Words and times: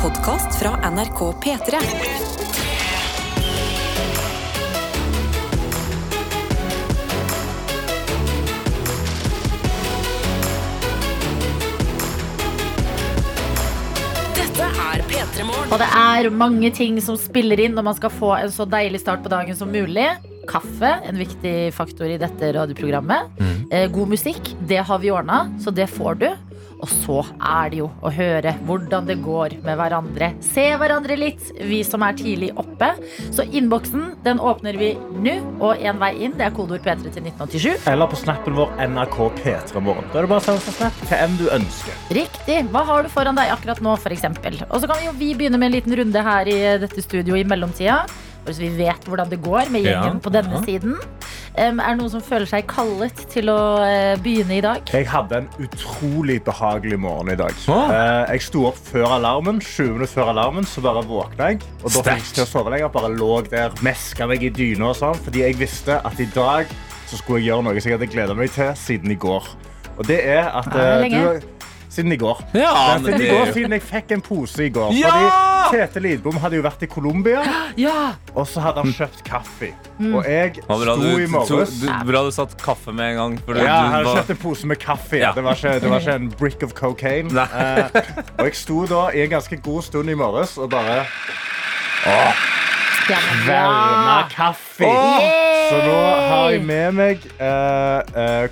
podkast 0.00 0.58
fra 0.58 0.90
NRK 0.90 1.18
P3. 1.42 1.78
Dette 14.36 14.64
er 14.64 15.02
P3 15.04 15.44
Morgen. 15.44 15.68
Og 15.68 15.76
det 15.76 15.88
er 15.92 16.30
mange 16.32 16.70
ting 16.72 16.96
som 17.04 17.20
spiller 17.20 17.60
inn 17.60 17.76
når 17.76 17.90
man 17.90 17.98
skal 17.98 18.08
få 18.08 18.38
en 18.38 18.48
så 18.54 18.64
deilig 18.64 19.02
start 19.04 19.20
på 19.20 19.28
dagen 19.28 19.58
som 19.58 19.68
mulig. 19.68 20.08
Kaffe, 20.48 20.96
en 21.04 21.20
viktig 21.20 21.74
faktor 21.76 22.08
i 22.08 22.16
dette 22.18 22.54
radioprogrammet. 22.56 23.36
Mm. 23.36 23.92
god 23.92 24.16
musikk, 24.16 24.54
det 24.64 24.80
har 24.88 25.04
vi 25.04 25.12
ordna, 25.12 25.44
så 25.60 25.68
det 25.68 25.92
får 25.92 26.24
du. 26.24 26.30
Og 26.80 26.88
så 26.88 27.16
er 27.44 27.70
det 27.72 27.78
jo 27.82 27.90
å 28.00 28.10
høre 28.14 28.54
hvordan 28.64 29.04
det 29.08 29.18
går 29.24 29.58
med 29.66 29.76
hverandre. 29.76 30.30
Se 30.44 30.62
hverandre 30.80 31.16
litt, 31.20 31.50
vi 31.68 31.82
som 31.84 32.00
er 32.06 32.16
tidlig 32.16 32.50
oppe. 32.60 32.88
Så 33.34 33.44
innboksen 33.44 34.14
den 34.24 34.40
åpner 34.40 34.78
vi 34.80 34.94
nå, 34.96 35.34
og 35.60 35.76
én 35.84 36.00
vei 36.00 36.12
inn. 36.24 36.32
Det 36.38 36.46
er 36.48 36.54
kodeord 36.56 36.80
P3 36.86 37.12
til 37.12 37.26
1987. 37.28 37.84
Eller 37.92 38.08
på 38.10 38.16
snappen 38.16 38.56
vår 38.56 38.72
NRK 38.88 39.18
P3 39.42 39.82
Morgen. 39.84 40.08
Da 40.12 40.22
er 40.22 40.26
det 40.28 40.32
bare 40.32 40.40
å 40.40 40.46
sende 40.48 40.64
en 40.72 40.78
snap 40.78 40.96
til 41.02 41.12
hvem 41.12 41.36
du 41.42 41.46
ønsker. 41.58 42.00
Riktig. 42.16 42.58
Hva 42.72 42.84
har 42.88 43.04
du 43.04 43.12
foran 43.12 43.36
deg 43.36 43.52
akkurat 43.52 43.84
nå, 43.84 43.94
f.eks.? 44.00 44.24
Og 44.70 44.80
så 44.80 44.88
kan 44.90 44.96
vi 45.02 45.10
jo 45.10 45.16
vi 45.20 45.30
begynne 45.36 45.60
med 45.60 45.70
en 45.70 45.76
liten 45.76 45.96
runde 46.00 46.24
her 46.30 46.48
i 46.48 46.58
dette 46.80 47.04
studioet 47.04 47.44
i 47.44 47.48
mellomtida. 47.48 48.02
Bare 48.40 48.56
så 48.56 48.64
vi 48.64 48.72
vet 48.78 49.04
hvordan 49.04 49.28
det 49.28 49.42
går 49.44 49.68
med 49.68 49.84
gjengen 49.84 50.16
Ja. 50.16 50.24
på 50.24 50.32
denne 50.32 50.56
Ja. 50.56 50.64
siden. 50.64 50.96
Um, 51.58 51.80
er 51.82 51.96
det 51.96 51.98
noen 51.98 52.12
som 52.12 52.22
føler 52.22 52.46
seg 52.46 52.66
kallet 52.70 53.24
til 53.32 53.50
å 53.50 53.58
uh, 53.82 54.14
begynne 54.22 54.54
i 54.60 54.62
dag? 54.62 54.86
Jeg 54.94 55.08
hadde 55.10 55.40
en 55.40 55.48
utrolig 55.58 56.38
behagelig 56.46 56.98
morgen 57.02 57.32
i 57.32 57.36
dag. 57.38 57.56
Eh, 57.66 58.34
jeg 58.36 58.44
sto 58.46 58.68
opp 58.68 58.78
før 58.78 59.16
alarmen, 59.16 59.58
20 59.58 59.96
minutter 59.96 60.12
før 60.14 60.30
alarmen, 60.30 60.68
så 60.68 60.82
bare 60.84 61.02
våkna 61.08 61.50
jeg. 61.50 61.64
Og 61.82 61.90
da 61.90 62.04
fikk 62.06 62.22
jeg 62.22 62.36
til 62.38 62.44
å 62.44 62.48
sove 62.52 62.74
lenger. 62.74 62.92
Bare 62.94 63.10
lå 63.10 63.32
der, 63.50 63.74
meska 63.84 64.30
meg 64.30 64.46
i 64.46 64.52
dyna 64.54 64.92
og 64.92 64.98
sånn, 65.00 65.18
fordi 65.26 65.42
jeg 65.42 65.58
visste 65.58 65.98
at 65.98 66.22
i 66.22 66.28
dag 66.36 66.70
så 67.10 67.18
skulle 67.18 67.40
jeg 67.40 67.50
gjøre 67.50 67.66
noe 67.66 67.82
som 67.82 67.90
jeg 67.90 67.98
hadde 67.98 68.12
gleda 68.12 68.38
meg 68.38 68.54
til 68.54 68.70
siden 68.78 69.10
i 69.10 69.18
går. 69.18 69.50
Og 69.96 70.06
det 70.06 70.20
er 70.30 70.46
at 70.54 70.70
uh, 70.70 71.02
du 71.02 71.59
Siden 71.90 72.12
i 72.14 72.16
går. 72.16 72.38
Ja, 72.54 72.70
siden, 72.98 73.18
det 73.18 73.26
i 73.26 73.30
går 73.32 73.48
siden 73.54 73.72
jeg 73.74 73.82
fikk 73.82 74.12
en 74.14 74.20
pose 74.22 74.62
i 74.62 74.70
går. 74.70 74.92
Ja! 74.94 75.10
Fordi 75.10 75.80
Tete 75.80 76.02
Lidbom 76.04 76.36
hadde 76.42 76.60
jo 76.60 76.62
vært 76.62 76.84
i 76.86 76.88
Colombia, 76.90 77.42
Ja! 77.86 78.12
og 78.30 78.46
så 78.46 78.62
hadde 78.62 78.84
han 78.84 78.94
kjøpt 78.94 79.24
kaffe. 79.26 79.72
Mm. 79.98 80.14
Og 80.14 80.28
jeg 80.30 80.54
sto 80.62 80.78
du, 81.02 81.08
i 81.18 81.26
morges 81.30 81.74
bra 82.06 82.22
du 82.24 82.30
satt 82.34 82.54
kaffe 82.62 82.94
med 82.94 83.16
en 83.16 83.18
gang. 83.20 83.36
For 83.42 83.58
du, 83.58 83.62
Ja, 83.64 83.66
jeg 83.66 83.90
hadde 83.96 84.06
var, 84.06 84.20
kjøpt 84.20 84.34
en 84.36 84.40
pose 84.44 84.70
med 84.70 84.80
kaffe. 84.82 85.18
Ja. 85.18 85.32
Det, 85.34 85.44
var 85.44 85.58
ikke, 85.58 85.74
det 85.82 85.90
var 85.90 86.06
ikke 86.06 86.16
en 86.22 86.30
brick 86.38 86.62
of 86.66 86.76
cocaine. 86.78 87.46
Eh, 87.50 88.00
og 88.38 88.46
jeg 88.46 88.56
sto 88.62 88.84
da 88.90 89.02
i 89.10 89.24
en 89.26 89.34
ganske 89.34 89.60
god 89.64 89.82
stund 89.90 90.14
i 90.14 90.18
morges 90.18 90.56
og 90.62 90.70
bare 90.72 91.02
Kverna 93.10 94.28
kaffe. 94.30 94.90
Så 95.70 95.78
nå 95.84 95.96
har 96.30 96.52
jeg 96.54 96.62
med 96.66 96.94
meg 96.98 97.24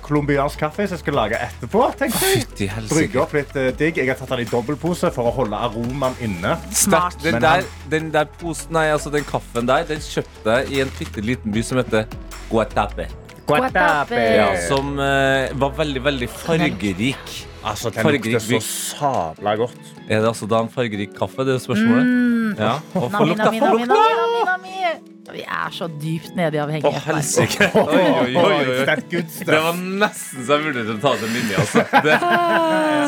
colombiansk 0.03 0.55
uh, 0.55 0.59
uh, 0.59 0.65
kaffe 0.65 0.87
som 0.87 0.97
jeg 0.97 1.03
skal 1.03 1.17
lage 1.19 1.39
etterpå. 1.39 1.85
tenkte 1.99 2.31
jeg. 2.65 2.83
Brygge 2.91 3.21
opp 3.23 3.35
litt 3.37 3.55
uh, 3.55 3.69
digg. 3.79 3.99
Jeg 4.01 4.11
har 4.11 4.19
tatt 4.19 4.33
den 4.35 4.43
i 4.43 4.49
dobbeltpose 4.49 5.11
for 5.15 5.31
å 5.31 5.33
holde 5.41 5.59
aromaen 5.69 6.17
inne. 6.23 6.57
Smart. 6.75 7.19
Den 7.23 7.39
der, 7.43 7.63
den 7.91 8.11
der 8.15 8.27
posen, 8.39 8.73
nei, 8.75 8.89
altså 8.93 9.11
den 9.13 9.27
kaffen 9.27 9.69
der, 9.69 9.87
den 9.87 10.03
kjøpte 10.03 10.59
jeg 10.59 10.75
i 10.75 10.83
en 10.83 10.93
bitte 10.99 11.23
liten 11.23 11.55
by 11.55 11.63
som 11.65 11.81
heter 11.81 12.07
Guatape. 12.49 13.09
Guatape. 13.49 14.23
Ja, 14.37 14.49
som 14.67 14.99
eh, 15.01 15.49
var 15.59 15.77
veldig, 15.77 16.03
veldig 16.05 16.29
fargerik. 16.29 17.37
Altså, 17.59 17.89
den 17.91 18.05
Fargerik 18.05 18.37
lukter 18.37 18.61
så 18.61 18.95
sabla 18.95 19.55
godt. 19.59 19.79
Er 20.07 20.21
det 20.21 20.29
altså 20.29 20.47
da 20.47 20.61
en 20.63 20.69
fargerik 20.71 21.11
kaffe? 21.17 21.43
Det 21.43 21.55
er 21.55 21.59
jo 21.59 21.65
spørsmålet. 21.65 22.13
Ja. 22.57 22.73
Og 22.95 23.09
for 23.11 23.19
Nami, 23.19 23.29
lukta 23.35 23.51
nami, 23.51 23.85
lukta. 23.85 24.97
Vi 25.29 25.43
er 25.45 25.69
så 25.69 25.85
dypt 26.01 26.31
nede 26.33 26.57
i 26.57 26.59
avhengighet. 26.63 27.03
helsike. 27.05 27.67
Oi, 27.77 27.97
oi, 28.01 28.31
oi, 28.33 28.79
oi. 28.81 29.19
Det 29.45 29.59
var 29.61 29.75
nesten 29.77 30.41
så 30.47 30.55
jeg 30.55 30.63
vurderte 30.63 30.95
å 30.95 31.01
ta 31.03 31.11
det 31.21 31.27
linje. 31.29 31.59
Altså. 31.61 31.83
Det, 32.07 32.15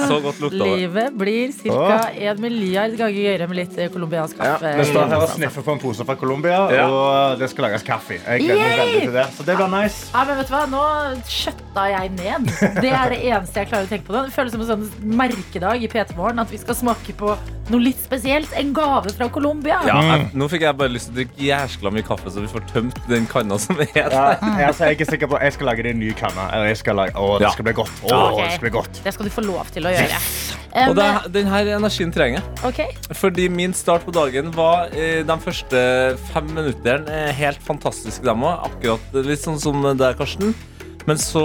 så 0.05 0.19
godt 0.21 0.41
lukta 0.43 0.59
det. 0.59 0.67
Livet 0.83 1.15
blir 1.17 1.55
ca. 1.63 1.95
en 2.29 2.43
milliard 2.43 2.93
ganger 2.99 3.15
gøyere 3.17 3.47
med 3.49 3.57
litt 3.63 3.79
colombiansk 3.95 4.37
kaffe. 4.37 4.69
Ja, 4.69 4.77
vi 4.83 4.85
står 4.91 5.09
her 5.15 5.25
og 5.25 5.33
sniffer 5.33 5.65
på 5.65 5.73
en 5.73 5.81
pose 5.81 6.05
fra 6.05 6.15
Colombia, 6.21 6.59
Ja. 6.75 6.85
og 6.93 7.39
det 7.41 7.49
skal 7.55 7.65
lages 7.71 7.87
kaffe. 7.89 8.19
Jeg 8.21 8.43
gleder 8.45 8.61
meg 8.69 8.77
veldig 8.83 9.01
til 9.07 9.15
det. 9.17 9.25
Så 9.39 9.47
det 9.49 9.57
blir 9.57 9.73
nice. 9.73 10.03
Ja, 10.13 10.21
men 10.29 10.37
vet 10.43 10.51
du 10.51 10.53
hva? 10.53 10.61
Nå 10.75 10.83
skjøtta 11.25 11.87
jeg 11.95 12.13
ned. 12.19 12.53
Det 12.85 12.93
er 13.01 13.15
det 13.15 13.19
eneste 13.31 13.63
jeg 13.63 13.71
klarer 13.73 13.89
å 13.89 13.91
tenke 13.95 14.05
på. 14.11 14.13
nå. 14.19 14.23
Det 14.29 14.35
føles 14.37 14.53
som 14.53 14.61
en 14.61 14.71
sånn 14.75 14.85
merkedag 15.23 15.81
i 15.81 15.89
P3 15.89 16.13
Morgen 16.21 16.45
at 16.45 16.53
vi 16.53 16.61
skal 16.61 16.77
smake 16.77 17.17
på 17.17 17.33
noe 17.71 17.83
litt 17.83 17.99
spesielt. 18.01 18.51
En 18.59 18.71
gave 18.75 19.13
fra 19.15 19.27
Colombia. 19.33 19.79
Ja, 19.87 19.97
jeg, 20.07 20.29
nå 20.37 20.47
fikk 20.51 20.65
jeg 20.67 20.77
bare 20.79 20.93
lyst 20.93 21.09
til 21.09 21.15
å 21.15 21.19
drikke 21.21 21.45
jæskla 21.47 21.93
mye 21.95 22.05
kaffe, 22.07 22.33
så 22.33 22.43
vi 22.43 22.51
får 22.51 22.65
tømt 22.71 23.01
den 23.09 23.27
kanna 23.31 23.57
som 23.61 23.79
er 23.81 23.91
der. 23.97 24.15
Ja, 24.15 24.69
altså, 24.69 24.89
jeg 24.91 25.01
er 25.01 25.11
sikker 25.13 25.31
på 25.31 25.39
Jeg 25.41 25.55
skal 25.55 25.71
lage 25.71 25.85
det 25.85 25.95
en 25.95 26.01
ny 26.01 26.11
kanne. 26.17 26.47
Eller 26.55 26.71
jeg 26.71 26.81
skal 26.83 26.99
lage, 27.01 27.15
å, 27.19 27.37
det 27.41 27.53
skal 27.55 27.67
bli 27.69 27.75
godt. 27.81 27.93
Å, 28.03 28.17
okay. 28.31 28.41
det 28.43 28.57
skal 28.57 28.67
bli 28.67 28.73
godt. 28.77 29.03
Det 29.05 29.15
skal 29.15 29.29
du 29.29 29.33
få 29.33 29.45
lov 29.47 29.71
til 29.75 29.87
å 29.87 29.93
gjøre. 29.95 30.19
Yes. 30.19 30.41
Um, 30.71 30.93
det, 30.95 31.07
den 31.35 31.49
her 31.51 31.73
energien 31.75 32.13
trenger 32.15 32.39
jeg. 32.39 32.57
Okay. 32.71 33.15
Fordi 33.19 33.47
min 33.51 33.75
start 33.75 34.05
på 34.07 34.13
dagen 34.15 34.53
var 34.55 34.93
eh, 34.95 35.19
de 35.27 35.37
første 35.43 35.81
fem 36.31 36.51
minutterne 36.55 37.23
eh, 37.27 37.31
helt 37.35 37.59
fantastisk, 37.65 38.23
dem 38.23 38.45
òg. 38.47 38.69
Akkurat 38.69 39.23
litt 39.27 39.43
sånn 39.43 39.59
som 39.59 39.83
deg, 39.83 40.15
Karsten. 40.19 40.55
Men 41.07 41.17
så 41.17 41.43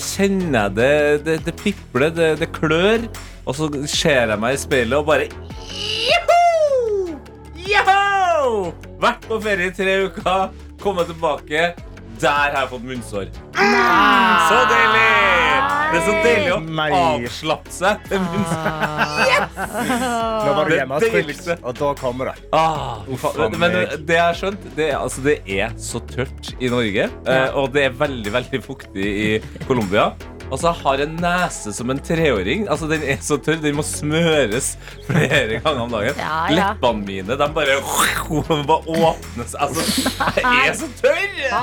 kjenner 0.00 0.68
jeg 0.68 0.76
det 0.78 1.24
Det, 1.26 1.38
det 1.46 1.54
pipler, 1.60 2.10
det, 2.14 2.30
det 2.40 2.50
klør. 2.56 3.08
Og 3.44 3.56
så 3.58 3.68
ser 3.90 4.30
jeg 4.32 4.40
meg 4.40 4.56
i 4.56 4.60
speilet 4.62 4.96
og 4.98 5.08
bare 5.08 5.28
Joho! 6.08 7.18
Joho! 7.68 8.70
Vært 9.02 9.26
på 9.28 9.40
ferie 9.44 9.68
i 9.68 9.74
tre 9.76 9.98
uker, 10.06 10.54
kommet 10.80 11.10
tilbake. 11.10 11.74
Der 12.20 12.28
har 12.54 12.60
jeg 12.62 12.68
fått 12.70 12.84
munnsår. 12.86 13.30
Så 13.54 14.58
deilig! 14.70 15.10
Det 15.94 16.00
er 16.00 16.04
så 16.06 16.14
deilig 16.24 16.50
å 16.54 16.58
Nei. 16.74 16.88
avslappe 16.94 17.70
seg. 17.72 18.00
til 18.08 18.22
munnsår. 18.24 19.44
Nå 19.54 20.54
var 20.56 20.64
du 20.64 20.70
Det 20.72 20.78
hjemme 20.80 20.96
og 20.98 21.04
spilte, 21.04 21.16
deiligste. 21.20 21.56
og 21.62 21.76
da 21.78 21.90
kommer 21.98 22.30
det. 22.32 22.48
Ah, 22.56 23.04
Uff, 23.08 23.26
men 23.38 23.58
meg. 23.60 23.94
det 24.08 24.16
jeg 24.18 24.24
har 24.24 24.38
skjønt, 24.38 24.66
det 24.76 24.88
er, 24.90 24.96
altså, 24.98 25.24
det 25.26 25.36
er 25.58 25.74
så 25.80 26.00
tørt 26.10 26.52
i 26.60 26.70
Norge. 26.72 27.08
eh, 27.26 27.48
Og 27.54 27.72
det 27.74 27.84
er 27.88 27.90
veldig 28.04 28.32
veldig 28.34 28.62
fuktig 28.64 29.04
i 29.06 29.30
Colombia. 29.68 30.12
Altså, 30.52 30.68
jeg 30.70 30.82
har 30.84 31.00
en 31.04 31.14
nese 31.22 31.72
som 31.74 31.90
en 31.90 31.98
treåring. 32.04 32.66
Altså, 32.70 32.86
Den 32.90 33.02
er 33.02 33.16
så 33.24 33.38
tørr. 33.42 33.60
Den 33.62 33.74
må 33.78 33.82
smøres 33.86 34.74
flere 35.08 35.58
ganger 35.64 35.80
om 35.86 35.90
dagen. 35.94 36.18
Ja, 36.20 36.40
ja. 36.50 36.54
Leppene 36.58 37.06
mine 37.08 37.36
de 37.40 37.48
bare, 37.56 37.78
bare 38.70 38.96
åpnes. 39.10 39.54
Altså, 39.58 39.86
jeg 40.38 40.68
er 40.68 40.76
så 40.78 40.90
tørr! 41.00 41.38
Ja, 41.48 41.62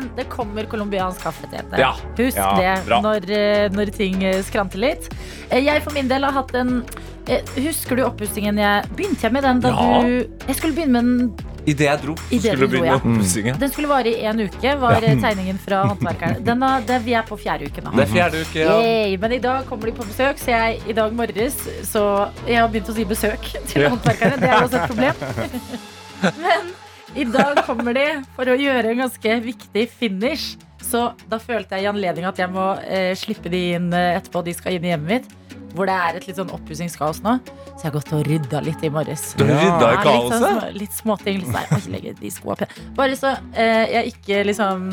men 0.00 0.10
det 0.18 0.26
kommer 0.32 0.66
colombiansk 0.70 1.22
kaffe 1.24 1.46
til 1.48 1.58
dette. 1.60 1.92
Husk 2.20 2.36
Ja, 2.40 2.50
det 2.58 3.00
når, 3.06 3.30
eh, 3.38 3.68
når 3.74 3.94
ting 3.96 4.22
eh, 4.24 4.42
skranter 4.46 4.82
litt. 4.82 5.08
Eh, 5.50 5.62
Jeg 5.64 5.82
for 5.84 5.94
min 5.96 6.08
del 6.10 6.24
har 6.26 6.32
hatt 6.36 6.54
en 6.58 6.82
Husker 7.54 7.94
du 7.98 8.02
oppussingen 8.02 8.56
jeg 8.58 8.88
Begynte 8.96 9.22
jeg 9.28 9.32
med 9.36 9.44
den 9.44 9.60
da 9.62 9.70
Ja. 9.70 10.00
du 10.02 10.46
Jeg 10.48 10.56
skulle 10.56 10.74
begynne 10.74 11.02
med 11.02 11.04
den 11.04 11.49
Idet 11.68 11.86
jeg 11.86 12.00
dro, 12.02 12.14
I 12.30 12.38
det 12.38 12.40
skulle 12.40 12.56
du 12.56 12.60
du 12.60 12.64
dro, 12.64 12.70
begynne 12.72 12.90
ja. 12.90 12.98
oppussingen. 12.98 13.58
Den 13.60 13.72
skulle 13.72 13.90
vare 13.90 14.12
i 14.12 14.26
en 14.30 14.42
uke, 14.46 14.74
var 14.80 15.04
tegningen 15.04 15.60
fra 15.60 15.82
håndverkeren. 15.90 16.42
Den 16.48 16.62
har, 16.64 16.84
det, 16.88 16.98
vi 17.04 17.14
er 17.18 17.26
på 17.28 17.36
fjerde 17.40 17.68
uke 17.68 17.84
nå. 17.84 17.92
Det 17.96 18.06
er 18.06 18.12
fjerde 18.14 18.42
uke, 18.44 18.62
ja. 18.64 18.76
Yay, 18.80 19.16
men 19.20 19.36
i 19.36 19.40
dag 19.44 19.66
kommer 19.68 19.90
de 19.90 19.94
på 19.98 20.06
besøk, 20.08 20.40
så 20.40 20.54
jeg 20.54 20.80
i 20.88 20.96
dag 20.96 21.12
morges 21.16 21.56
Så 21.86 22.04
jeg 22.48 22.60
har 22.60 22.70
begynt 22.72 22.90
å 22.92 22.96
si 22.96 23.06
besøk 23.08 23.50
til 23.70 23.88
håndverkerne. 23.88 24.40
Det 24.40 24.50
er 24.50 24.64
også 24.64 24.80
et 24.80 24.94
problem. 24.94 25.24
men 26.44 26.72
i 27.20 27.26
dag 27.26 27.62
kommer 27.66 27.96
de 27.96 28.08
for 28.36 28.50
å 28.50 28.56
gjøre 28.58 28.92
en 28.92 29.04
ganske 29.04 29.38
viktig 29.44 29.86
finish. 30.00 30.56
Så 30.80 31.10
da 31.28 31.38
følte 31.42 31.76
jeg 31.76 31.84
i 31.84 31.90
anledning 31.90 32.26
at 32.28 32.38
jeg 32.40 32.50
må 32.50 32.72
eh, 32.86 33.12
slippe 33.18 33.52
de 33.52 33.60
inn 33.76 33.90
eh, 33.94 34.16
etterpå. 34.16 34.42
De 34.46 34.54
skal 34.56 34.78
inn 34.78 34.86
i 34.86 34.92
hjemmet 34.94 35.12
mitt. 35.18 35.39
Hvor 35.74 35.86
det 35.86 35.94
er 35.94 36.16
et 36.18 36.26
litt 36.28 36.36
sånn 36.40 36.50
oppussingskaos 36.50 37.20
nå. 37.22 37.36
Så 37.46 37.84
jeg 37.84 37.88
har 37.88 37.94
gått 37.98 38.12
og 38.16 38.24
rydda 38.26 38.60
litt 38.66 38.82
i 38.84 38.90
morges. 38.90 39.34
Du 39.38 39.44
har 39.46 39.54
rydda 39.54 39.90
i 39.92 40.00
kaoset? 40.04 40.30
litt, 40.30 40.40
sånn, 40.42 40.78
litt 40.82 40.96
småting. 40.98 41.38
Litt 41.44 41.52
sånn, 41.54 41.76
oi, 41.76 41.82
legge 41.94 42.14
de 42.20 42.30
skoene. 42.34 42.66
Bare 42.96 43.16
så 43.18 43.34
eh, 43.54 43.84
jeg 43.94 44.14
ikke 44.14 44.40
liksom 44.50 44.88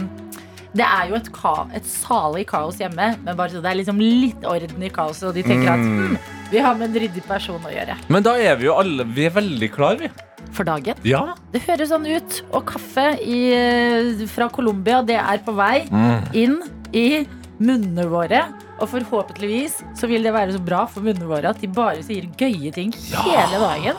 Det 0.77 0.85
er 0.85 1.07
jo 1.09 1.15
et, 1.17 1.29
ka 1.33 1.53
et 1.73 1.85
salig 1.89 2.43
kaos 2.49 2.77
hjemme, 2.77 3.07
men 3.23 3.37
bare 3.39 3.49
så 3.55 3.61
det 3.63 3.71
er 3.71 3.77
liksom 3.79 3.97
litt 4.03 4.43
orden 4.45 4.83
i 4.85 4.89
kaoset, 4.93 5.29
og 5.31 5.33
de 5.33 5.41
tenker 5.47 5.71
at 5.73 5.79
Mm. 5.81 6.11
hm, 6.13 6.17
vi 6.51 6.59
har 6.61 6.75
med 6.77 6.89
en 6.91 7.01
ryddig 7.01 7.23
person 7.25 7.59
å 7.65 7.71
gjøre. 7.73 7.95
Men 8.13 8.23
da 8.23 8.35
er 8.37 8.55
vi 8.59 8.67
jo 8.67 8.75
alle 8.77 9.03
Vi 9.03 9.25
er 9.25 9.31
veldig 9.33 9.71
klar, 9.73 9.97
vi. 9.97 10.11
For 10.53 10.63
dagen. 10.63 10.95
Ja. 11.03 11.33
Det 11.51 11.63
høres 11.65 11.89
sånn 11.89 12.05
ut. 12.07 12.37
Og 12.53 12.63
kaffe 12.69 13.07
i, 13.19 13.39
eh, 13.53 14.25
fra 14.27 14.47
Colombia, 14.49 15.01
det 15.03 15.17
er 15.17 15.41
på 15.43 15.55
vei 15.57 15.87
inn 16.33 16.61
i 16.93 17.25
munnene 17.59 18.05
våre. 18.07 18.45
Og 18.77 18.89
forhåpentligvis 18.91 19.79
så 19.97 20.07
vil 20.11 20.23
det 20.27 20.33
være 20.35 20.53
så 20.53 20.61
bra 20.61 20.83
for 20.91 21.01
munnene 21.05 21.27
våre 21.29 21.49
at 21.53 21.61
de 21.63 21.67
bare 21.73 22.03
sier 22.05 22.27
gøye 22.37 22.71
ting 22.75 22.91
hele 23.25 23.61
dagen. 23.63 23.97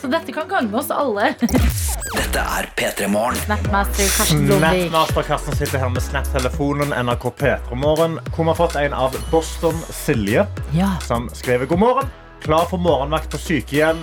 Så 0.00 0.08
dette 0.08 0.32
kan 0.32 0.46
gagne 0.48 0.78
oss 0.80 0.88
alle. 0.94 1.32
Dette 1.40 2.40
er 2.40 2.68
P3 2.78 3.08
Morgen. 3.12 3.36
Snapmaster 3.42 4.06
Karsten 4.16 4.46
Blomvik. 4.46 4.86
Snapmaster 4.88 5.26
Karsten 5.28 5.58
sitter 5.58 5.82
her 5.82 5.90
med 5.92 6.02
Snap-telefonen 6.06 6.94
NRK 7.04 7.26
P3morgen, 7.42 8.16
hvor 8.30 8.46
vi 8.46 8.48
har 8.52 8.58
fått 8.62 8.78
en 8.80 8.96
av 8.96 9.18
Boston 9.32 9.76
Silje, 9.92 10.46
Ja. 10.72 10.94
som 11.04 11.28
skriver 11.34 11.66
god 11.66 11.78
morgen. 11.84 12.10
Klar 12.40 12.64
for 12.70 12.78
morgenvakt 12.80 13.30
på 13.34 13.38
sykehjem. 13.38 14.00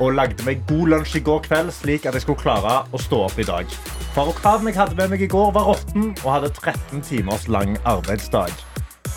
og 0.00 0.14
lagde 0.16 0.40
meg 0.46 0.62
god 0.64 0.86
lunsj 0.88 1.16
i 1.18 1.20
går 1.20 1.42
kveld, 1.44 1.68
slik 1.76 2.06
at 2.08 2.14
jeg 2.16 2.22
skulle 2.22 2.40
klare 2.40 2.86
å 2.88 2.96
stå 2.98 3.18
opp 3.26 3.36
i 3.38 3.44
dag. 3.44 3.66
Farokaden 4.14 4.70
jeg 4.70 4.78
hadde 4.78 4.96
med 4.96 5.10
meg 5.12 5.20
i 5.20 5.28
går, 5.28 5.50
var 5.52 5.66
råtten 5.68 6.14
og 6.24 6.30
hadde 6.32 6.48
13 6.56 7.02
timers 7.04 7.44
lang 7.52 7.76
arbeidsdag. 7.84 8.48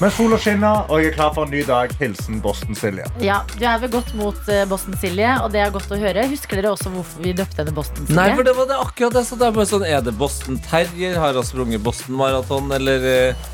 Men 0.04 0.12
sola 0.12 0.36
skinner, 0.42 0.82
og 0.92 1.00
jeg 1.00 1.14
er 1.14 1.16
klar 1.16 1.30
for 1.32 1.48
en 1.48 1.54
ny 1.56 1.62
dag. 1.64 1.92
Hilsen 2.02 2.42
Boston-Silje. 2.44 3.06
Ja, 3.24 3.38
Du 3.56 3.64
er 3.64 3.78
ved 3.80 3.94
godt 3.94 4.10
mot 4.20 4.50
eh, 4.52 4.66
Boston 4.68 4.98
Silje, 5.00 5.30
og 5.40 5.54
det 5.54 5.62
er 5.64 5.72
godt 5.72 5.94
å 5.96 6.00
høre. 6.02 6.26
Husker 6.28 6.60
dere 6.60 6.74
også 6.76 6.92
hvorfor 6.92 7.24
vi 7.24 7.32
døpte 7.38 7.62
henne 7.62 7.72
Boston 7.78 8.04
Silje? 8.10 8.18
Nei, 8.20 8.34
for 8.36 8.44
det 8.50 8.56
var 8.58 8.68
det 8.74 8.80
akkurat 8.84 9.16
det. 9.16 9.24
Så 9.30 9.38
det 9.40 9.48
er 9.48 9.56
bare 9.56 9.70
sånn, 9.70 9.86
er 9.88 10.04
det 10.04 10.14
Boston 10.20 10.60
Terrier? 10.68 11.16
Har 11.24 11.40
hun 11.40 11.48
sprunget 11.48 11.86
Boston 11.86 12.18
Marathon, 12.20 12.68
eller 12.76 13.08
eh, 13.14 13.50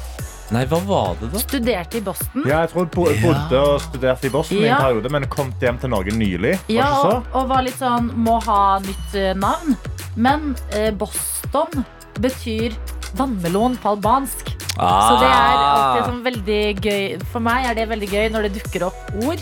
Nei, 0.50 0.64
hva 0.66 0.80
var 0.82 1.12
det, 1.20 1.28
da? 1.36 1.44
Studerte 1.44 2.00
i 2.00 2.02
Boston. 2.02 2.48
Ja, 2.50 2.64
jeg 2.64 2.72
tror 2.72 2.88
jeg 2.88 2.94
bo- 2.96 3.28
bodde 3.28 3.60
og 3.70 3.84
studerte 3.86 4.26
i 4.26 4.34
Boston 4.34 4.64
i 4.64 4.72
en 4.72 4.80
periode, 4.82 5.12
men 5.14 5.28
kom 5.30 5.52
hjem 5.62 5.78
til 5.84 5.92
Norge 5.94 6.16
nylig. 6.18 6.56
Var 6.66 6.74
Ja, 6.74 6.88
ikke 6.90 7.04
så? 7.04 7.12
og, 7.20 7.28
og 7.44 7.52
var 7.54 7.68
litt 7.68 7.78
sånn 7.78 8.10
må 8.26 8.40
ha 8.48 8.62
nytt 8.82 9.14
eh, 9.22 9.36
navn. 9.38 9.78
Men 10.18 10.56
eh, 10.74 10.90
Boston 10.98 11.86
betyr 12.26 12.74
vannmelon 13.18 13.78
på 13.82 13.90
albansk. 13.96 14.52
Så 14.80 15.16
det 15.20 15.28
er 15.28 15.58
alltid 15.60 16.06
sånn 16.08 16.20
veldig 16.24 16.60
gøy 16.80 17.02
For 17.34 17.44
meg 17.44 17.66
er 17.68 17.74
det 17.76 17.90
veldig 17.90 18.08
gøy 18.14 18.30
når 18.32 18.46
det 18.48 18.52
dukker 18.62 18.86
opp 18.88 19.10
ord 19.26 19.42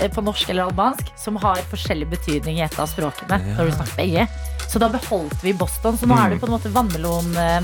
eh, 0.00 0.08
på 0.10 0.24
norsk 0.26 0.50
eller 0.50 0.64
albansk 0.72 1.12
som 1.20 1.36
har 1.38 1.60
forskjellig 1.70 2.08
betydning 2.10 2.58
i 2.58 2.64
et 2.66 2.78
av 2.82 2.88
språkene. 2.90 3.38
Når 3.54 3.70
du 3.70 3.74
snakker 3.76 4.00
begge 4.00 4.24
Så 4.72 4.80
da 4.82 4.88
beholdt 4.90 5.38
vi 5.44 5.52
Boston. 5.54 5.98
Så 6.00 6.08
nå 6.10 6.16
er 6.18 6.32
du 6.34 6.40
på 6.42 6.48
en 6.50 6.54
måte 6.56 6.72
vannmelon, 6.74 7.30
eh, 7.38 7.60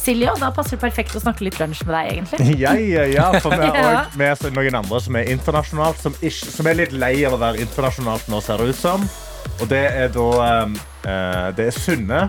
Silje, 0.00 0.30
og 0.32 0.38
da 0.40 0.48
passer 0.56 0.78
det 0.78 0.80
perfekt 0.84 1.12
å 1.18 1.20
snakke 1.20 1.44
litt 1.44 1.58
lunsj 1.60 1.82
med 1.88 1.92
deg, 1.96 2.12
egentlig. 2.14 2.54
Ja, 2.62 2.70
ja, 2.78 3.02
ja, 3.10 3.26
for 3.42 3.50
vi 3.52 3.66
har 3.74 3.90
Ja. 3.96 4.04
med 4.16 4.32
oss 4.32 4.46
noen 4.54 4.78
andre 4.78 5.00
som 5.04 5.16
er 5.18 5.28
internasjonalt, 5.34 5.98
som, 6.00 6.14
ikke, 6.22 6.52
som 6.54 6.70
er 6.70 6.78
litt 6.84 6.94
lei 6.96 7.16
av 7.28 7.34
å 7.36 7.40
være 7.42 7.60
internasjonalt 7.66 8.30
nå, 8.32 8.40
ser 8.46 8.62
det 8.62 8.70
ut 8.70 8.78
som. 8.80 9.04
Og 9.60 9.66
det 9.68 9.82
er 9.90 10.08
da 10.14 10.28
um, 10.64 10.78
eh, 11.04 11.50
Det 11.56 11.66
er 11.68 11.76
Synne, 11.76 12.22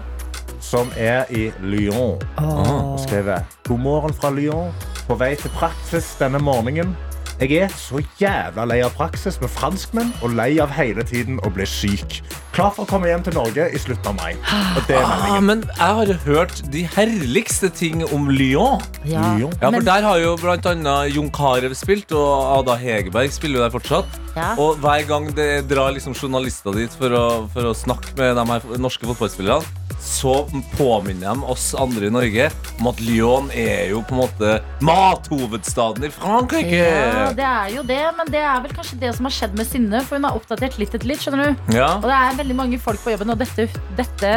som 0.61 0.91
er 0.97 1.25
i 1.29 1.49
Lyon. 1.61 2.21
Og 2.37 2.99
skriver 3.03 3.43
God 3.67 3.79
morgen 3.79 4.13
fra 4.13 4.31
Lyon. 4.33 4.71
På 5.07 5.17
vei 5.19 5.33
til 5.35 5.51
praksis 5.57 6.13
denne 6.21 6.39
morgenen. 6.39 6.93
Jeg 7.41 7.57
er 7.57 7.71
så 7.73 7.97
jævla 8.21 8.67
lei 8.69 8.83
av 8.85 8.91
praksis 8.93 9.39
med 9.41 9.49
franskmenn 9.49 10.11
og 10.21 10.35
lei 10.37 10.59
av 10.61 10.69
hele 10.75 11.01
tiden 11.01 11.39
å 11.41 11.49
bli 11.49 11.65
syk. 11.65 12.19
Klar 12.53 12.69
for 12.75 12.85
å 12.85 12.89
komme 12.91 13.09
hjem 13.09 13.23
til 13.25 13.33
Norge 13.33 13.65
i 13.73 13.79
slutten 13.81 14.11
av 14.11 14.17
mai. 14.19 14.35
Og 14.77 14.83
det 14.85 14.99
er 14.99 15.07
Ah, 15.07 15.39
men 15.41 15.63
jeg 15.65 15.95
har 15.97 16.11
hørt 16.27 16.61
de 16.69 16.83
herligste 16.93 17.71
ting 17.73 18.03
om 18.13 18.29
Lyon. 18.29 18.83
Ja. 19.09 19.23
Lyon. 19.39 19.55
Ja, 19.57 19.71
for 19.71 19.71
Men- 19.71 19.85
Der 19.85 20.01
har 20.03 20.19
jo 20.19 20.35
annet 20.37 21.15
Jon 21.15 21.31
Carew 21.31 21.73
spilt, 21.73 22.11
og 22.11 22.59
Ada 22.59 22.77
Hegerberg 22.77 23.31
spiller 23.31 23.57
jo 23.57 23.63
der 23.69 23.79
fortsatt. 23.79 24.05
Ja. 24.35 24.53
Og 24.59 24.77
hver 24.77 25.07
gang 25.07 25.33
det 25.33 25.67
drar 25.67 25.91
liksom 25.93 26.13
journalister 26.13 26.71
dit 26.73 26.91
for 26.93 27.09
å, 27.09 27.49
for 27.49 27.61
å 27.61 27.73
snakke 27.73 28.15
med 28.17 28.35
de 28.35 28.45
her 28.45 28.77
norske 28.77 29.01
fotballspillerne, 29.07 29.63
så 30.01 30.49
påminner 30.77 31.29
de 31.29 31.43
oss 31.53 31.71
andre 31.77 32.09
i 32.09 32.13
Norge 32.13 32.47
om 32.79 32.89
at 32.89 33.01
Lyon 33.05 33.51
er 33.53 33.91
jo 33.91 34.01
på 34.07 34.15
en 34.15 34.21
måte 34.23 34.55
mathovedstaden 34.81 36.07
i 36.07 36.11
Frankrike. 36.13 36.81
Ja, 36.81 37.29
det 37.37 37.45
er 37.45 37.69
jo 37.75 37.85
det, 37.85 38.01
men 38.17 38.33
det 38.33 38.41
er 38.41 38.63
vel 38.65 38.73
kanskje 38.75 38.99
det 39.03 39.13
som 39.17 39.29
har 39.29 39.35
skjedd 39.35 39.55
med 39.57 39.69
Synne. 39.69 40.01
For 40.07 40.17
hun 40.17 40.27
har 40.27 40.37
oppdatert 40.37 40.79
litt 40.81 40.95
etter 40.97 41.07
litt, 41.09 41.21
skjønner 41.21 41.51
du. 41.51 41.77
Ja, 41.77 41.93
Og 41.99 42.09
det 42.09 42.17
er 42.17 42.37
veldig 42.41 42.57
mange 42.57 42.81
folk 42.81 43.03
på 43.05 43.13
jobben, 43.13 43.33
og 43.33 43.41
dette, 43.41 43.69
dette 43.99 44.35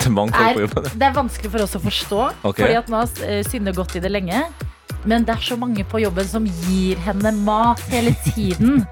det 0.00 0.08
er 0.08 0.56
det 0.96 1.04
er 1.04 1.12
vanskelig 1.12 1.50
for 1.52 1.60
oss 1.60 1.74
å 1.76 1.80
forstå. 1.82 2.20
Okay. 2.40 2.62
Fordi 2.62 2.76
at 2.78 2.88
nå 2.88 3.02
har 3.02 3.10
sinne 3.10 3.42
Synne 3.50 3.74
gått 3.76 3.98
i 3.98 4.00
det 4.00 4.08
lenge. 4.08 4.46
Men 5.08 5.24
det 5.24 5.32
er 5.32 5.40
så 5.44 5.56
mange 5.56 5.84
på 5.88 6.00
jobben 6.02 6.26
som 6.28 6.44
gir 6.66 6.98
henne 7.00 7.30
mat 7.44 7.80
hele 7.88 8.12
tiden. 8.26 8.82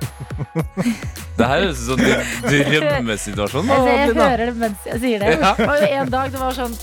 Det 1.36 1.46
her 1.46 1.60
høres 1.66 1.82
ut 1.84 1.90
som 1.90 2.00
en 2.00 2.70
drømmesituasjon. 2.82 3.68
Jeg, 3.68 3.76
Altså, 3.76 3.90
jeg 3.92 4.14
hører 4.16 4.44
det 4.46 4.56
mens 4.62 4.86
jeg 4.88 5.00
sier 5.04 5.18
det. 5.24 5.34
Ja. 5.42 5.52
Og 5.68 5.84
en 5.88 6.10
dag 6.14 6.32
det 6.32 6.40
var 6.40 6.56
sånn 6.56 6.78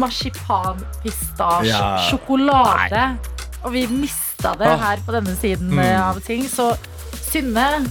marsipan, 0.00 0.82
pistasje, 1.04 1.68
Ja. 1.70 1.98
sjokolade. 2.08 3.04
Og 3.64 3.72
vi 3.72 3.86
mista 3.88 4.54
det 4.60 4.68
her 4.80 4.98
på 5.06 5.12
denne 5.14 5.36
siden 5.40 5.78
eh, 5.78 6.00
av 6.08 6.20
ting. 6.20 6.44
Så 6.48 6.74
Synne 7.24 7.86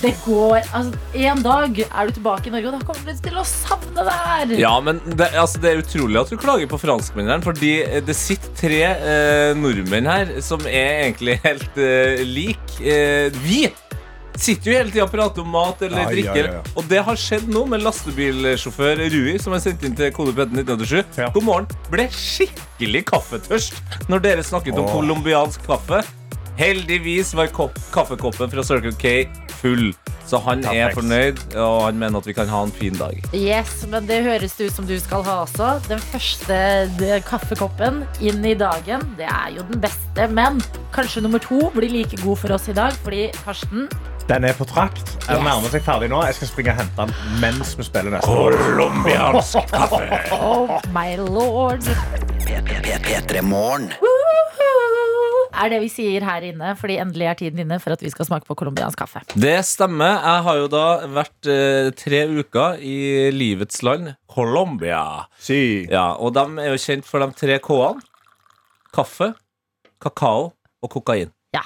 Det 0.00 0.14
går 0.24 0.54
altså, 0.72 0.94
En 1.20 1.42
dag 1.44 1.76
er 1.84 2.08
du 2.08 2.14
tilbake 2.16 2.48
i 2.48 2.52
Norge, 2.54 2.70
og 2.70 2.78
da 2.78 2.86
kommer 2.88 3.12
du 3.12 3.20
til 3.26 3.36
å 3.36 3.44
savne 3.44 4.06
det 4.06 4.14
her. 4.24 4.54
Ja, 4.62 4.72
men 4.80 5.00
det, 5.12 5.28
altså, 5.36 5.60
det 5.60 5.74
er 5.74 5.82
utrolig 5.82 6.16
at 6.22 6.32
du 6.32 6.38
klager 6.40 6.70
på 6.70 6.78
franskmennene, 6.80 7.42
fordi 7.44 7.74
det 8.06 8.16
sitter 8.16 8.54
tre 8.56 8.80
eh, 8.94 9.50
nordmenn 9.60 10.08
her 10.08 10.32
som 10.44 10.64
er 10.64 11.04
egentlig 11.10 11.36
helt 11.44 11.76
eh, 11.80 12.22
lik. 12.24 12.64
Eh, 12.80 13.28
vi 13.44 13.66
sitter 14.40 14.70
jo 14.70 14.76
hele 14.78 14.92
tida 14.94 15.04
og 15.04 15.10
prater 15.12 15.42
om 15.44 15.50
mat 15.52 15.82
eller 15.84 16.00
Ja, 16.06 16.12
drikke. 16.14 16.36
ja, 16.38 16.52
ja. 16.54 16.62
Og 16.80 16.86
det 16.88 17.02
har 17.04 17.18
skjedd 17.20 17.50
nå 17.52 17.66
med 17.68 17.82
lastebilsjåfør 17.84 19.02
Rui, 19.12 19.34
som 19.42 19.52
er 19.52 19.60
sendt 19.60 19.84
inn 19.84 19.98
til 19.98 20.14
kode 20.16 20.32
P1 20.38 20.54
1987. 20.62 21.18
Ja. 21.20 21.28
God 21.34 21.44
morgen. 21.44 21.68
Ble 21.92 22.06
skikkelig 22.14 23.04
kaffetørst 23.10 23.76
når 24.08 24.24
dere 24.24 24.46
snakket 24.46 24.80
om 24.80 24.88
Åh. 24.88 24.94
colombiansk 24.96 25.68
kaffe. 25.68 26.00
Heldigvis 26.60 27.30
var 27.34 27.48
kaffekoppen 27.94 28.50
fra 28.52 28.62
Circle 28.64 28.92
K 29.00 29.12
full, 29.62 29.94
så 30.28 30.38
han 30.44 30.60
er 30.68 30.92
fornøyd, 30.92 31.38
og 31.56 31.86
han 31.86 31.96
mener 32.00 32.20
at 32.20 32.26
vi 32.28 32.34
kan 32.36 32.48
ha 32.52 32.60
en 32.66 32.72
fin 32.76 32.96
dag. 33.00 33.16
Yes, 33.36 33.86
men 33.88 34.04
det 34.08 34.18
høres 34.26 34.52
det 34.58 34.68
ut 34.68 34.76
som 34.76 34.84
du 34.88 34.92
skal 35.00 35.24
ha 35.24 35.38
også. 35.46 35.70
Den 35.88 36.02
første 36.10 36.58
kaffekoppen 37.28 38.02
inn 38.20 38.44
i 38.44 38.52
dagen, 38.60 39.06
det 39.16 39.24
er 39.28 39.54
jo 39.56 39.64
den 39.70 39.80
beste. 39.80 40.28
Men 40.36 40.60
kanskje 40.92 41.24
nummer 41.24 41.40
to 41.44 41.62
blir 41.76 41.88
like 41.92 42.20
god 42.20 42.42
for 42.44 42.52
oss 42.58 42.68
i 42.68 42.76
dag, 42.76 42.92
fordi 43.04 43.30
Karsten 43.40 43.88
Den 44.28 44.44
er 44.44 44.52
på 44.54 44.64
trakt. 44.68 45.16
Den 45.26 45.40
Yes. 45.40 45.44
nærmer 45.48 45.72
seg 45.72 45.82
ferdig 45.82 46.10
nå. 46.12 46.20
Jeg 46.28 46.34
skal 46.36 46.48
springe 46.52 46.70
og 46.70 46.76
hente 46.84 47.06
den 47.06 47.40
mens 47.40 47.72
vi 47.78 47.82
spiller 47.88 48.12
neste. 48.14 48.28
Colombiansk 48.28 49.72
kaffe. 49.72 50.20
Oh 50.36 50.76
my 50.94 51.16
lord. 51.16 51.82
P3 52.46 53.40
Morgen. 53.42 53.90
Er 55.50 55.70
det 55.72 55.80
vi 55.82 55.88
sier 55.92 56.24
her 56.24 56.44
inne, 56.46 56.74
fordi 56.78 56.98
endelig 57.02 57.26
er 57.26 57.38
tiden 57.40 57.64
inne 57.64 57.80
for 57.82 57.94
at 57.94 58.02
vi 58.04 58.12
skal 58.12 58.28
smake 58.28 58.46
på 58.48 58.56
colombiansk 58.58 59.00
kaffe. 59.00 59.22
Det 59.34 59.58
stemmer. 59.66 60.20
Jeg 60.22 60.44
har 60.46 60.60
jo 60.60 60.68
da 60.72 60.84
vært 61.10 61.50
eh, 61.50 61.90
tre 61.98 62.22
uker 62.30 62.78
i 62.84 62.96
livets 63.34 63.82
land, 63.86 64.14
Colombia. 64.30 65.26
Si. 65.42 65.88
Ja, 65.90 66.12
og 66.16 66.36
de 66.38 66.46
er 66.62 66.72
jo 66.72 66.80
kjent 66.80 67.08
for 67.08 67.24
de 67.24 67.30
tre 67.36 67.58
K-ene. 67.64 68.06
Kaffe, 68.94 69.32
kakao 70.02 70.50
og 70.82 70.90
kokain. 70.90 71.30
Ja. 71.54 71.62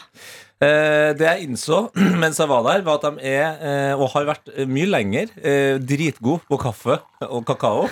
Eh, 0.65 1.13
det 1.17 1.27
jeg 1.27 1.47
innså 1.47 1.87
mens 2.23 2.41
jeg 2.41 2.51
var 2.51 2.65
der, 2.67 2.85
var 2.87 3.01
at 3.01 3.07
de 3.07 3.31
er, 3.35 3.61
eh, 3.61 3.93
og 3.99 4.11
har 4.15 4.29
vært 4.33 4.53
mye 4.71 4.89
lenger, 4.91 5.33
eh, 5.43 5.77
dritgode 5.83 6.45
på 6.49 6.61
kaffe 6.61 7.01
og 7.27 7.45
kakao. 7.49 7.89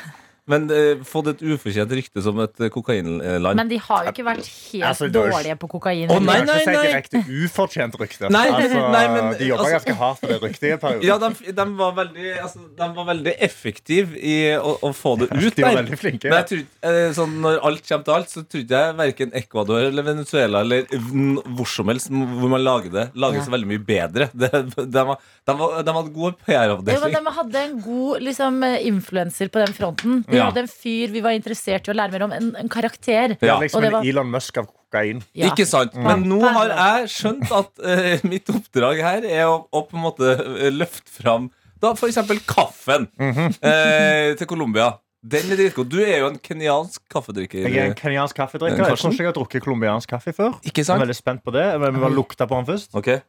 Men 0.50 0.64
uh, 0.74 1.02
fått 1.06 1.28
et 1.30 1.42
ufortjent 1.52 1.92
rykte 1.94 2.22
som 2.24 2.38
et 2.42 2.62
eh, 2.64 2.70
kokainland. 2.74 3.54
Men 3.54 3.68
de 3.70 3.76
har 3.78 4.08
jo 4.08 4.10
ikke 4.10 4.24
vært 4.26 4.48
helt 4.48 4.86
Altså, 4.88 5.06
dårlige 5.14 5.54
på 5.60 5.68
kokain. 5.70 6.10
Å, 6.10 6.16
nei, 6.18 6.40
nei, 6.48 6.56
nei. 6.66 6.80
direkte 6.88 7.20
ufortjent 7.22 7.94
rykte. 8.00 8.26
Nei, 8.32 8.48
altså, 8.50 8.80
nei, 8.90 9.02
men, 9.12 9.28
de 9.38 9.46
jobba 9.52 9.68
altså- 9.68 9.76
ganske 9.76 9.94
hardt 10.00 10.18
for 10.18 10.32
det 10.32 10.38
ryktet 10.42 10.66
i 10.66 10.72
en 10.74 10.80
periode. 10.82 11.06
Ja, 11.06 11.18
de, 11.22 11.54
de, 11.60 11.66
var 11.78 11.94
veldig, 12.00 12.32
altså, 12.42 12.62
de 12.80 12.88
var 12.96 13.06
veldig 13.12 13.34
effektive 13.48 14.18
i 14.18 14.34
å, 14.56 14.72
å 14.82 14.90
få 14.98 15.12
det 15.20 15.28
ut 15.30 15.60
de 15.60 15.66
var 15.66 15.78
veldig 15.78 16.00
flinke. 16.00 16.26
Men 16.26 16.40
jeg 16.40 16.48
trodde, 16.50 16.90
eh, 16.90 17.06
sånn, 17.20 17.38
når 17.46 17.60
alt 17.70 17.86
kommer 17.86 18.08
til 18.10 18.16
alt, 18.16 18.34
så 18.34 18.42
trodde 18.56 18.82
jeg 18.82 18.98
verken 18.98 19.38
Ecuador 19.44 19.86
eller 19.92 20.08
Venezuela 20.10 20.64
eller 20.66 20.90
hvor 20.90 21.70
som 21.70 21.92
helst 21.92 22.10
hvor 22.10 22.50
man 22.50 22.66
lager 22.66 22.90
det, 22.90 23.06
lager 23.14 23.38
Ja. 23.38 23.46
så 23.46 23.54
veldig 23.54 23.70
mye 23.76 23.86
bedre. 23.92 24.30
De, 24.42 24.48
de, 24.74 25.02
var, 25.06 25.20
de, 25.46 25.52
var, 25.54 25.82
de 25.86 25.92
hadde 25.94 26.10
god 26.14 26.36
PR-avdeling. 26.42 27.14
de 27.14 27.32
hadde 27.36 27.60
en 27.62 27.74
god 27.84 28.22
liksom, 28.26 28.62
influenser 28.90 29.50
på 29.52 29.60
den 29.62 29.74
fronten. 29.76 30.22
De 30.32 30.38
Ja. 30.40 30.46
hadde 30.48 30.62
en 30.64 30.70
fyr 30.72 31.12
vi 31.12 31.20
var 31.24 31.34
interessert 31.36 31.86
i 31.88 31.92
å 31.92 31.94
lære 31.94 32.12
mer 32.16 32.22
om. 32.24 32.32
En, 32.32 32.50
en 32.56 32.68
karakter. 32.72 33.36
Ja, 33.40 33.46
Ja, 33.54 33.58
liksom 33.60 33.76
og 33.78 33.82
det 33.82 33.88
en 33.92 33.92
var- 33.98 34.04
Elon 34.08 34.30
Musk 34.32 34.58
av 34.58 34.66
kokain. 34.72 35.22
Ja. 35.34 35.50
Ikke 35.52 35.66
sant? 35.68 35.94
Men 35.94 36.24
nå 36.24 36.40
Mm. 36.40 36.54
har 36.56 36.68
jeg 36.72 37.08
skjønt 37.12 37.52
at 37.52 37.84
eh, 37.84 38.20
mitt 38.24 38.46
oppdrag 38.48 39.00
her 39.00 39.24
er 39.28 39.44
å, 39.46 39.66
å 39.72 39.82
på 39.88 39.94
en 39.94 40.02
måte 40.02 40.32
eh, 40.40 40.70
løfte 40.72 41.08
fram 41.22 41.50
da 41.82 41.92
eksempel 41.94 42.38
kaffen 42.46 43.08
Mhm. 43.18 43.56
eh, 43.62 44.34
til 44.38 44.46
Colombia. 44.46 44.98
Den 45.24 45.52
er 45.52 45.56
dritgod. 45.56 45.88
Du 45.88 46.00
er 46.02 46.18
jo 46.18 46.26
en 46.28 46.38
kenyansk 46.38 47.00
kaffedrikker. 47.08 47.62
Jeg 47.68 47.76
er 47.76 47.86
en 47.90 47.94
kenyansk 47.94 48.34
kaffedrikker. 48.34 48.78
Jeg 48.78 48.86
Karsten? 48.86 49.10
tror 49.10 49.12
ikke 49.12 49.22
jeg 49.22 49.26
har 49.26 49.38
drukket 49.38 49.62
colombiansk 49.62 50.08
kaffe 50.10 50.32
før. 50.34 50.54
Ikke 50.66 50.78
Jeg 50.82 50.88
er 50.88 50.90
sant? 50.98 51.02
veldig 51.02 51.14
spent 51.14 51.44
på 51.44 51.52
det. 51.52 51.78
Men 51.78 51.94
vi 51.94 52.00
bare 52.00 52.14
lukte 52.16 52.46
på 52.48 52.54
den 52.58 52.66
først. 52.66 52.90
Ok 52.94 53.22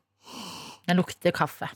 Den 0.87 0.97
lukter 0.97 1.31
kaffe. 1.31 1.69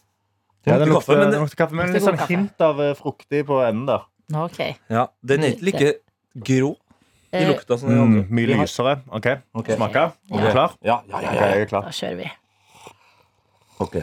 Ja, 0.66 0.78
den 0.80 0.90
Lukter 0.90 0.94
lukter, 0.94 1.00
kaffe, 1.00 1.18
men 1.18 1.30
det- 1.30 1.32
den 1.38 1.42
lukter 1.46 1.56
kaffe, 1.56 1.72
men 1.72 1.86
Lukter 1.88 1.94
litt 1.94 2.04
sånn 2.10 2.18
kaffe. 2.18 2.28
hint 2.28 2.62
av 2.62 2.82
eh, 2.82 2.94
fruktig 2.96 3.46
på 3.46 3.62
enden 3.70 3.86
der. 3.86 4.02
Ok. 4.36 4.60
Ja, 4.90 5.08
Den 5.24 5.44
er 5.44 5.54
ikke 5.56 5.66
like 5.72 5.94
grå 6.44 6.74
i 7.34 7.42
Eh, 7.44 7.48
lukta 7.48 7.78
som 7.78 7.90
den 7.90 7.98
Mm, 7.98 8.04
andre. 8.04 8.28
mye 8.32 8.48
lysere. 8.62 9.02
OK, 9.12 9.26
Ok. 9.54 9.68
smake. 9.76 10.04
Er 10.32 10.46
du 10.46 10.52
klar? 10.52 10.76
Ja, 10.84 11.02
ja, 11.10 11.20
ja, 11.22 11.34
ja, 11.34 11.46
jeg 11.54 11.62
er 11.62 11.66
klar. 11.66 11.82
Da 11.84 11.90
kjører 11.92 12.16
vi. 12.18 12.32
Ok. 13.80 13.96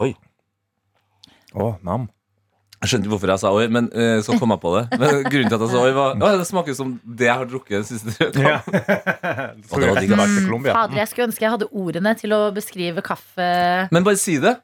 Oi. 0.00 0.14
Å, 1.54 1.76
nam. 1.84 2.08
Jeg 2.82 2.90
skjønte 2.90 3.06
ikke 3.06 3.12
hvorfor 3.14 3.30
jeg 3.30 3.38
sa 3.38 3.50
oi, 3.54 3.66
men 3.70 3.86
uh, 3.94 4.18
så 4.26 4.34
kom 4.40 4.50
jeg 4.50 4.58
på 4.64 4.70
det. 4.74 4.98
Men 4.98 5.22
grunnen 5.30 5.48
til 5.52 5.54
at 5.54 5.62
jeg 5.62 5.70
sa 5.70 5.82
oi, 5.84 5.92
var 5.94 6.16
Å, 6.18 6.30
det 6.40 6.46
smaker 6.48 6.74
som 6.74 6.96
det 7.06 7.28
jeg 7.28 7.36
har 7.38 7.46
drukket 7.46 7.76
den 7.78 7.84
siste 7.86 8.10
uka. 8.18 8.42
Ja. 8.42 8.58
Det 9.62 9.70
var 9.70 10.00
digg, 10.00 10.10
Colombia. 10.48 10.74
Fader, 10.74 10.96
jeg 10.98 11.08
skulle 11.12 11.28
ønske 11.30 11.44
jeg 11.46 11.52
hadde 11.54 11.68
ordene 11.70 12.14
til 12.18 12.34
å 12.34 12.40
beskrive 12.54 13.04
kaffe. 13.06 13.88
Men 13.94 14.02
bare 14.02 14.18
si 14.18 14.34
det. 14.42 14.56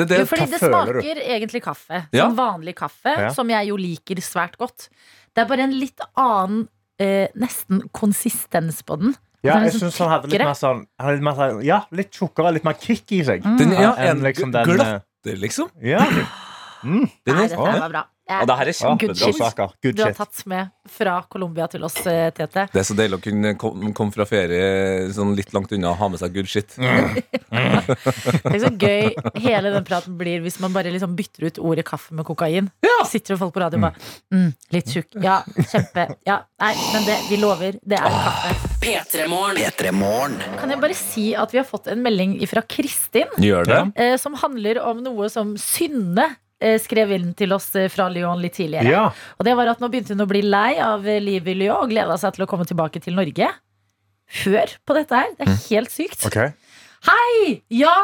Det, 0.00 0.06
det, 0.08 0.18
Jo, 0.22 0.26
fordi 0.30 0.46
det 0.50 0.60
smaker 0.62 0.96
du? 0.96 1.00
egentlig 1.20 1.60
kaffe. 1.64 2.02
Ja. 2.16 2.26
Som 2.28 2.36
vanlig 2.38 2.74
kaffe, 2.78 3.12
Ja. 3.26 3.32
som 3.36 3.50
jeg 3.52 3.68
jo 3.68 3.76
liker 3.80 4.20
svært 4.24 4.56
godt. 4.60 4.88
Det 5.34 5.44
er 5.44 5.48
bare 5.50 5.66
en 5.68 5.74
litt 5.76 6.00
annen 6.16 6.62
eh, 7.00 7.28
nesten 7.36 7.82
konsistens 7.96 8.80
på 8.86 8.96
den. 9.00 9.14
Ja, 9.44 9.54
jeg 9.64 9.72
syns 9.72 9.80
synes 9.86 9.98
han 10.02 10.10
hadde 10.12 10.28
litt 10.28 10.42
mer 10.44 10.56
sånn 10.58 10.82
hadde 11.00 11.14
litt, 11.16 11.24
mer 11.24 11.36
sånn, 11.38 11.60
Ja, 11.64 11.78
litt 11.96 12.10
tjukkere, 12.12 12.52
litt 12.52 12.64
mer 12.66 12.76
kick 12.76 13.12
i 13.16 13.22
seg. 13.24 13.42
den, 13.42 13.72
ja, 13.72 13.94
en 13.96 14.20
liksom 14.24 14.52
den, 14.52 14.68
glatter, 14.68 15.36
liksom. 15.40 15.70
Ja. 15.80 16.02
Den 16.84 17.08
Nei, 17.24 17.48
dette 17.48 17.56
her 17.56 17.80
var 17.80 17.92
bra. 17.94 18.02
Og 18.40 18.46
det 18.50 18.56
her 18.60 18.70
er 18.70 18.76
kjempebra. 18.78 19.32
Saker. 19.40 19.72
Du 19.82 20.02
har 20.02 20.12
shit. 20.12 20.18
tatt 20.20 20.42
med 20.50 20.70
fra 20.90 21.16
Colombia 21.30 21.66
til 21.70 21.84
oss, 21.86 21.96
eh, 22.06 22.30
Tete. 22.34 22.66
Det 22.72 22.80
er 22.82 22.86
så 22.86 22.94
deilig 22.98 23.18
å 23.18 23.22
kunne 23.24 23.54
komme 23.60 23.92
kom 23.96 24.10
fra 24.14 24.26
ferie 24.28 25.08
sånn 25.14 25.34
litt 25.38 25.52
langt 25.56 25.72
unna 25.76 25.90
og 25.92 25.98
ha 26.00 26.08
med 26.12 26.20
seg 26.22 26.34
good 26.34 26.48
shit. 26.50 26.76
Tenk 26.78 28.60
så 28.62 28.70
gøy 28.80 29.10
hele 29.44 29.72
den 29.74 29.84
praten 29.86 30.16
blir 30.20 30.42
hvis 30.44 30.58
man 30.62 30.74
bare 30.74 30.92
liksom 30.94 31.14
bytter 31.18 31.48
ut 31.50 31.60
ordet 31.62 31.84
kaffe 31.88 32.14
med 32.16 32.26
kokain. 32.28 32.70
Sitter 33.10 33.34
det 33.34 33.40
folk 33.40 33.54
på 33.54 33.62
radio 33.62 33.78
og 33.80 33.86
bare 33.86 33.96
mm, 34.34 34.50
Litt 34.74 34.90
tjukk. 34.92 35.14
Ja, 35.24 35.38
kjempe. 35.70 36.04
Ja, 36.28 36.42
nei, 36.60 36.74
men 36.92 37.06
det, 37.08 37.16
vi 37.30 37.38
lover. 37.40 37.78
Det 37.80 37.96
er 37.96 38.12
kaffe. 38.12 38.52
P3morgen. 38.84 39.56
P3 39.60 39.92
Morgen. 39.96 40.36
Kan 40.60 40.70
jeg 40.72 40.80
bare 40.82 40.96
si 40.96 41.26
at 41.38 41.52
vi 41.54 41.60
har 41.60 41.66
fått 41.68 41.88
en 41.92 42.02
melding 42.04 42.36
fra 42.50 42.62
Kristin 42.68 43.28
Gjør 43.40 43.66
det? 43.68 43.80
eh, 44.00 44.14
som 44.20 44.36
handler 44.40 44.80
om 44.84 45.02
noe 45.04 45.28
som 45.32 45.54
Synne 45.60 46.28
skrev 46.82 47.14
inn 47.16 47.30
til 47.36 47.54
oss 47.56 47.70
eh, 47.78 47.88
fra 47.92 48.08
Lyon 48.12 48.40
litt 48.42 48.58
tidligere. 48.58 48.90
Ja. 48.90 49.04
Og 49.38 49.46
det 49.48 49.56
var 49.58 49.72
at 49.72 49.80
nå 49.82 49.88
begynte 49.92 50.16
hun 50.16 50.26
å 50.26 50.30
bli 50.30 50.42
lei 50.44 50.74
av 50.84 51.06
eh, 51.08 51.20
livet 51.22 51.54
i 51.54 51.62
Lyon 51.62 51.86
og 51.86 51.92
gleda 51.92 52.18
seg 52.20 52.36
til 52.36 52.44
å 52.44 52.50
komme 52.50 52.68
tilbake 52.68 53.02
til 53.02 53.16
Norge. 53.16 53.48
Hør 54.44 54.74
på 54.86 54.96
dette 54.98 55.22
her. 55.22 55.32
Det 55.38 55.48
er 55.48 55.62
helt 55.70 55.94
sykt. 55.94 56.26
Okay. 56.28 56.52
Hei! 57.08 57.62
Ja! 57.72 57.96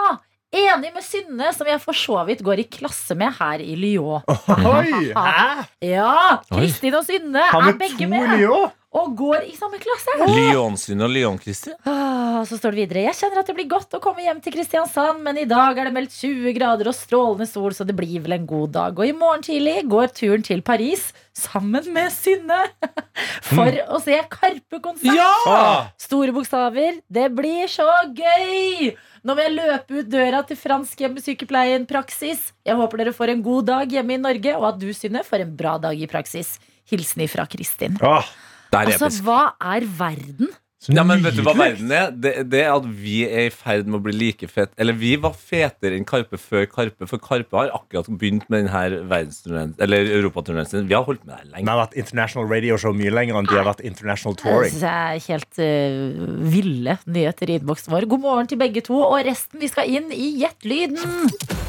Enig 0.57 0.93
med 0.95 1.05
Synne, 1.05 1.51
som 1.53 1.69
jeg 1.69 1.83
for 1.83 1.99
så 1.99 2.21
vidt 2.25 2.41
går 2.47 2.63
i 2.63 2.69
klasse 2.71 3.17
med 3.19 3.35
her 3.37 3.61
i 3.61 3.75
Lyon. 3.77 4.25
Oi! 4.25 5.13
Hæ? 5.17 5.67
Ja! 5.85 6.41
Kristin 6.49 6.97
og 6.97 7.05
Synne 7.07 7.45
er 7.51 7.77
begge 7.77 8.09
med 8.09 8.39
Lyon? 8.39 8.71
Og 8.97 9.13
går 9.19 9.45
i 9.51 9.55
samme 9.59 9.79
klasse. 9.83 10.15
Lyon-Syn 10.31 11.05
og 11.05 11.11
Lyon-Kristin. 11.13 11.75
Ah, 11.85 12.41
Så 12.49 12.57
står 12.61 12.73
det 12.77 12.83
videre. 12.85 13.03
Jeg 13.09 13.17
kjenner 13.19 13.41
at 13.43 13.49
det 13.51 13.57
blir 13.59 13.69
godt 13.71 13.95
å 13.97 14.01
komme 14.03 14.25
hjem 14.25 14.41
til 14.45 14.55
Kristiansand 14.55 15.23
Men 15.25 15.39
i 15.41 15.47
dag 15.49 15.79
er 15.79 15.89
det 15.89 15.93
meldt 15.97 16.15
20 16.17 16.53
grader 16.57 16.89
og 16.91 16.97
strålende 16.97 17.47
sol 17.49 17.75
Så 17.77 17.85
det 17.89 17.97
blir 17.97 18.21
vel 18.25 18.37
en 18.37 18.47
god 18.49 18.73
dag. 18.77 18.99
Og 18.99 19.09
i 19.09 19.15
morgen 19.17 19.45
tidlig 19.47 19.83
går 19.91 20.13
turen 20.17 20.45
til 20.47 20.63
Paris 20.67 21.11
Sammen 21.37 21.85
med 21.93 22.09
Synne. 22.15 22.63
For 23.51 23.81
å 23.93 23.99
se 24.01 24.17
Karpe-konsert. 24.33 25.13
Ja! 25.17 25.91
Store 26.01 26.33
bokstaver. 26.33 27.03
Det 27.13 27.27
blir 27.37 27.69
så 27.69 27.85
gøy! 28.17 28.95
Nå 29.27 29.35
må 29.35 29.43
jeg 29.43 29.57
løpe 29.57 30.01
ut 30.01 30.09
døra 30.09 30.41
til 30.47 30.57
fransk 30.61 31.01
hjemmesykepleien 31.03 31.85
praksis. 31.91 32.53
Jeg 32.65 32.79
håper 32.79 33.03
dere 33.03 33.13
får 33.17 33.35
en 33.35 33.43
god 33.45 33.69
dag 33.69 33.93
hjemme 33.93 34.15
i 34.17 34.21
Norge 34.23 34.55
Og 34.57 34.69
at 34.71 34.81
du, 34.81 34.89
Synne, 34.97 35.25
får 35.27 35.45
en 35.45 35.55
bra 35.59 35.77
dag 35.83 35.99
i 35.99 36.09
praksis. 36.11 36.57
Hilsen 36.89 37.25
ifra 37.27 37.45
Kristin. 37.51 37.97
Åh, 38.01 38.29
Det 38.77 38.95
er 38.97 38.97
Altså, 38.97 39.11
episk. 39.11 39.25
hva 39.25 39.41
er 39.75 39.87
verden? 39.99 40.55
Ja, 40.93 41.03
men 41.03 41.19
vet 41.25 41.35
du 41.35 41.41
hva 41.43 41.51
verden 41.57 41.91
er? 41.91 42.13
Det, 42.15 42.33
det 42.53 42.61
er 42.63 42.69
at 42.77 42.85
vi 42.87 43.25
er 43.27 43.49
i 43.49 43.51
ferd 43.51 43.89
med 43.89 43.97
å 43.99 44.03
bli 44.05 44.13
like 44.15 44.47
fet 44.47 44.71
Eller 44.79 44.95
vi 44.95 45.17
var 45.19 45.33
fetere 45.35 45.97
enn 45.99 46.05
Karpe 46.07 46.39
før 46.39 46.69
Karpe, 46.71 47.09
for 47.11 47.19
Karpe 47.19 47.57
har 47.59 47.73
akkurat 47.75 48.07
begynt 48.21 48.45
med 48.53 48.69
denne 48.69 49.01
verdensturneen 49.11 49.73
Eller 49.83 50.07
europaturneen 50.21 50.69
sin. 50.71 50.87
Vi 50.87 50.95
har 50.95 51.03
holdt 51.09 51.25
med 51.27 51.35
det 51.41 51.49
Vi 51.49 51.53
lenge. 51.57 51.73
har 51.73 51.81
vært 51.89 51.97
international 51.99 52.47
radio 52.53 52.77
show 52.79 52.95
mye 52.95 53.11
lenger 53.11 53.41
enn 53.41 53.49
de 53.51 53.57
har 53.59 53.67
vært 53.67 53.83
international 53.89 54.37
Det 54.37 54.45
touring. 54.45 54.79
jeg 54.79 54.87
er 54.87 55.27
helt 55.27 55.59
uh, 55.59 56.51
ville 56.55 56.99
nyheter 57.07 57.51
i 57.51 57.59
innboksen 57.59 57.91
vår. 57.97 58.07
God 58.15 58.21
morgen 58.29 58.47
til 58.53 58.59
begge 58.63 58.85
to, 58.87 59.01
og 59.01 59.19
resten 59.27 59.59
vi 59.59 59.73
skal 59.73 59.91
inn 59.91 60.13
i 60.15 60.37
Gjettlyden. 60.45 61.66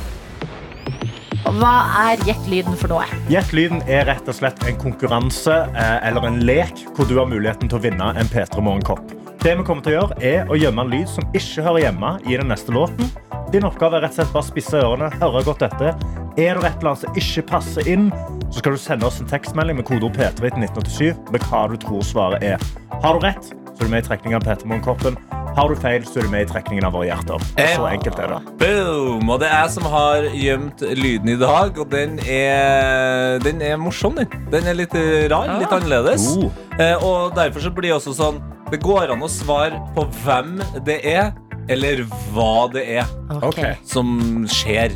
Hva 1.46 1.74
er 2.10 2.22
Gjettlyden 2.25 2.75
for 2.79 2.91
noe? 2.91 3.06
Gjettlyden 3.32 3.84
er 3.86 4.08
rett 4.10 4.27
og 4.29 4.36
slett 4.36 4.62
en 4.67 4.77
konkurranse 4.82 5.53
eh, 5.70 5.98
eller 6.08 6.25
en 6.25 6.39
lek 6.48 6.82
hvor 6.98 7.08
du 7.10 7.17
har 7.20 7.29
muligheten 7.29 7.70
til 7.70 7.77
å 7.77 7.84
vinne 7.84 8.10
en 8.17 8.32
P3 8.32 8.63
Morgenkopp. 8.63 9.13
Det 9.44 9.53
vi 9.60 9.65
kommer 9.67 9.86
til 9.86 9.94
å 9.94 10.00
gjøre, 10.00 10.17
er 10.25 10.50
å 10.50 10.58
gjemme 10.58 10.84
en 10.84 10.91
lyd 10.91 11.08
som 11.12 11.27
ikke 11.38 11.63
hører 11.67 11.86
hjemme 11.86 12.15
i 12.25 12.39
den 12.39 12.50
neste 12.50 12.74
låten. 12.74 13.12
Din 13.53 13.67
oppgave 13.70 14.00
er 14.00 14.08
rett 14.08 14.15
og 14.15 14.20
slett 14.20 14.34
bare 14.34 14.50
spisse 14.50 14.82
ørene, 14.82 15.12
høre 15.22 15.44
godt 15.46 15.63
etter. 15.70 15.94
Er 16.38 16.58
det 16.58 16.65
et 16.67 16.82
eller 16.82 16.91
annet 16.91 17.06
som 17.06 17.22
ikke 17.22 17.46
passer 17.53 17.88
inn, 17.94 18.10
så 18.50 18.60
skal 18.60 18.75
du 18.75 18.82
sende 18.82 19.08
oss 19.08 19.22
en 19.22 19.29
tekstmelding 19.29 19.79
med 19.79 19.88
kodeord 19.88 20.17
P3 20.17 20.41
til 20.41 20.67
1987 20.67 21.32
med 21.34 21.48
hva 21.48 21.63
du 21.72 21.77
tror 21.86 22.03
svaret 22.06 22.44
er. 22.46 22.67
Har 23.03 23.17
du 23.17 23.25
rett, 23.25 23.53
så 23.53 23.77
er 23.77 23.86
du 23.86 23.94
med 23.94 24.03
i 24.03 24.10
trekningen 24.10 24.41
av 24.41 24.50
P3 24.50 24.67
Morgenkoppen. 24.74 25.20
Har 25.57 25.71
du 25.71 25.75
feil, 25.81 26.03
så 26.05 26.19
er 26.21 26.27
du 26.27 26.29
med 26.29 26.43
i 26.45 26.49
trekningen 26.51 26.85
av 26.85 26.93
våre 26.93 27.07
hjerter. 27.09 27.41
Så 27.57 27.85
enkelt 27.89 28.19
er 28.21 28.29
det. 28.35 28.39
Boom! 28.61 29.29
Og 29.33 29.39
det 29.41 29.47
er 29.49 29.63
jeg 29.63 29.71
som 29.73 29.87
har 29.89 30.27
gjemt 30.37 30.83
lyden 30.99 31.31
i 31.33 31.37
dag, 31.41 31.79
og 31.81 31.89
den 31.89 32.19
er, 32.29 33.39
den 33.41 33.63
er 33.65 33.79
morsom, 33.81 34.19
den. 34.19 34.29
Den 34.53 34.69
er 34.69 34.77
litt 34.77 34.93
rar, 35.33 35.55
litt 35.57 35.73
annerledes. 35.73 36.27
Oh. 36.37 36.51
Eh, 36.77 36.93
og 37.01 37.33
derfor 37.37 37.65
så 37.65 37.71
blir 37.73 37.89
det 37.89 37.95
også 37.97 38.13
sånn 38.13 38.37
Det 38.69 38.77
går 38.83 39.09
an 39.15 39.23
å 39.25 39.29
svare 39.31 39.79
på 39.95 40.03
hvem 40.21 40.59
det 40.85 40.99
er, 41.09 41.31
eller 41.73 42.03
hva 42.35 42.67
det 42.71 42.83
er 42.99 43.09
okay. 43.41 43.73
som 43.87 44.45
skjer. 44.51 44.93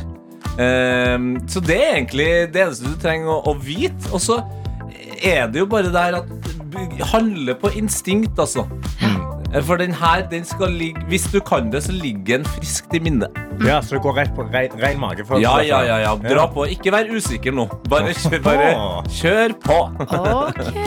Ehm, 0.62 1.34
så 1.50 1.62
det 1.64 1.78
er 1.80 1.94
egentlig 1.96 2.30
det 2.54 2.66
eneste 2.68 2.92
du 2.92 2.98
trenger 3.02 3.32
å, 3.34 3.40
å 3.50 3.56
vite. 3.58 4.12
Og 4.14 4.22
så 4.24 4.42
er 5.24 5.48
det 5.52 5.64
jo 5.64 5.68
bare 5.72 5.92
der 5.94 6.20
at 6.22 6.30
b- 6.72 7.02
handle 7.14 7.56
på 7.60 7.72
instinkt, 7.80 8.38
altså. 8.40 8.68
Eh, 9.02 9.11
For 9.52 9.76
den 9.82 9.92
her, 9.92 10.22
den 10.32 10.46
skal 10.48 10.72
ligge 10.72 11.02
Hvis 11.12 11.26
du 11.32 11.40
kan 11.44 11.72
det, 11.74 11.82
så 11.84 11.92
ligger 11.92 12.40
den 12.40 12.46
friskt 12.48 12.94
i 12.96 13.02
minnet. 13.04 13.36
Ja, 13.66 13.82
så 13.84 13.98
det 13.98 14.02
går 14.06 14.16
rett 14.18 14.32
på 14.36 14.46
rein, 14.50 14.72
ren 14.80 15.00
magefølelse. 15.02 15.44
Ja, 15.44 15.60
ja, 15.62 15.82
ja, 15.86 15.98
ja. 16.06 16.14
Dra 16.24 16.48
på. 16.50 16.66
Ikke 16.72 16.94
vær 16.94 17.10
usikker 17.12 17.54
nå. 17.54 17.68
Bare, 17.92 18.14
kjør, 18.16 18.40
bare 18.46 18.70
kjør 19.12 19.54
på. 19.62 19.78
Ok, 20.08 20.80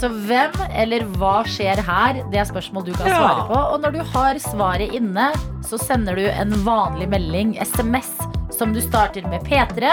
Så 0.00 0.10
hvem 0.26 0.56
eller 0.82 1.04
hva 1.20 1.36
skjer 1.46 1.82
her? 1.86 2.22
Det 2.32 2.40
er 2.40 2.48
spørsmål 2.48 2.88
du 2.88 2.92
kan 2.96 3.06
svare 3.06 3.44
på. 3.50 3.60
Og 3.74 3.84
når 3.84 3.94
du 3.98 4.00
har 4.14 4.40
svaret 4.42 4.96
inne, 4.96 5.28
så 5.66 5.78
sender 5.80 6.18
du 6.18 6.24
en 6.30 6.56
vanlig 6.66 7.10
melding, 7.12 7.54
SMS, 7.62 8.10
som 8.56 8.74
du 8.74 8.80
starter 8.82 9.28
med 9.30 9.44
P3, 9.46 9.92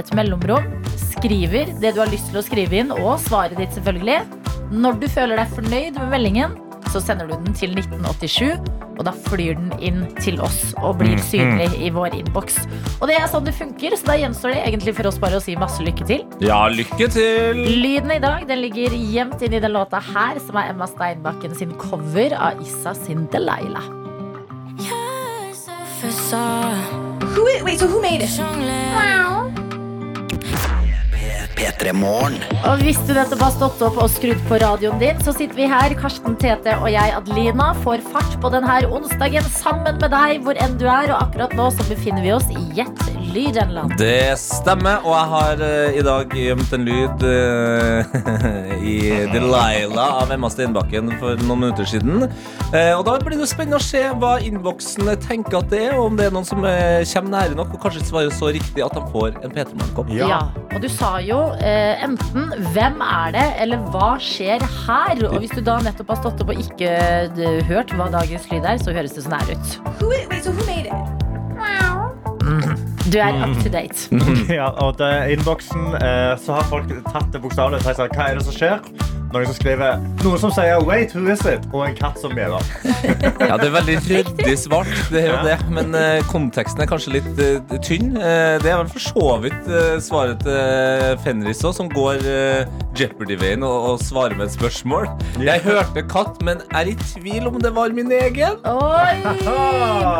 et 0.00 0.14
mellomrom, 0.16 0.66
skriver 0.96 1.70
det 1.82 1.94
du 1.94 2.00
har 2.02 2.10
lyst 2.10 2.32
til 2.32 2.40
å 2.40 2.44
skrive 2.44 2.80
inn, 2.80 2.92
og 2.96 3.20
svaret 3.22 3.58
ditt 3.60 3.76
selvfølgelig. 3.76 4.22
Når 4.72 4.98
du 5.02 5.08
føler 5.12 5.36
deg 5.36 5.52
fornøyd 5.52 5.98
med 6.00 6.12
meldingen, 6.14 6.56
så 6.92 7.00
sender 7.00 7.28
du 7.30 7.34
den 7.34 7.54
til 7.56 7.72
1987, 7.78 8.58
og 8.92 9.06
da 9.06 9.12
flyr 9.26 9.56
den 9.56 9.72
inn 9.80 10.02
til 10.20 10.40
oss 10.44 10.74
og 10.82 10.98
blir 11.00 11.20
synlig 11.24 11.70
i 11.80 11.88
vår 11.94 12.18
innboks. 12.18 12.58
Og 12.98 13.08
det 13.08 13.16
er 13.16 13.24
sånn 13.32 13.46
det 13.48 13.54
funker, 13.56 13.96
så 13.96 14.12
da 14.12 14.18
gjenstår 14.20 14.54
det 14.54 14.60
egentlig 14.66 14.94
for 14.98 15.08
oss 15.08 15.18
bare 15.22 15.40
å 15.40 15.44
si 15.44 15.56
masse 15.58 15.82
lykke 15.84 16.08
til. 16.08 16.26
Ja, 16.44 16.60
lykke 16.68 17.08
til. 17.14 17.62
Lyden 17.82 18.12
i 18.12 18.20
dag 18.22 18.44
den 18.50 18.62
ligger 18.66 18.92
gjemt 18.92 19.42
inn 19.42 19.56
i 19.56 19.62
den 19.62 19.74
låta 19.74 20.02
her, 20.12 20.40
som 20.44 20.60
er 20.60 20.74
Emma 20.74 20.88
Steinbakken 20.90 21.56
sin 21.56 21.72
cover 21.80 22.36
av 22.36 22.60
Issa 22.62 22.94
sin 22.98 23.26
Delilah. 23.32 23.88
Who, 27.32 27.44
wait, 27.64 27.78
so 27.78 27.86
who 27.86 28.02
made 28.02 28.22
it? 28.22 28.30
P3 31.56 31.92
Morgen. 31.96 32.38
Og 32.68 32.82
hvis 32.84 33.00
du 33.06 33.12
nettopp 33.16 33.42
har 33.44 33.54
stått 33.54 33.82
opp 33.84 33.98
og 34.02 34.10
skrudd 34.12 34.40
på 34.48 34.58
radioen 34.62 35.00
din, 35.02 35.18
så 35.24 35.34
sitter 35.36 35.58
vi 35.58 35.68
her, 35.70 35.94
Karsten 35.98 36.36
Tete 36.40 36.76
og 36.80 36.88
jeg, 36.92 37.14
Adelina, 37.16 37.72
får 37.84 38.04
fart 38.12 38.38
på 38.42 38.52
denne 38.54 38.80
onsdagen 38.88 39.46
sammen 39.54 40.00
med 40.02 40.12
deg 40.14 40.42
hvor 40.46 40.58
enn 40.58 40.78
du 40.80 40.86
er. 40.88 41.12
Og 41.12 41.18
akkurat 41.28 41.56
nå 41.58 41.68
så 41.74 41.86
befinner 41.90 42.24
vi 42.24 42.34
oss 42.36 42.48
i 42.52 42.60
Gjett 42.72 43.02
lydenland. 43.32 43.92
Det 44.00 44.34
stemmer, 44.40 45.02
og 45.06 45.14
jeg 45.16 45.28
har 45.32 45.62
uh, 45.62 45.98
i 45.98 46.04
dag 46.04 46.34
gjemt 46.36 46.72
en 46.76 46.86
lyd 46.86 47.24
uh, 47.24 48.16
i 48.92 48.96
Delilah 49.32 50.22
av 50.22 50.32
Emma 50.34 50.50
Steinbakken 50.52 51.12
for 51.20 51.40
noen 51.46 51.66
minutter 51.66 51.88
siden. 51.88 52.26
Uh, 52.72 52.94
og 52.96 53.04
da 53.08 53.18
blir 53.22 53.38
det 53.40 53.48
spennende 53.50 53.80
å 53.80 53.84
se 53.84 54.02
hva 54.20 54.34
innboksen 54.44 55.12
tenker 55.24 55.60
at 55.60 55.70
det 55.72 55.84
er, 55.88 55.96
og 55.98 56.10
om 56.10 56.18
det 56.20 56.28
er 56.28 56.36
noen 56.36 56.48
som 56.48 56.62
kommer 56.62 57.32
nære 57.32 57.58
nok 57.58 57.76
og 57.76 57.84
kanskje 57.84 58.04
svarer 58.08 58.34
så 58.34 58.52
riktig 58.54 58.84
at 58.84 58.96
de 58.96 59.04
får 59.12 59.36
en 59.40 59.52
P3 59.52 59.76
Morgenkopp. 59.76 60.12
Ja. 60.16 60.44
Og 60.72 60.80
du 60.82 60.88
sa 60.92 61.14
jo 61.24 61.41
eh, 61.60 62.04
enten 62.04 62.52
'Hvem 62.72 63.00
er 63.06 63.32
det?' 63.36 63.50
eller 63.64 63.78
'Hva 63.90 64.12
skjer 64.20 64.62
her?' 64.86 65.24
Og 65.30 65.38
hvis 65.40 65.54
du 65.56 65.60
da 65.60 65.78
nettopp 65.80 66.14
har 66.14 66.20
stått 66.22 66.42
opp 66.42 66.54
og 66.54 66.62
ikke 66.62 66.90
eh, 66.90 67.62
hørt 67.68 67.92
hva 67.96 68.10
dagens 68.12 68.48
lyd 68.50 68.64
er, 68.64 68.78
så 68.78 68.94
høres 68.94 69.16
det 69.16 69.26
sånn 69.26 69.38
her 69.38 69.54
ut. 69.56 69.76
Who, 70.00 70.08
wait, 70.08 70.44
so 70.44 70.50
who 70.52 70.64
made 70.66 70.86
it? 70.86 71.22
Du 73.12 73.18
er 73.18 73.34
up 73.44 73.56
to 73.62 73.68
date. 73.68 74.08
Ja, 74.58 74.70
og 74.80 74.98
det, 74.98 75.08
I 75.28 75.34
innboksen 75.36 75.94
eh, 75.98 76.34
så 76.38 76.58
har 76.58 76.68
folk 76.70 76.92
tatt 77.10 77.32
det 77.34 77.40
bokstavelig 77.42 77.82
og 77.82 77.96
sagt 77.98 78.16
hva 78.16 78.28
er 78.30 78.38
det 78.38 78.46
som 78.46 78.54
skjer. 78.56 78.78
Noen 79.32 79.48
som 79.48 79.56
skriver 79.56 80.02
Noen 80.22 80.40
som 80.40 80.52
sier 80.54 80.80
'wait, 80.84 81.14
who 81.14 81.24
is 81.32 81.44
it?' 81.48 81.64
og 81.72 81.86
en 81.86 81.96
katt 81.96 82.20
som 82.20 82.34
bjeller. 82.36 82.62
Ja, 83.48 83.56
det 83.58 83.68
er 83.68 83.74
veldig 83.74 83.96
ryddig 84.06 84.54
svart, 84.58 84.92
det 85.10 85.24
er 85.24 85.30
jo 85.32 85.38
det. 85.46 85.56
Men 85.72 85.94
uh, 85.96 86.20
konteksten 86.30 86.82
er 86.82 86.88
kanskje 86.90 87.16
litt 87.18 87.40
uh, 87.40 87.76
tynn. 87.84 88.14
Uh, 88.16 88.56
det 88.62 88.70
er 88.70 88.78
vel 88.80 88.92
for 88.92 89.02
så 89.02 89.36
vidt 89.42 89.72
svaret 90.04 90.44
til 90.44 91.18
Fenris 91.24 91.64
òg, 91.64 91.74
som 91.76 91.90
går 91.92 92.22
Jeopardy-veien 92.98 93.62
og, 93.66 93.76
og 93.92 94.02
svare 94.04 94.36
med 94.38 94.46
et 94.48 94.54
spørsmål. 94.56 95.08
Jeg 95.42 95.62
hørte 95.64 96.02
katt, 96.10 96.40
men 96.44 96.60
er 96.76 96.90
i 96.92 96.96
tvil 97.14 97.48
om 97.50 97.58
det 97.62 97.72
var 97.76 97.94
min 97.96 98.12
egen. 98.12 98.58
Oi, 98.68 99.14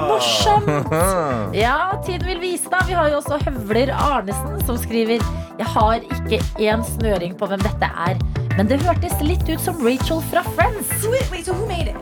morsomt! 0.08 0.70
Ja, 1.62 1.76
tiden 2.06 2.26
vil 2.26 2.40
vise 2.42 2.70
da. 2.72 2.80
Vi 2.88 2.96
har 2.96 3.10
jo 3.12 3.18
også 3.20 3.38
Høvler 3.44 3.92
Arnesen 3.94 4.60
som 4.66 4.78
skriver 4.80 5.20
Jeg 5.58 5.68
har 5.74 6.00
ikke 6.16 6.40
én 6.64 6.84
snøring 6.94 7.36
på 7.38 7.48
hvem 7.50 7.60
dette 7.64 7.90
er, 8.06 8.16
men 8.56 8.70
det 8.70 8.80
hørtes 8.84 9.14
litt 9.24 9.44
ut 9.50 9.60
som 9.62 9.78
Rachel 9.84 10.22
fra 10.32 10.44
Friends. 10.56 10.92
Wait, 11.12 11.28
wait, 11.32 11.46
so 11.46 11.52
who 11.56 11.66
made 11.68 11.92
it? 11.92 12.01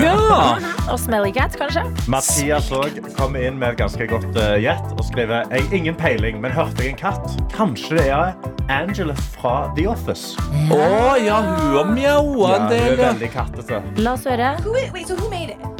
Ja! 0.00 0.58
Og 0.90 0.98
Smelly 0.98 1.30
Cat, 1.34 1.54
kanskje? 1.58 1.84
Mathias 2.10 2.70
òg 2.74 2.96
kom 3.16 3.36
inn 3.38 3.58
med 3.60 3.74
et 3.74 3.80
ganske 3.80 4.06
godt 4.10 4.38
gjett 4.60 4.86
uh, 4.90 4.96
og 4.96 5.04
skrev 5.06 5.32
jeg, 5.34 5.66
ingen 5.76 5.96
peiling, 5.98 6.40
men 6.42 6.54
hørte 6.54 6.82
jeg 6.82 6.94
en 6.94 7.00
katt? 7.00 7.36
Kanskje 7.54 7.98
det 7.98 8.06
er 8.14 8.34
Angela 8.70 9.14
fra 9.36 9.54
The 9.76 9.86
Office. 9.90 10.34
Å 10.70 11.16
ja, 11.20 11.40
hun 11.42 11.76
har 11.76 11.92
mjaua 11.94 12.54
en 12.56 12.66
hun 12.66 12.74
er 12.78 12.96
veldig 13.00 13.30
kattete. 13.34 13.82
La 14.00 14.16
oss 14.18 14.26
høre. 14.28 14.54
Wait, 14.66 15.06
so 15.08 15.18
who 15.18 15.30
made 15.32 15.54
it? 15.54 15.70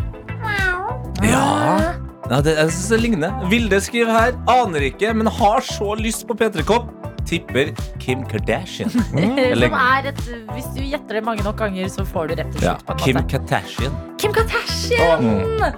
Ja. 1.23 1.95
ja 2.31 2.41
det, 2.41 2.57
jeg 2.57 2.73
synes 2.75 2.89
det 2.95 3.01
ligner. 3.03 3.45
Vilde 3.51 3.81
skriver 3.85 4.15
her. 4.15 4.39
Aner 4.51 4.89
ikke, 4.91 5.13
men 5.15 5.31
har 5.41 5.65
så 5.67 5.95
lyst 6.01 6.27
på 6.29 6.39
P3-kopp. 6.39 6.91
Tipper 7.27 7.73
Kim 7.99 8.25
Kardashian. 8.29 8.91
Eller- 9.39 9.69
Som 9.69 9.77
er 9.81 10.09
et, 10.11 10.23
hvis 10.55 10.69
du 10.77 10.81
gjetter 10.83 11.19
det 11.19 11.25
mange 11.25 11.45
nok 11.47 11.57
ganger, 11.61 11.89
så 11.93 12.05
får 12.07 12.29
du 12.33 12.35
rett 12.41 12.55
og 12.57 12.63
Ja, 12.63 12.75
slett 12.77 12.87
på 12.87 12.93
en 12.93 12.99
Kim 13.05 13.17
måte. 13.17 13.29
Kardashian. 13.35 13.99
Kim 14.21 14.33
Kardashian! 14.37 15.25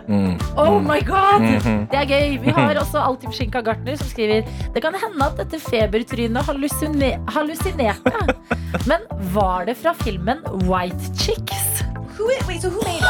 Mm. 0.09 0.39
Oh 0.59 0.81
my 0.83 0.99
god! 1.07 1.41
Mhm. 1.45 1.87
Det 1.93 1.99
er 2.03 2.07
gøy. 2.11 2.39
Vi 2.43 2.51
har 2.57 2.75
også 2.81 2.99
Alltid 3.03 3.33
Skinka 3.37 3.61
Gartner 3.63 3.97
som 4.01 4.09
skriver 4.11 4.43
Det 4.75 4.83
kan 4.83 4.95
hende 4.99 5.27
at 5.29 5.37
dette 5.39 5.61
febertrynet 5.63 6.43
hallusine 6.49 7.13
hallusinerte. 7.29 8.13
Men 8.91 9.05
var 9.35 9.65
det 9.69 9.77
fra 9.79 9.93
filmen 10.03 10.43
White 10.67 11.13
Chicks? 11.19 11.83
Who, 12.19 12.29
wait, 12.49 12.61
so 12.63 12.71
who 12.71 12.81
made 12.85 13.03
it? 13.03 13.09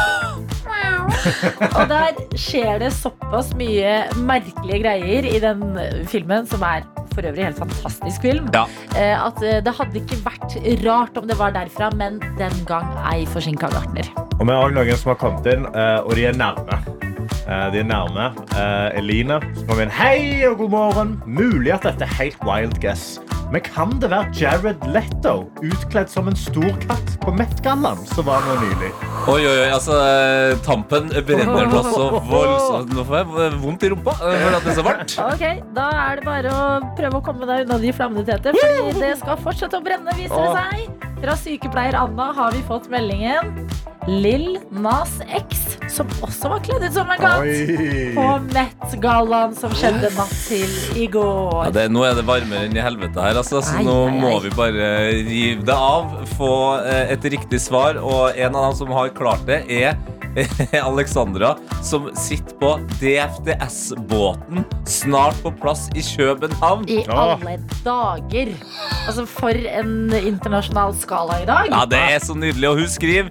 Og 1.77 1.87
der 1.89 2.17
skjer 2.39 2.79
det 2.83 2.91
såpass 2.95 3.51
mye 3.59 3.93
merkelige 4.27 4.81
greier 4.83 5.27
i 5.27 5.39
den 5.43 5.63
filmen, 6.11 6.47
som 6.49 6.63
er 6.67 6.85
for 7.13 7.25
øvrig 7.29 7.45
helt 7.45 7.59
fantastisk 7.61 8.21
film, 8.25 8.47
Ja. 8.55 8.63
eh, 8.97 9.13
at 9.27 9.37
eh, 9.43 9.59
det 9.63 9.73
hadde 9.77 10.01
ikke 10.01 10.17
vært 10.25 10.55
rart 10.85 11.17
om 11.19 11.27
det 11.29 11.37
var 11.39 11.53
derfra, 11.55 11.91
men 11.95 12.19
den 12.39 12.55
gang 12.65 12.89
ei 13.13 13.25
forsinka 13.29 13.69
Gartner. 13.69 14.09
Og 14.39 14.47
vi 14.47 14.51
har 14.55 14.63
også 14.65 14.77
noen 14.79 14.97
som 14.97 15.13
har 15.13 15.19
kommet 15.21 15.51
inn, 15.53 15.67
eh, 15.75 15.99
og 16.01 16.15
de 16.17 16.25
er 16.31 16.33
nærme. 16.39 16.79
Eh, 17.47 17.67
De 17.73 17.79
er 17.83 17.87
nærme. 17.89 18.29
Eh, 18.55 18.97
Eline 18.99 19.39
kom 19.67 19.79
inn. 19.83 19.91
Hei 19.93 20.43
og 20.49 20.57
god 20.63 20.73
morgen. 20.73 21.13
Mulig 21.25 21.73
at 21.75 21.85
dette 21.87 22.05
er 22.07 22.17
helt 22.19 22.41
wild 22.47 22.79
guess. 22.83 23.19
Men 23.53 23.61
kan 23.61 23.91
det 24.01 24.07
være 24.09 24.31
Jared 24.33 24.81
Letto 24.89 25.43
utkledd 25.61 26.09
som 26.09 26.25
en 26.31 26.35
stor 26.39 26.71
katt 26.87 27.11
på 27.21 27.29
Met-gallaen 27.37 27.99
som 28.09 28.25
var 28.25 28.41
nå 28.47 28.55
nylig? 28.63 28.89
Oi, 29.29 29.43
oi, 29.45 29.51
oi, 29.51 29.67
altså 29.75 29.93
eh, 30.01 30.55
Tampen 30.65 31.11
brenner 31.27 31.69
nå 31.69 31.83
så 31.85 32.07
voldsomt. 32.17 32.95
Nå 32.97 33.05
får 33.05 33.19
jeg 33.21 33.59
vondt 33.61 33.85
i 33.85 33.91
rumpa 33.93 34.15
for 34.17 34.57
at 34.57 34.65
det 34.65 34.73
er 34.73 34.79
så 34.79 34.87
varmt. 34.87 35.15
Ok, 35.35 35.45
Da 35.77 35.85
er 36.07 36.17
det 36.21 36.25
bare 36.25 36.49
å 36.55 36.65
prøve 36.97 37.21
å 37.21 37.25
komme 37.29 37.45
deg 37.49 37.67
unna 37.67 37.77
de 37.83 37.93
flammene, 37.93 38.25
Tete. 38.25 38.55
Fordi 38.57 38.97
det 39.03 39.13
skal 39.21 39.37
fortsette 39.45 39.77
å 39.77 39.85
brenne, 39.85 40.17
viser 40.17 40.33
det 40.47 40.57
seg. 40.57 41.09
Fra 41.23 41.37
sykepleier 41.39 41.95
Anna 41.95 42.31
har 42.35 42.51
vi 42.57 42.65
fått 42.67 42.89
meldingen. 42.91 43.53
Lill 44.07 44.57
Nas 44.69 45.11
X, 45.31 45.77
som 45.93 46.09
også 46.25 46.49
var 46.51 46.63
kledd 46.65 46.83
ut 46.83 46.95
som 46.95 47.11
en 47.13 47.21
katt. 47.21 47.45
På 48.17 48.25
Met-gallaen 48.51 49.53
som 49.55 49.71
skjedde 49.77 50.09
natt 50.17 50.33
til 50.47 50.73
i 50.99 51.07
går. 51.11 51.69
Ja, 51.69 51.71
det, 51.77 51.85
nå 51.93 52.03
er 52.07 52.17
det 52.17 52.25
varmere 52.27 52.67
enn 52.67 52.75
i 52.75 52.83
helvete 52.83 53.23
her, 53.23 53.39
altså, 53.39 53.61
så 53.63 53.77
Ai, 53.79 53.85
nå 53.87 53.95
ai, 54.07 54.11
ai. 54.11 54.19
må 54.25 54.33
vi 54.43 54.51
bare 54.57 54.89
rive 55.23 55.63
det 55.69 55.77
av. 55.77 56.17
Få 56.35 56.51
eh, 56.81 57.13
et 57.15 57.29
riktig 57.35 57.61
svar, 57.63 57.99
og 58.01 58.35
en 58.35 58.51
av 58.59 58.69
dem 58.69 58.77
som 58.83 58.91
har 58.97 59.13
klart 59.15 59.45
det, 59.47 59.63
er 59.71 59.95
Alexandra, 60.89 61.55
som 61.81 62.09
sitter 62.15 62.55
på 62.59 62.79
DFDS-båten, 63.01 64.63
snart 64.85 65.43
på 65.43 65.51
plass 65.51 65.89
i 65.95 66.01
København. 66.01 66.89
I 66.89 67.03
alle 67.07 67.59
dager. 67.85 68.53
Altså, 69.07 69.25
for 69.29 69.49
en 69.53 70.13
internasjonal 70.13 70.95
skala 70.97 71.41
i 71.43 71.45
dag. 71.49 71.69
Ja, 71.71 71.85
det 71.89 72.01
er 72.15 72.19
så 72.23 72.33
nydelig, 72.37 72.69
og 72.69 72.79
hun 72.81 72.89
skriver 72.89 73.29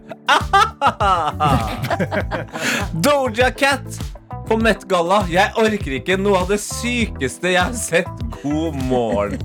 Doja 3.05 3.50
Cat 3.50 4.12
på 4.53 4.59
Met-galla. 4.61 5.23
Jeg 5.33 5.53
orker 5.57 5.95
ikke 5.97 6.19
noe 6.21 6.43
av 6.43 6.51
det 6.53 6.59
sykeste 6.61 7.55
jeg 7.55 7.61
har 7.62 7.77
sett. 7.77 8.09
God 8.43 8.77
morgen. 8.88 9.38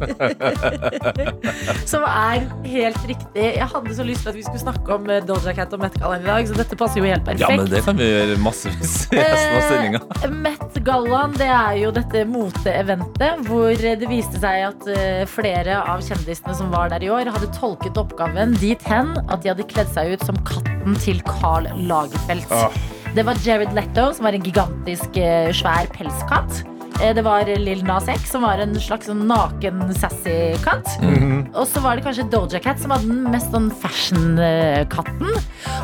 Som 1.92 2.04
er 2.08 2.48
helt 2.68 3.00
riktig. 3.08 3.46
Jeg 3.56 3.68
hadde 3.72 3.96
så 3.96 4.06
lyst 4.08 4.26
til 4.26 4.34
at 4.34 4.38
vi 4.38 4.44
skulle 4.44 4.64
snakke 4.64 4.98
om 4.98 5.08
eh, 5.12 5.22
Doja 5.28 5.54
Cat 5.56 5.76
og 5.78 5.84
Met-gallaen 5.84 6.26
i 6.26 6.28
dag, 6.28 6.50
så 6.50 6.58
dette 6.58 6.80
passer 6.80 7.00
jo 7.00 7.08
helt 7.08 7.24
perfekt. 7.28 7.46
Ja, 7.46 7.52
men 7.56 7.70
det 7.72 7.84
kan 7.86 8.00
vi 8.00 8.10
gjøre 8.10 8.36
massevis 8.44 8.98
i 9.14 9.22
resten 9.22 9.56
av 9.56 9.70
sendinga. 9.70 10.04
Eh, 10.18 10.36
Met-gallaen 10.48 11.38
det 11.40 11.50
er 11.54 11.80
jo 11.84 11.94
dette 11.96 12.26
moteeventet 12.34 13.48
hvor 13.48 13.88
det 14.02 14.12
viste 14.12 14.42
seg 14.44 14.68
at 14.74 14.92
eh, 14.92 15.24
flere 15.30 15.80
av 15.86 16.04
kjendisene 16.04 16.58
som 16.58 16.74
var 16.74 16.92
der 16.92 17.06
i 17.06 17.14
år, 17.14 17.32
hadde 17.38 17.54
tolket 17.56 18.02
oppgaven 18.02 18.58
dit 18.60 18.92
hen 18.92 19.16
at 19.28 19.40
de 19.44 19.54
hadde 19.54 19.72
kledd 19.72 19.94
seg 19.96 20.18
ut 20.18 20.28
som 20.28 20.44
katten 20.48 21.00
til 21.06 21.24
Carl 21.30 21.70
Lagerfeldt. 21.88 22.52
Åh. 22.52 22.97
Det 23.18 23.24
var 23.26 23.38
Jared 23.42 23.74
Letto, 23.74 24.12
som 24.14 24.28
var 24.28 24.36
en 24.38 24.44
gigantisk 24.46 25.16
eh, 25.18 25.48
svær 25.56 25.88
pelskatt. 25.90 26.60
Eh, 27.02 27.16
Det 27.18 27.24
var 27.26 27.50
Lill 27.50 27.82
Nas 27.88 28.06
X, 28.14 28.28
som 28.30 28.44
var 28.46 28.62
en 28.62 28.76
slags 28.78 29.10
sånn 29.10 29.24
naken, 29.26 29.80
sassy 29.98 30.54
katt. 30.62 30.86
Og 31.58 31.66
så 31.66 31.82
var 31.82 31.98
det 31.98 32.06
kanskje 32.06 32.28
Doja 32.30 32.62
Cat, 32.62 32.78
som 32.78 32.94
hadde 32.94 33.10
den 33.10 33.32
mest 33.34 33.50
sånn 33.50 33.72
fashion-katten. 33.82 35.34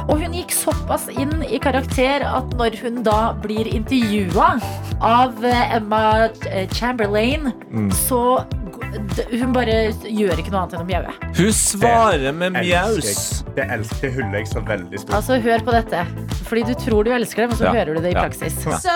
Og 0.05 0.21
hun 0.21 0.37
gikk 0.37 0.53
såpass 0.53 1.07
inn 1.09 1.41
i 1.49 1.57
karakter 1.63 2.21
at 2.21 2.53
når 2.59 2.77
hun 2.83 3.01
da 3.01 3.33
blir 3.41 3.65
intervjua 3.65 4.59
av 5.01 5.41
eh, 5.41 5.75
Emma 5.79 6.03
Chamberlain, 6.69 7.49
Chamberlain, 7.49 7.89
så 8.05 8.43
hun 9.39 9.53
bare 9.53 9.75
gjør 10.07 10.39
ikke 10.41 10.51
noe 10.53 10.61
annet 10.63 10.73
enn 10.77 10.83
å 10.83 10.87
mjaue. 10.87 11.13
Hun 11.37 11.53
svarer 11.53 12.31
med 12.35 12.55
mjaus. 12.59 13.43
Det 13.55 13.65
elsker 13.71 14.11
hun. 14.15 14.33
jeg 14.33 14.47
så 14.47 14.59
veldig 14.65 14.99
stort. 14.99 15.15
Altså, 15.15 15.39
hør 15.41 15.59
på 15.67 15.71
dette. 15.75 16.05
Fordi 16.49 16.63
du 16.63 16.73
tror 16.73 17.03
du 17.03 17.11
elsker 17.13 17.43
det, 17.43 17.49
men 17.49 17.57
så 17.57 17.65
Ja. 17.65 17.73
hører 17.79 17.93
du 17.95 18.01
det 18.01 18.11
i 18.11 18.17
Ja. 18.17 18.21
praksis. 18.27 18.53
So, 18.81 18.95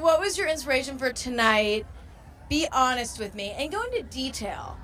what 0.00 0.20
was 0.20 0.38
your 0.38 0.48
inspiration 0.48 0.98
for 0.98 1.10
tonight? 1.12 1.86
Be 2.50 2.66
honest 2.72 3.18
with 3.18 3.34
me 3.34 3.52
and 3.58 3.70
go 3.72 3.78
into 3.90 4.02
detail. 4.10 4.76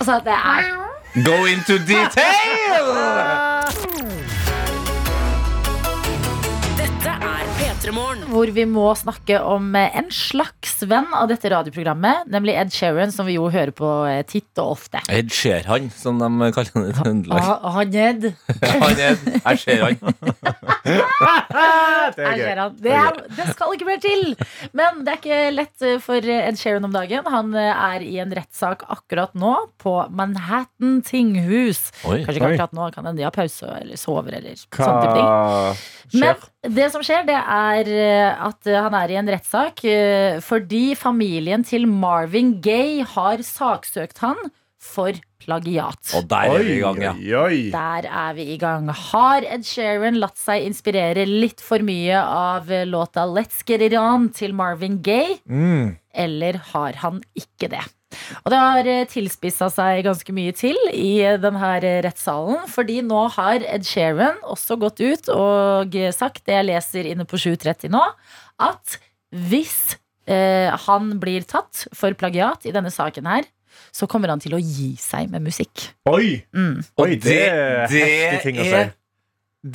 Altså, 0.00 0.20
det 0.24 0.32
er 0.32 0.88
Go 1.24 1.44
into 1.44 1.78
detail! 1.78 2.84
Hvor 7.94 8.50
vi 8.52 8.64
må 8.68 8.86
snakke 8.98 9.38
om 9.44 9.70
eh, 9.78 9.94
en 9.96 10.08
slags 10.12 10.76
venn 10.88 11.08
av 11.16 11.28
dette 11.30 11.48
radioprogrammet, 11.52 12.28
nemlig 12.30 12.56
Ed 12.60 12.72
Sheeran, 12.74 13.12
som 13.14 13.28
vi 13.28 13.36
jo 13.38 13.48
hører 13.52 13.72
på 13.76 13.88
eh, 14.08 14.20
titt 14.28 14.60
og 14.60 14.74
ofte. 14.76 15.00
Ed 15.12 15.30
Sheeran, 15.32 15.88
som 15.94 16.20
de 16.20 16.50
kaller 16.54 16.74
han 16.74 16.88
i 16.90 16.94
Trøndelag. 16.96 17.48
Ah, 17.48 17.70
han 17.78 17.94
Ed. 17.98 18.28
Han 18.68 19.00
Ed. 19.00 19.24
Jeg 19.38 19.60
ser 19.62 19.84
han. 19.86 19.96
Det 22.18 22.24
er 22.24 22.38
gøy. 22.40 22.60
Det, 22.80 22.92
er, 22.94 23.16
det 23.36 23.46
skal 23.52 23.74
ikke 23.76 23.86
mer 23.88 23.98
til! 24.00 24.22
Men 24.76 25.02
det 25.04 25.12
er 25.12 25.18
ikke 25.20 25.40
lett 25.52 25.84
eh, 25.84 25.98
for 26.02 26.24
Ed 26.38 26.60
Sheeran 26.60 26.86
om 26.88 26.94
dagen. 26.94 27.26
Han 27.28 27.52
er 27.58 28.04
i 28.04 28.16
en 28.22 28.32
rettssak 28.36 28.84
akkurat 28.88 29.34
nå 29.38 29.54
på 29.80 29.94
Manhattan 30.16 31.00
tinghus. 31.06 31.88
Oi. 32.04 32.22
Kanskje 32.24 32.40
ikke 32.40 32.52
akkurat 32.54 32.76
nå, 32.78 32.88
kan 32.94 33.08
hende 33.08 33.20
de 33.20 33.28
har 33.28 33.34
pause 33.34 33.68
eller 33.80 34.00
sover 34.00 34.38
eller 34.40 34.56
sånne 34.58 35.12
ting. 35.12 35.28
Hva? 35.28 35.74
Men 36.16 36.40
det 36.74 36.88
som 36.94 37.02
skjer, 37.04 37.24
det 37.28 37.36
er 37.38 37.88
eh, 37.92 38.46
at 38.48 38.66
eh, 38.68 38.78
han 38.84 38.94
er 38.98 39.12
i 39.14 39.18
en 39.20 39.28
rettssak 39.32 39.82
eh, 39.88 40.38
fordi 40.44 40.92
familien 40.98 41.64
til 41.66 41.86
Marvin 41.90 42.56
Gaye 42.64 43.04
har 43.16 43.42
saksøkt 43.46 44.22
han 44.24 44.38
for 44.78 45.16
plagiat. 45.42 45.98
Og 46.18 46.26
der 46.30 46.52
er 46.54 46.62
vi 46.66 46.76
i 46.76 46.80
gang, 46.82 46.98
ja. 47.02 47.12
oi, 47.14 47.32
oi. 47.34 47.60
Der 47.74 48.06
er 48.08 48.34
vi 48.36 48.44
i 48.54 48.58
gang. 48.60 48.88
Har 49.10 49.42
Ed 49.46 49.64
Sheeran 49.66 50.18
latt 50.20 50.38
seg 50.38 50.66
inspirere 50.68 51.24
litt 51.28 51.62
for 51.64 51.82
mye 51.86 52.18
av 52.22 52.70
låta 52.86 53.24
Let's 53.26 53.64
Get 53.66 53.82
It 53.88 53.96
On 53.98 54.28
til 54.34 54.54
Marvin 54.54 55.00
Gaye, 55.02 55.38
Mm. 55.48 55.96
eller 56.14 56.60
har 56.72 56.98
han 57.04 57.22
ikke 57.38 57.70
det? 57.74 57.84
Og 58.44 58.52
det 58.52 58.58
har 58.58 58.88
tilspissa 59.12 59.68
seg 59.72 60.02
ganske 60.06 60.34
mye 60.36 60.54
til 60.56 60.78
i 60.94 61.18
eh, 61.20 61.36
denne 61.40 61.72
rettssalen. 62.06 62.64
Fordi 62.72 63.02
nå 63.04 63.26
har 63.36 63.64
Ed 63.68 63.84
Sheeran 63.88 64.40
også 64.48 64.78
gått 64.80 65.02
ut 65.04 65.30
og 65.34 65.98
sagt 66.16 66.44
det 66.48 66.56
jeg 66.56 66.68
leser 66.70 67.10
inne 67.12 67.28
på 67.28 67.40
730 67.40 67.92
nå, 67.92 68.04
at 68.64 68.98
hvis 69.28 69.98
eh, 70.28 70.72
han 70.86 71.14
blir 71.20 71.44
tatt 71.48 71.86
for 71.96 72.16
plagiat 72.18 72.66
i 72.68 72.74
denne 72.74 72.92
saken 72.92 73.28
her, 73.28 73.48
så 73.94 74.08
kommer 74.10 74.32
han 74.32 74.42
til 74.42 74.56
å 74.56 74.60
gi 74.62 74.94
seg 75.00 75.30
med 75.32 75.44
musikk. 75.44 75.90
Oi! 76.10 76.40
Mm. 76.56 76.80
Oi, 77.02 77.12
det 77.20 77.38
er 77.44 77.84
heftig 77.92 78.40
ting 78.46 78.58
å 78.62 78.66
si. 78.66 78.82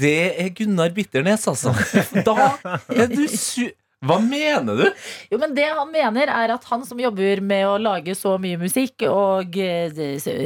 det 0.03 0.17
er 0.43 0.51
Gunnar 0.57 0.93
Bitternes, 0.95 1.47
altså. 1.49 1.73
Da 2.27 2.53
er 2.91 3.09
du 3.11 3.25
su... 3.29 3.67
Hva 4.03 4.17
mener 4.19 4.75
du? 4.81 4.85
Jo, 5.31 5.37
men 5.41 5.53
det 5.55 5.65
han 5.69 5.89
mener 5.93 6.27
er 6.31 6.53
at 6.55 6.65
han 6.69 6.83
som 6.85 6.99
jobber 6.99 7.39
med 7.41 7.65
å 7.69 7.77
lage 7.81 8.15
så 8.19 8.35
mye 8.41 8.59
musikk 8.61 9.05
og 9.09 9.55
eh, 9.57 9.93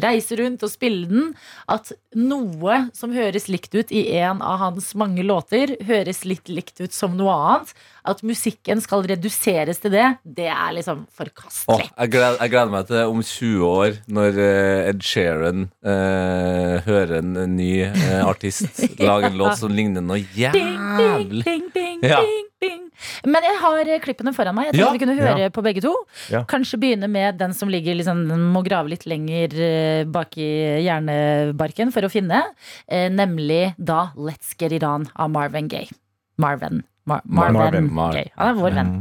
reise 0.03 0.37
rundt 0.39 0.63
og 0.67 0.71
spille 0.71 1.07
den, 1.09 1.31
at 1.67 1.91
noe 2.17 2.83
som 2.97 3.11
høres 3.13 3.47
likt 3.51 3.73
ut 3.77 3.91
i 3.93 4.05
en 4.21 4.41
av 4.45 4.59
hans 4.61 4.93
mange 4.97 5.25
låter, 5.25 5.75
høres 5.87 6.23
litt 6.25 6.49
likt 6.53 6.81
ut 6.81 6.93
som 6.95 7.17
noe 7.17 7.33
annet. 7.33 7.73
At 8.07 8.21
musikken 8.23 8.79
skal 8.79 9.03
reduseres 9.09 9.81
til 9.83 9.91
det, 9.91 10.05
det 10.23 10.47
er 10.47 10.77
liksom 10.77 11.01
Åh, 11.03 11.15
forkastelig. 11.19 11.89
jeg, 11.91 12.11
gleder, 12.13 12.37
jeg 12.39 12.53
gleder 12.53 12.71
meg 12.71 12.85
til 12.87 13.11
om 13.11 13.19
20 13.25 13.65
år, 13.67 13.97
når 14.15 14.39
eh, 14.45 14.89
Ed 14.93 15.01
Sheeran 15.03 15.65
eh, 15.83 16.77
hører 16.87 17.17
en 17.19 17.33
ny 17.57 17.71
eh, 17.89 18.21
artist 18.23 18.79
lage 19.03 19.31
en 19.33 19.37
låt 19.41 19.59
som 19.59 19.73
ligner 19.75 20.05
noe 20.05 20.21
Ding, 20.23 20.53
ding, 20.55 20.77
jævlig. 21.01 21.43
ding, 21.49 21.67
ding, 21.75 21.99
Ja. 22.07 22.21
ding, 22.23 22.47
ding. 22.63 22.83
Men 23.25 23.45
jeg 23.47 23.59
har 23.61 23.91
eh, 23.93 23.99
klippene 24.03 24.33
foran 24.35 24.55
meg. 24.57 24.69
Jeg 24.69 24.77
tenkte 24.77 24.85
Ja, 24.85 24.91
vi 24.95 25.01
kunne 25.03 25.17
høre 25.19 25.49
på 25.53 25.63
begge 25.65 25.83
to. 25.85 25.93
Ja. 26.33 26.43
Kanskje 26.49 26.79
begynne 26.81 27.09
med 27.11 27.37
den 27.41 27.53
som 27.57 27.69
ligger 27.71 27.97
liksom, 27.99 28.25
den 28.29 28.47
må 28.53 28.63
grave 28.65 28.91
litt 28.93 29.05
lenger 29.09 29.53
eh, 29.55 30.03
bak 30.09 30.37
i 30.41 30.49
hjernebarken 30.85 31.93
for 31.95 32.07
å 32.07 32.11
finne. 32.11 32.43
Eh, 32.87 33.07
nemlig 33.13 33.73
da 33.77 34.11
Let's 34.15 34.53
Get 34.57 34.75
It 34.77 34.85
On 34.87 35.07
av 35.15 35.31
Marvin 35.33 35.67
Gaye. 35.71 35.89
Marvin. 36.37 36.83
Mar 37.07 37.21
Marvin, 37.25 37.53
Marvin. 37.57 37.91
Mar- 37.93 38.13
Gaye. 38.13 38.31
Han 38.35 38.51
er 38.51 38.61
vår 38.61 38.79
venn. 38.81 38.95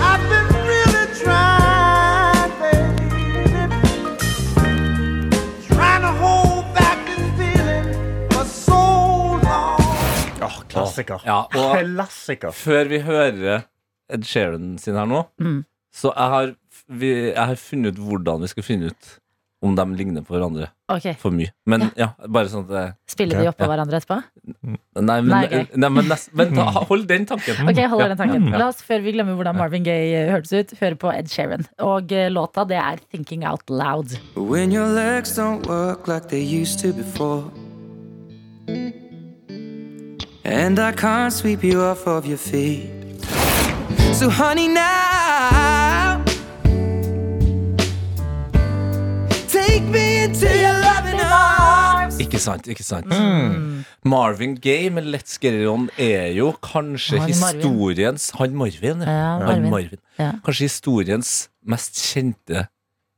I've 0.00 0.59
klassiker. 11.04 11.26
Ja, 11.26 11.40
og 11.60 11.78
Klassiker. 11.78 12.52
før 12.52 12.88
vi 12.88 13.00
hører 13.06 13.64
Ed 14.10 14.24
Sheeran 14.26 14.76
sin 14.78 14.94
her 14.98 15.06
nå, 15.06 15.24
Mm. 15.40 15.64
så 15.94 16.12
jeg 16.16 16.28
har, 16.36 16.54
vi, 16.88 17.10
jeg 17.32 17.46
har 17.46 17.54
funnet 17.56 17.94
ut 17.98 18.04
hvordan 18.08 18.40
vi 18.42 18.48
skal 18.48 18.62
finne 18.66 18.86
ut 18.90 19.16
om 19.62 19.74
de 19.76 19.84
ligner 19.92 20.22
på 20.24 20.32
hverandre 20.32 20.70
okay. 20.88 21.12
for 21.20 21.30
mye. 21.36 21.50
Men 21.68 21.90
ja, 21.94 22.14
bare 22.32 22.48
sånn 22.48 22.62
at 22.64 22.70
det 22.72 22.84
Spiller 23.12 23.42
de 23.42 23.50
oppå 23.50 23.66
hverandre 23.68 23.98
etterpå? 24.00 24.16
Nei, 24.96 25.18
men, 25.20 25.28
Nei, 25.28 25.66
nei, 25.76 25.90
men, 25.92 26.08
nest, 26.08 26.30
men 26.32 26.54
ta, 26.56 26.64
hold 26.88 27.04
den 27.10 27.26
tanken. 27.28 27.68
Ok, 27.68 27.76
hold 27.92 28.00
Ja. 28.00 28.08
den 28.08 28.16
tanken. 28.16 28.48
La 28.56 28.68
oss, 28.72 28.80
før 28.80 29.04
vi 29.04 29.12
glemmer 29.12 29.36
hvordan 29.36 29.58
Marvin 29.60 29.84
Gaye 29.84 30.22
eh, 30.24 30.30
hørtes 30.32 30.54
ut, 30.56 30.72
høre 30.80 30.96
på 30.96 31.12
Ed 31.12 31.28
Sheeran. 31.28 31.66
Og 31.84 32.10
eh, 32.10 32.30
låta, 32.32 32.64
det 32.66 32.80
er 32.80 33.04
Thinking 33.12 33.44
Out 33.44 33.68
Loud. 33.68 34.16
When 34.34 34.72
your 34.72 34.88
legs 34.88 35.36
don't 35.36 35.68
work 35.68 36.08
like 36.08 36.28
they 36.32 36.40
used 36.40 36.80
to 36.80 36.94
before. 36.96 37.44
And 40.52 40.78
I 40.78 40.92
can't 40.92 41.32
sweep 41.32 41.62
you 41.62 41.80
off 41.80 42.06
of 42.06 42.26
your 42.26 42.36
feet. 42.38 42.90
So, 44.14 44.28
honey, 44.28 44.66
now. 44.68 46.22
Take 49.48 49.84
me 49.84 50.24
into 50.24 50.46
your 50.46 50.74
loving 50.88 51.20
arms. 51.20 52.18
Ikke 52.20 52.38
sant, 52.38 52.66
ikke 52.66 52.82
sant. 52.82 53.06
Marvin 54.04 54.56
Gaye 54.56 54.90
med 54.90 55.06
Let's 55.14 55.38
Get 55.40 55.54
It 55.54 55.68
On 55.68 55.88
er 55.98 56.32
jo 56.34 56.50
kanskje 56.62 57.18
Han 57.20 57.30
Marvin. 57.40 57.60
historiens 57.62 58.30
Han 58.38 58.54
Marvin, 58.54 59.00
Ja, 59.06 59.06
Han 59.06 59.46
Marvin. 59.46 59.70
Marvin. 59.70 59.98
Ja. 60.18 60.32
Kanskje 60.44 60.64
historiens 60.66 61.48
mest 61.66 61.94
kjente 62.10 62.66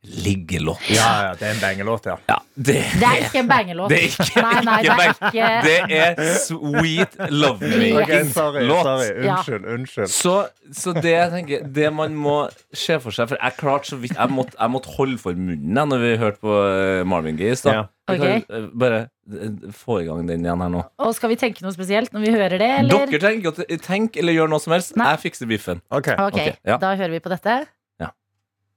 liggelåt. 0.02 0.80
Ja, 0.90 1.08
ja, 1.28 1.34
det 1.38 1.46
er 1.46 1.52
en 1.54 1.60
bangelåt, 1.62 2.06
ja. 2.10 2.16
Ja, 2.26 2.36
det, 2.54 2.74
Det 2.98 3.06
er 3.06 3.20
ikke 3.22 3.38
en 3.38 3.48
bangelåt. 3.48 3.88
Det 3.92 3.98
er 3.98 4.08
ikke- 4.08 4.42
nei, 4.42 4.60
nei, 4.66 4.82
det 4.82 4.90
er 4.90 5.12
ikke 5.14 5.50
det 5.62 5.76
er 5.98 6.34
Sweet 6.42 7.14
Love 7.30 7.60
Me. 7.60 7.90
Ok, 8.02 8.10
sorry, 8.32 8.64
sorry. 8.68 9.24
Ja. 9.24 9.36
Unnskyld. 9.36 9.64
unnskyld. 9.74 10.08
Så, 10.10 10.34
så 10.72 10.92
det 10.96 11.12
jeg 11.12 11.30
tenker 11.30 11.62
Det 11.72 11.92
man 11.94 12.14
må 12.18 12.48
se 12.74 12.98
for 13.00 13.10
seg 13.14 13.28
For 13.30 13.38
jeg 13.40 13.56
klarte 13.60 13.92
så 13.92 13.96
vidt 14.02 14.16
Jeg 14.18 14.28
måtte, 14.34 14.56
jeg 14.58 14.70
måtte 14.74 14.90
holde 14.96 15.18
for 15.22 15.32
munnen 15.38 15.76
jeg, 15.76 15.86
når 15.92 15.98
vi 16.02 16.16
hørte 16.16 16.40
på 16.42 16.56
eh, 16.66 17.04
Marvin 17.06 17.36
Gaye 17.38 17.52
i 17.52 17.60
stad. 17.60 17.86
Eh, 18.10 18.66
Bare 18.74 18.98
eh, 19.06 19.70
få 19.72 20.00
i 20.02 20.04
gang 20.08 20.26
den 20.26 20.42
igjen 20.44 20.60
her 20.66 20.72
nå. 20.72 20.82
Og 20.98 21.14
skal 21.14 21.30
vi 21.30 21.36
tenke 21.40 21.62
noe 21.62 21.72
spesielt 21.72 22.10
når 22.12 22.26
vi 22.26 22.32
hører 22.34 22.58
det, 22.58 22.70
eller? 22.80 23.06
Dere 23.06 23.22
tenker, 23.22 23.78
tenk 23.86 24.16
eller 24.18 24.34
gjør 24.34 24.50
noe 24.50 24.60
som 24.60 24.74
helst. 24.74 24.96
Nei. 24.98 25.12
Jeg 25.14 25.22
fikser 25.28 25.46
biffen. 25.50 25.80
Ok. 25.94 26.10
Okay, 26.18 26.50
Ok, 26.50 26.58
ja. 26.66 26.76
da 26.82 26.96
hører 26.98 27.14
vi 27.14 27.22
på 27.22 27.30
dette. 27.32 27.60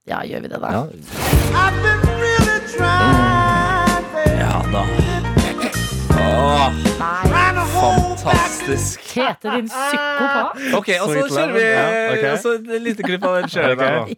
Ja. 0.08 0.22
Gjør 0.26 0.40
vi 0.42 0.48
det, 0.48 0.60
da? 0.62 0.70
Ja, 4.40 4.62
da. 4.72 4.84
Åh, 6.20 6.72
fantastisk. 7.76 9.00
Heter 9.16 9.56
din 9.56 9.68
psykopat. 9.70 10.52
Ok, 10.78 10.90
og 11.02 11.08
så 11.08 11.14
Sweet 11.14 11.32
kjører 11.32 11.54
vi 11.54 11.60
Love, 11.60 11.66
ja, 11.66 12.12
ok. 12.14 12.24
og 12.34 12.38
så 12.40 12.50
et 12.76 12.82
lite 12.82 13.04
klipp 13.04 13.24
av 13.26 13.36
den 13.42 13.50
kjøringen 13.50 13.86
Ok. 13.86 14.10
nå. 14.10 14.16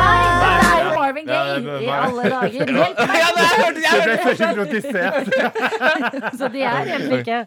Nei, 0.00 0.20
det 0.40 0.66
er 0.70 0.80
jo 0.84 0.90
Marvin 1.00 1.24
Ja, 1.26 1.32
Gaye 1.34 1.60
det 1.60 1.82
i 1.82 1.88
alle 1.88 2.22
dager. 2.22 2.48
Hjelp 2.50 2.70
meg! 2.70 2.90
Ja, 2.98 3.28
det 3.36 3.42
jeg 3.42 3.52
hørt! 3.60 3.76
Jeg 3.82 3.90
har 3.90 3.96
hørt 4.24 4.38
det. 4.38 4.46
hypnotisert. 4.48 5.26
Så 6.40 6.48
de 6.48 6.60
er 6.62 6.84
helt 6.90 7.08
like. 7.12 7.38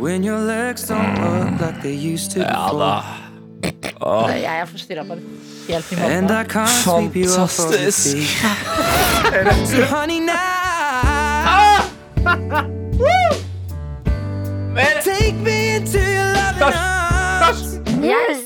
When 0.00 0.24
your 0.24 0.38
legs 0.38 0.82
don't 0.90 1.18
work 1.24 1.60
like 1.60 1.82
they 1.82 1.94
used 2.14 2.30
to 2.32 2.38
Ja 2.40 2.46
da. 2.46 2.70
before. 2.70 3.29
Jeg 3.62 4.60
er 4.60 4.64
forstyrra 4.64 5.02
på 5.04 5.12
en 5.12 5.22
helt 5.68 5.92
ny 5.92 5.96
måte. 5.98 6.40
I 6.40 6.44
can't 6.44 6.68
sweep 6.68 7.16
you 7.16 7.28
off 7.42 7.58
of 7.58 7.64
your 7.64 7.72
Fantastisk. 7.72 8.16
feet. 8.16 9.68
So, 9.68 9.84
honey, 9.84 10.20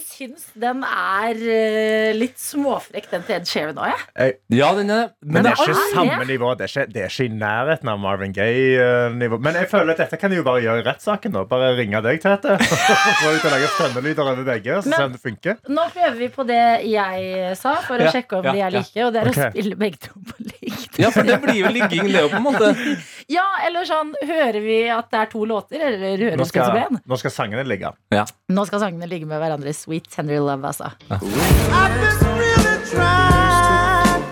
syns 0.14 0.46
den 0.61 0.83
er 0.87 1.40
eh, 1.55 2.11
litt 2.16 2.38
småfrekk, 2.40 3.09
den 3.12 3.24
til 3.27 3.37
Ed 3.37 3.48
Sheeran 3.50 3.81
òg, 3.83 3.92
jeg. 4.16 4.37
Ja, 4.55 4.70
den 4.79 4.90
er 4.94 5.11
Men 5.22 5.38
Men 5.40 5.46
det 5.48 5.53
er 5.53 5.62
ikke 5.64 5.74
er 5.74 5.94
samme 5.94 6.18
det. 6.22 6.29
nivå. 6.31 6.53
Det 6.59 6.66
er 6.68 6.72
ikke, 6.72 6.87
det 6.94 7.03
er 7.05 7.12
ikke 7.12 7.27
i 7.27 7.35
nærheten 7.40 7.90
av 7.92 7.98
Marvin 8.03 8.35
Gaye-nivå. 8.37 9.38
Men 9.42 9.59
jeg 9.59 9.68
føler 9.72 9.94
at 9.94 10.03
dette 10.05 10.18
kan 10.20 10.31
de 10.33 10.38
jo 10.38 10.44
bare 10.46 10.62
gjøre 10.64 10.83
i 10.83 10.87
rettssaken. 10.87 11.35
nå. 11.35 11.44
Bare 11.50 11.72
ringe 11.79 12.00
deg, 12.05 12.20
Tete. 12.22 12.57
Få 13.20 13.33
deg 13.33 13.40
til 13.42 13.50
å 13.50 13.55
lage 13.55 13.70
stønnelyder 13.74 14.31
over 14.33 14.46
begge. 14.48 14.79
Så 14.83 14.88
ser 14.90 14.96
se 14.96 15.09
om 15.09 15.16
det 15.16 15.22
funker. 15.24 15.59
Nå 15.68 15.87
prøver 15.94 16.18
vi 16.22 16.29
på 16.38 16.46
det 16.48 16.62
jeg 16.88 17.57
sa, 17.61 17.74
for 17.87 17.98
å 18.00 18.09
Ja, 18.09 18.14
sjekke 18.14 18.38
om 18.40 18.48
ja, 18.48 18.53
de 18.55 18.62
er 18.62 18.70
ja. 18.70 18.81
like. 18.81 19.05
Og 19.09 19.12
det 19.14 19.22
er 19.24 19.33
okay. 19.33 19.50
å 19.50 19.55
spille 19.57 19.81
begge 19.81 20.00
to 20.07 20.14
på 20.31 20.48
likt. 20.48 20.98
Ja, 21.03 21.11
for 21.14 21.27
det 21.27 21.40
blir 21.42 21.59
jo 21.64 21.72
ligging, 21.74 22.07
det 22.12 22.22
òg, 22.24 22.31
på 22.35 22.40
en 22.42 22.46
måte. 22.50 22.72
Ja, 23.33 23.44
eller 23.64 23.87
sånn 23.88 24.11
Hører 24.29 24.59
vi 24.61 24.74
at 24.92 25.07
det 25.09 25.20
er 25.22 25.29
to 25.33 25.46
låter, 25.48 25.81
eller 25.81 26.03
hører 26.05 26.37
vi 26.37 26.42
det 26.42 26.46
som 26.50 26.77
én? 26.77 26.98
nå 27.09 27.16
skal 27.16 27.33
sangene 27.33 27.62
ligge. 27.64 27.88
Nå 28.53 28.64
skal 28.68 28.83
sangene 28.83 29.09
ligge 29.09 29.24
med 29.29 29.40
hverandre. 29.40 29.72
Sweet 29.72 30.04
Tender 30.11 30.40
Love, 30.40 30.67
altså. 30.67 30.90
Ja. 31.11 31.19
really 31.21 32.85
trying, 32.90 34.25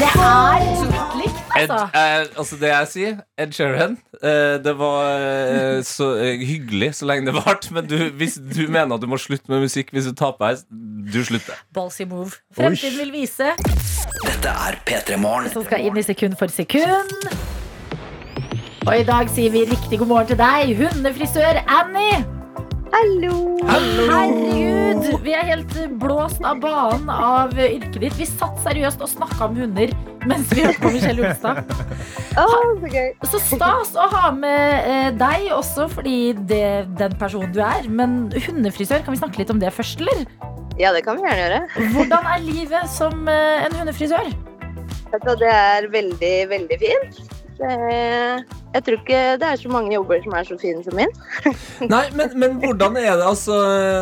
Det 0.00 0.08
er 0.16 0.84
litt 0.86 1.16
likt, 1.20 1.40
Ed, 1.58 1.70
altså. 1.70 1.80
eh, 1.98 2.38
altså 2.38 2.56
det 2.60 2.70
jeg 2.70 2.88
sier, 2.92 3.16
Ed 3.40 3.52
Sheeran 3.56 3.96
eh, 4.22 4.56
Det 4.64 4.72
var 4.78 5.10
eh, 5.18 5.80
så 5.84 6.12
eh, 6.22 6.40
hyggelig 6.46 6.92
så 7.00 7.08
lenge 7.10 7.26
det 7.28 7.34
varte. 7.36 7.72
Men 7.74 7.88
du, 7.90 7.96
hvis 8.20 8.38
du 8.40 8.62
mener 8.70 8.94
at 8.96 9.02
du 9.02 9.08
må 9.10 9.18
slutte 9.20 9.50
med 9.52 9.64
musikk 9.66 9.92
hvis 9.96 10.08
du 10.08 10.14
taper 10.16 10.52
her, 10.52 10.62
du 10.70 11.20
slutter. 11.26 11.58
Ballsy 11.74 12.06
move. 12.08 12.38
Fremtiden 12.56 12.98
vil 13.02 13.12
vise, 13.20 13.52
Dette 14.24 14.56
er 14.68 14.80
P3 14.88 15.20
Morgen. 15.20 15.50
som 15.52 15.64
skal 15.66 15.84
inn 15.90 15.98
i 16.00 16.06
sekund 16.06 16.38
for 16.40 16.52
sekund. 16.52 17.59
Og 18.88 18.94
i 18.96 19.04
dag 19.04 19.28
sier 19.28 19.52
vi 19.52 19.66
riktig 19.68 19.98
god 20.00 20.08
morgen 20.08 20.28
til 20.30 20.38
deg, 20.40 20.70
hundefrisør 20.78 21.58
Annie. 21.68 22.20
Hallo! 22.90 23.34
Herregud, 23.68 25.18
vi 25.20 25.34
er 25.36 25.44
helt 25.50 25.74
blåst 26.00 26.40
av 26.48 26.62
banen 26.62 27.10
av 27.12 27.52
yrket 27.60 27.98
ditt. 28.00 28.16
Vi 28.16 28.28
satt 28.30 28.56
seriøst 28.64 29.02
og 29.04 29.10
snakka 29.12 29.50
om 29.50 29.58
hunder 29.60 29.92
mens 30.28 30.48
vi 30.52 30.64
hørte 30.64 30.80
på 30.80 30.92
Michelle 30.94 31.26
Jonstad. 31.26 31.60
oh, 32.40 32.72
så 32.80 32.90
gøy. 32.92 33.10
Så 33.28 33.40
stas 33.50 33.92
å 34.00 34.06
ha 34.14 34.30
med 34.36 34.88
eh, 34.88 35.10
deg 35.20 35.50
også, 35.56 35.84
fordi 35.92 36.32
det 36.48 36.60
er 36.70 36.88
den 37.00 37.16
personen 37.20 37.52
du 37.52 37.60
er. 37.64 37.84
Men 37.84 38.22
hundefrisør, 38.32 39.04
kan 39.04 39.12
vi 39.12 39.20
snakke 39.20 39.42
litt 39.42 39.52
om 39.52 39.60
det 39.60 39.74
først, 39.76 40.00
eller? 40.00 40.24
Ja, 40.80 40.94
det 40.96 41.04
kan 41.04 41.20
vi 41.20 41.28
gjerne 41.28 41.44
gjøre. 41.44 41.92
Hvordan 41.98 42.32
er 42.32 42.48
livet 42.48 42.88
som 42.96 43.28
eh, 43.28 43.66
en 43.68 43.76
hundefrisør? 43.76 44.32
Det 45.12 45.52
er 45.52 45.90
veldig, 45.92 46.34
veldig 46.48 46.80
fint. 46.80 47.22
Det 47.60 48.60
jeg 48.70 48.84
tror 48.86 49.00
ikke 49.00 49.20
det 49.40 49.46
er 49.48 49.58
så 49.58 49.70
mange 49.72 49.90
jobber 49.90 50.20
som 50.22 50.34
er 50.38 50.44
så 50.46 50.56
fine 50.60 50.82
som 50.86 50.94
min. 50.94 51.10
Nei, 51.94 52.04
men, 52.14 52.34
men 52.38 52.52
hvordan 52.62 52.94
er 53.00 53.16
det 53.18 53.26
altså 53.26 53.56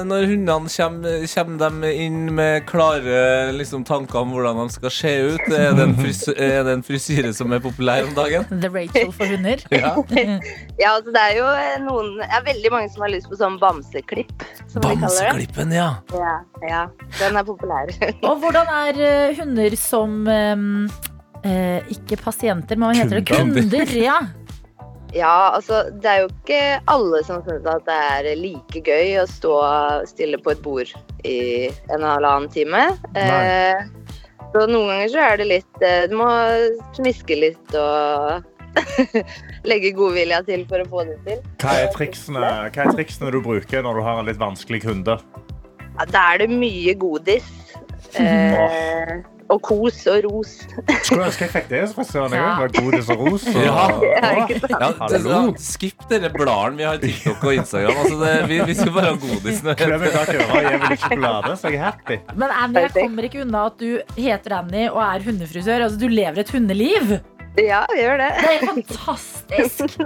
når 0.05 0.27
hundene 0.29 0.69
kommer, 0.75 1.25
kommer 1.33 1.63
dem 1.63 1.87
inn 1.89 2.19
med 2.37 2.67
klare 2.69 3.23
liksom, 3.57 3.87
tanker 3.89 4.21
om 4.21 4.35
hvordan 4.37 4.61
de 4.61 4.67
skal 4.75 4.93
se 4.93 5.15
ut? 5.31 5.47
Er 5.49 5.73
det, 5.79 5.89
er 6.37 6.67
det 6.69 6.77
en 6.77 6.85
frisyre 6.85 7.33
som 7.37 7.57
er 7.57 7.65
populær 7.65 8.05
om 8.05 8.13
dagen? 8.19 8.45
The 8.51 8.69
Rachel 8.75 9.13
for 9.13 9.33
hunder. 9.33 9.65
Ja. 9.79 9.95
Ja, 10.79 10.95
altså 10.97 11.13
det 11.15 11.21
er 11.23 11.35
jo 11.37 11.45
eh, 11.55 11.75
noen 11.83 12.09
Det 12.19 12.27
er 12.35 12.43
veldig 12.47 12.71
mange 12.73 12.89
som 12.93 13.03
har 13.05 13.11
lyst 13.13 13.29
på 13.31 13.37
sånn 13.39 13.59
bamseklipp, 13.61 14.45
som 14.67 14.83
de 14.83 14.91
kaller 14.91 15.01
det. 15.01 15.29
Bamseklippen, 15.29 15.75
ja. 15.75 15.89
Ja, 16.15 16.35
ja, 16.67 16.81
den 17.19 17.39
er 17.39 17.47
populær. 17.47 17.93
Og 18.27 18.43
hvordan 18.43 18.73
er 18.81 19.01
eh, 19.09 19.39
hunder 19.39 19.77
som 19.79 20.29
eh, 21.47 21.95
Ikke 21.95 22.19
pasienter, 22.21 22.79
men 22.79 22.91
hva 22.91 22.99
heter 22.99 23.21
det? 23.21 23.27
Kunder. 23.31 23.63
Kunder. 23.63 23.97
Ja. 24.01 24.21
Ja, 25.17 25.55
altså 25.57 25.87
det 26.03 26.09
er 26.11 26.19
jo 26.21 26.29
ikke 26.29 26.61
alle 26.93 27.23
som 27.25 27.41
syns 27.47 27.65
at 27.71 27.87
det 27.87 27.97
er 27.97 28.27
like 28.37 28.83
gøy 28.85 29.15
å 29.23 29.25
stå 29.31 29.55
stille 30.11 30.41
på 30.43 30.53
et 30.53 30.61
bord 30.65 30.93
i 31.25 31.71
en 31.95 32.05
halvannen 32.05 32.51
time. 32.53 32.83
Eh, 33.17 33.81
så 34.53 34.67
noen 34.69 34.93
ganger 34.93 35.11
så 35.13 35.25
er 35.25 35.41
det 35.41 35.47
litt 35.49 35.83
eh, 35.85 36.05
Du 36.09 36.15
må 36.21 36.29
smiske 36.97 37.37
litt 37.37 37.75
og 37.77 38.45
legge 39.71 39.95
godvilja 39.97 40.43
til 40.47 40.67
for 40.69 40.85
å 40.85 40.91
få 40.93 41.07
det 41.09 41.17
til. 41.25 41.41
Hva 41.63 41.75
er, 41.81 41.89
triksene, 41.97 42.45
hva 42.69 42.85
er 42.85 42.95
triksene 43.01 43.33
du 43.33 43.41
bruker 43.45 43.85
når 43.85 43.99
du 43.99 44.05
har 44.07 44.21
en 44.21 44.29
litt 44.29 44.41
vanskelig 44.41 44.85
kunde? 44.85 45.19
Ja, 45.89 46.07
da 46.13 46.27
er 46.35 46.45
det 46.45 46.53
mye 46.53 46.95
godis. 47.01 47.49
Eh, 48.21 49.19
og 49.49 49.63
kos 49.65 50.03
og 50.11 50.25
ros. 50.27 50.51
Skulle 51.07 51.29
ønske 51.29 51.47
jeg 51.47 51.53
fikk 51.55 51.69
det 51.71 51.83
som 51.89 51.99
frisøren. 52.01 52.35
jeg, 52.37 52.43
Ja. 52.43 52.67
Godis 52.79 53.09
og 53.15 53.23
ros. 53.27 53.47
Og, 53.49 53.63
Ja. 53.65 53.87
Ja. 54.19 54.91
Ja, 55.09 55.41
skipp 55.59 56.05
dere 56.11 56.31
bladene 56.35 56.77
vi 56.77 56.85
har 56.89 56.99
i 56.99 57.03
TikTok 57.07 57.45
og 57.49 57.55
Instagram. 57.55 58.03
Altså 58.03 58.19
det, 58.21 58.35
vi, 58.51 58.61
vi 58.69 58.77
skal 58.79 58.93
bare 58.97 59.15
ha 59.15 59.17
godis 59.23 59.63
nå. 59.65 59.75
Klem 59.79 60.01
meg 60.05 60.13
bak 60.15 60.35
øret 60.35 60.53
og 60.53 60.69
gi 60.69 60.77
meg 60.83 60.93
litt 60.93 61.07
sjokolade, 61.07 61.57
så 61.61 61.73
jeg 61.73 61.83
happy. 61.83 62.21
Men 62.35 62.55
Annie, 62.59 62.85
jeg 62.87 62.95
kommer 62.99 63.29
ikke 63.31 63.43
unna 63.47 63.65
at 63.73 63.81
du 63.81 64.21
heter 64.21 64.59
Annie 64.61 64.87
og 64.93 65.03
er 65.07 65.27
hundefrisør. 65.27 65.89
Altså, 65.89 65.99
du 66.01 66.09
lever 66.13 66.45
et 66.45 66.55
hundeliv. 66.55 67.19
Ja, 67.59 67.81
vi 67.91 68.03
gjør 68.05 68.21
det. 68.21 68.29
Det 68.39 68.51
er 68.55 68.67
fantastisk. 68.69 69.97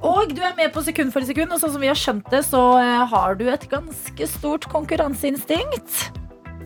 Og 0.00 0.30
du 0.32 0.40
er 0.40 0.54
med 0.56 0.72
på 0.72 0.80
sekund 0.86 1.12
for 1.12 1.26
sekund, 1.26 1.52
og 1.52 1.60
sånn 1.60 1.74
som 1.74 1.82
vi 1.82 1.90
har 1.90 1.98
skjønt 1.98 2.30
det, 2.32 2.40
så 2.46 2.62
eh, 2.80 3.02
har 3.10 3.36
du 3.36 3.44
et 3.52 3.66
ganske 3.68 4.28
stort 4.30 4.64
konkurranseinstinkt. 4.72 6.06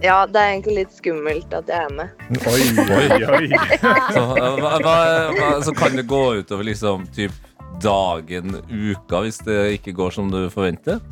Ja, 0.03 0.23
det 0.31 0.39
er 0.39 0.53
egentlig 0.53 0.77
litt 0.77 0.95
skummelt 0.95 1.55
at 1.57 1.71
jeg 1.71 1.89
er 1.89 1.95
med. 1.97 2.25
Oi, 2.47 2.63
oi, 2.85 3.19
oi. 3.27 3.49
Så, 4.15 4.23
eh, 4.39 4.59
hva, 4.63 4.73
hva, 4.85 4.97
hva, 5.35 5.49
så 5.67 5.75
kan 5.75 5.99
det 5.99 6.07
gå 6.11 6.23
utover 6.39 6.69
liksom 6.69 7.09
typ 7.17 7.35
dagen, 7.83 8.61
uka, 8.71 9.25
hvis 9.25 9.41
det 9.47 9.59
ikke 9.79 9.97
går 9.99 10.15
som 10.15 10.31
du 10.31 10.45
forventer? 10.55 11.03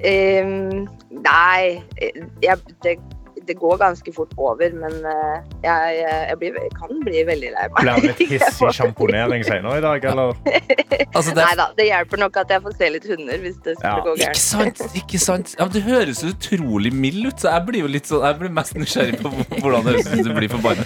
Um, 0.00 0.86
nei, 1.24 1.82
jeg, 2.40 2.56
det, 2.84 2.96
det 3.50 3.56
går 3.58 3.76
ganske 3.82 4.12
fort 4.14 4.32
over, 4.38 4.72
men 4.78 4.96
eh, 5.10 5.36
jeg, 5.64 5.96
jeg, 6.04 6.36
blir, 6.40 6.58
jeg 6.62 6.72
kan 6.78 7.00
bli 7.04 7.24
veldig 7.28 7.50
lei 7.56 7.66
meg. 7.72 7.80
Blir 7.80 8.04
det 8.06 8.12
litt 8.12 8.22
hissig 8.36 8.72
sjamponering 8.78 9.44
senere 9.46 9.80
i 9.80 9.84
dag, 9.84 10.06
eller? 10.12 10.34
Altså, 11.10 11.32
det 11.34 11.42
Nei 11.42 11.54
da, 11.58 11.64
det 11.74 11.84
hjelper 11.88 12.20
nok 12.20 12.36
at 12.38 12.52
jeg 12.54 12.62
får 12.62 12.74
se 12.78 12.88
litt 12.94 13.06
hunder 13.10 13.40
hvis 13.42 13.56
det 13.64 13.72
skulle 13.78 13.90
Ja. 13.90 14.02
gå 14.04 14.12
ikke 14.20 14.38
sant? 14.38 14.82
ikke 15.00 15.18
sant 15.22 15.54
ja, 15.56 15.64
men 15.66 15.72
Du 15.74 15.80
høres 15.82 16.20
så 16.22 16.30
utrolig 16.30 16.92
mild 16.94 17.26
ut, 17.26 17.40
så 17.42 17.50
jeg 17.54 17.64
blir 17.66 17.82
jo 17.82 17.90
litt 17.90 18.06
sånn 18.10 18.22
Jeg 18.28 18.38
blir 18.38 18.52
mest 18.54 18.76
nysgjerrig 18.78 19.18
på 19.18 19.32
hvordan 19.32 19.86
det 19.88 19.94
høres 19.96 20.10
ut 20.12 20.28
du 20.28 20.30
blir 20.36 20.52
forbanna. 20.52 20.84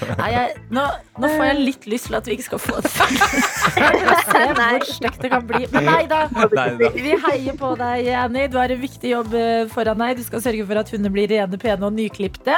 Nå, 0.74 0.85
nå 1.20 1.31
får 1.35 1.44
jeg 1.50 1.59
litt 1.61 1.88
lyst 1.90 2.09
til 2.09 2.16
at 2.18 2.29
vi 2.31 2.37
ikke 2.38 2.46
skal 2.46 2.62
få 2.62 2.81
det. 2.85 2.92
Se 3.74 4.42
hvor 4.57 4.87
stygt 4.88 5.20
det 5.22 5.31
kan 5.33 5.44
bli. 5.48 5.62
Men 5.74 5.88
nei 5.90 6.03
da. 6.11 6.22
Nei 6.55 6.68
da. 6.81 6.90
Vi 6.94 7.14
heier 7.27 7.59
på 7.61 7.72
deg, 7.81 8.09
Annie. 8.24 8.48
Du 8.53 8.59
har 8.61 8.72
en 8.72 8.81
viktig 8.81 9.12
jobb 9.12 9.35
eh, 9.38 9.64
foran 9.72 10.00
deg. 10.00 10.18
Du 10.20 10.24
skal 10.27 10.42
sørge 10.44 10.66
for 10.68 10.81
at 10.81 10.92
hunder 10.94 11.12
blir 11.14 11.29
rene, 11.31 11.61
pene 11.61 11.88
og 11.88 11.94
nyklipte. 11.96 12.53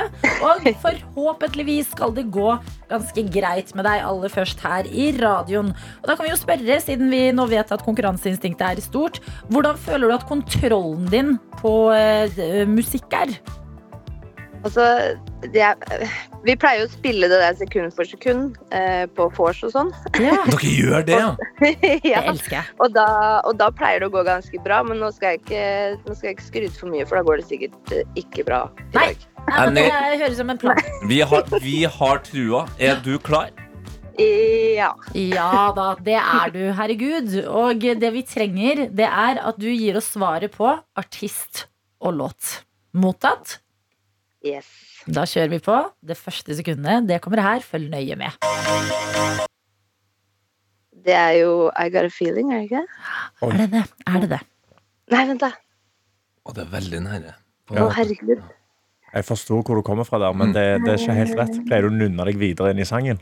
Og 0.47 0.69
forhåpentligvis 0.83 1.91
skal 1.95 2.15
det 2.17 2.29
gå 2.35 2.55
ganske 2.91 3.27
greit 3.35 3.73
med 3.77 3.87
deg 3.89 4.05
aller 4.07 4.33
først 4.33 4.63
her 4.65 4.89
i 4.91 5.11
radioen. 5.19 5.73
Og 6.03 6.09
da 6.09 6.17
kan 6.17 6.27
vi 6.27 6.33
jo 6.33 6.41
spørre, 6.41 6.81
siden 6.83 7.13
vi 7.13 7.23
nå 7.35 7.49
vet 7.51 7.73
at 7.75 7.85
konkurranseinstinktet 7.87 8.67
er 8.69 8.85
stort, 8.85 9.21
hvordan 9.51 9.79
føler 9.81 10.11
du 10.11 10.17
at 10.17 10.27
kontrollen 10.29 11.07
din 11.13 11.37
på 11.61 11.77
uh, 11.93 12.67
musikk 12.71 13.17
er? 13.17 13.39
Altså, 14.67 14.83
det 15.55 15.61
er, 15.63 15.75
vi 16.43 16.57
pleier 16.59 16.81
jo 16.81 16.89
å 16.89 16.91
spille 16.91 17.29
det 17.31 17.39
der 17.39 17.55
sekund 17.59 17.93
for 17.95 18.09
sekund 18.09 18.57
eh, 18.75 19.05
på 19.15 19.29
vors 19.37 19.61
og 19.67 19.71
sånn. 19.77 19.93
Ja, 20.19 20.41
Dere 20.51 20.73
gjør 20.73 21.07
det, 21.07 21.21
ja? 21.21 21.31
det 21.63 22.25
elsker 22.33 22.59
jeg. 22.59 22.75
og, 22.81 22.91
da, 22.97 23.07
og 23.47 23.61
da 23.61 23.71
pleier 23.71 24.03
det 24.03 24.11
å 24.11 24.17
gå 24.17 24.25
ganske 24.27 24.63
bra, 24.67 24.83
men 24.87 24.99
nå 25.03 25.13
skal 25.15 25.37
jeg 25.37 25.45
ikke, 25.45 25.65
skal 26.09 26.31
jeg 26.31 26.39
ikke 26.39 26.51
skryte 26.51 26.81
for 26.81 26.91
mye, 26.91 27.07
for 27.07 27.21
da 27.21 27.27
går 27.29 27.43
det 27.43 27.49
sikkert 27.53 27.95
eh, 27.95 28.21
ikke 28.25 28.47
bra 28.49 28.67
i 28.75 28.91
Nei. 28.97 29.09
dag. 29.13 29.27
Annie. 29.53 29.87
det 29.87 30.19
høres 30.23 30.37
som 30.41 30.51
en 30.51 30.59
plan. 30.59 30.81
Vi 31.09 31.21
har, 31.21 31.47
vi 31.63 31.77
har 31.85 32.21
trua. 32.27 32.65
Er 32.83 32.99
du 33.05 33.17
klar? 33.23 33.51
Ja. 34.19 34.93
Ja 35.15 35.51
da, 35.77 35.91
det 36.01 36.17
er 36.19 36.53
du. 36.55 36.63
Herregud. 36.77 37.37
Og 37.47 37.85
det 38.01 38.13
vi 38.15 38.25
trenger, 38.27 38.87
det 38.91 39.07
er 39.07 39.43
at 39.45 39.61
du 39.61 39.69
gir 39.71 39.99
oss 40.01 40.11
svaret 40.17 40.55
på 40.57 40.73
artist 40.97 41.67
og 42.01 42.17
låt. 42.21 42.61
Mottatt? 42.97 43.59
Yes. 44.47 44.69
Da 45.07 45.27
kjører 45.29 45.53
vi 45.57 45.61
på. 45.63 45.77
Det 46.03 46.17
første 46.19 46.57
sekundet, 46.59 47.07
det 47.11 47.21
kommer 47.25 47.45
her. 47.45 47.65
Følg 47.65 47.91
nøye 47.93 48.17
med. 48.19 48.35
Det 51.07 51.15
er 51.15 51.37
jo 51.39 51.69
I 51.71 51.87
Got 51.95 52.09
a 52.09 52.11
Feeling, 52.11 52.51
er 52.51 52.65
det 52.65 52.71
ikke? 52.71 52.83
Er 53.47 53.59
det 53.61 53.71
det? 53.71 53.83
Er 54.11 54.23
det 54.25 54.31
det? 54.33 54.41
Nei, 55.15 55.23
vent, 55.29 55.45
da. 55.45 55.53
Å, 56.43 56.55
det 56.57 56.65
er 56.65 56.71
veldig 56.73 57.01
nære. 57.05 57.35
Å, 57.71 57.85
herregud. 57.95 58.43
Jeg 59.17 59.25
forstår 59.25 59.63
hvor 59.65 59.79
du 59.79 59.83
kommer 59.87 60.05
fra 60.05 60.19
der, 60.21 60.35
men 60.37 60.53
det, 60.53 60.65
det 60.85 60.93
er 60.93 61.01
ikke 61.01 61.15
helt 61.17 61.39
rett. 61.39 61.55
Pleier 61.69 61.87
du 61.87 61.89
å 61.89 61.97
nunne 61.97 62.27
deg 62.29 62.37
videre 62.41 62.75
inn 62.75 62.83
i 62.83 62.89
sangen? 62.89 63.21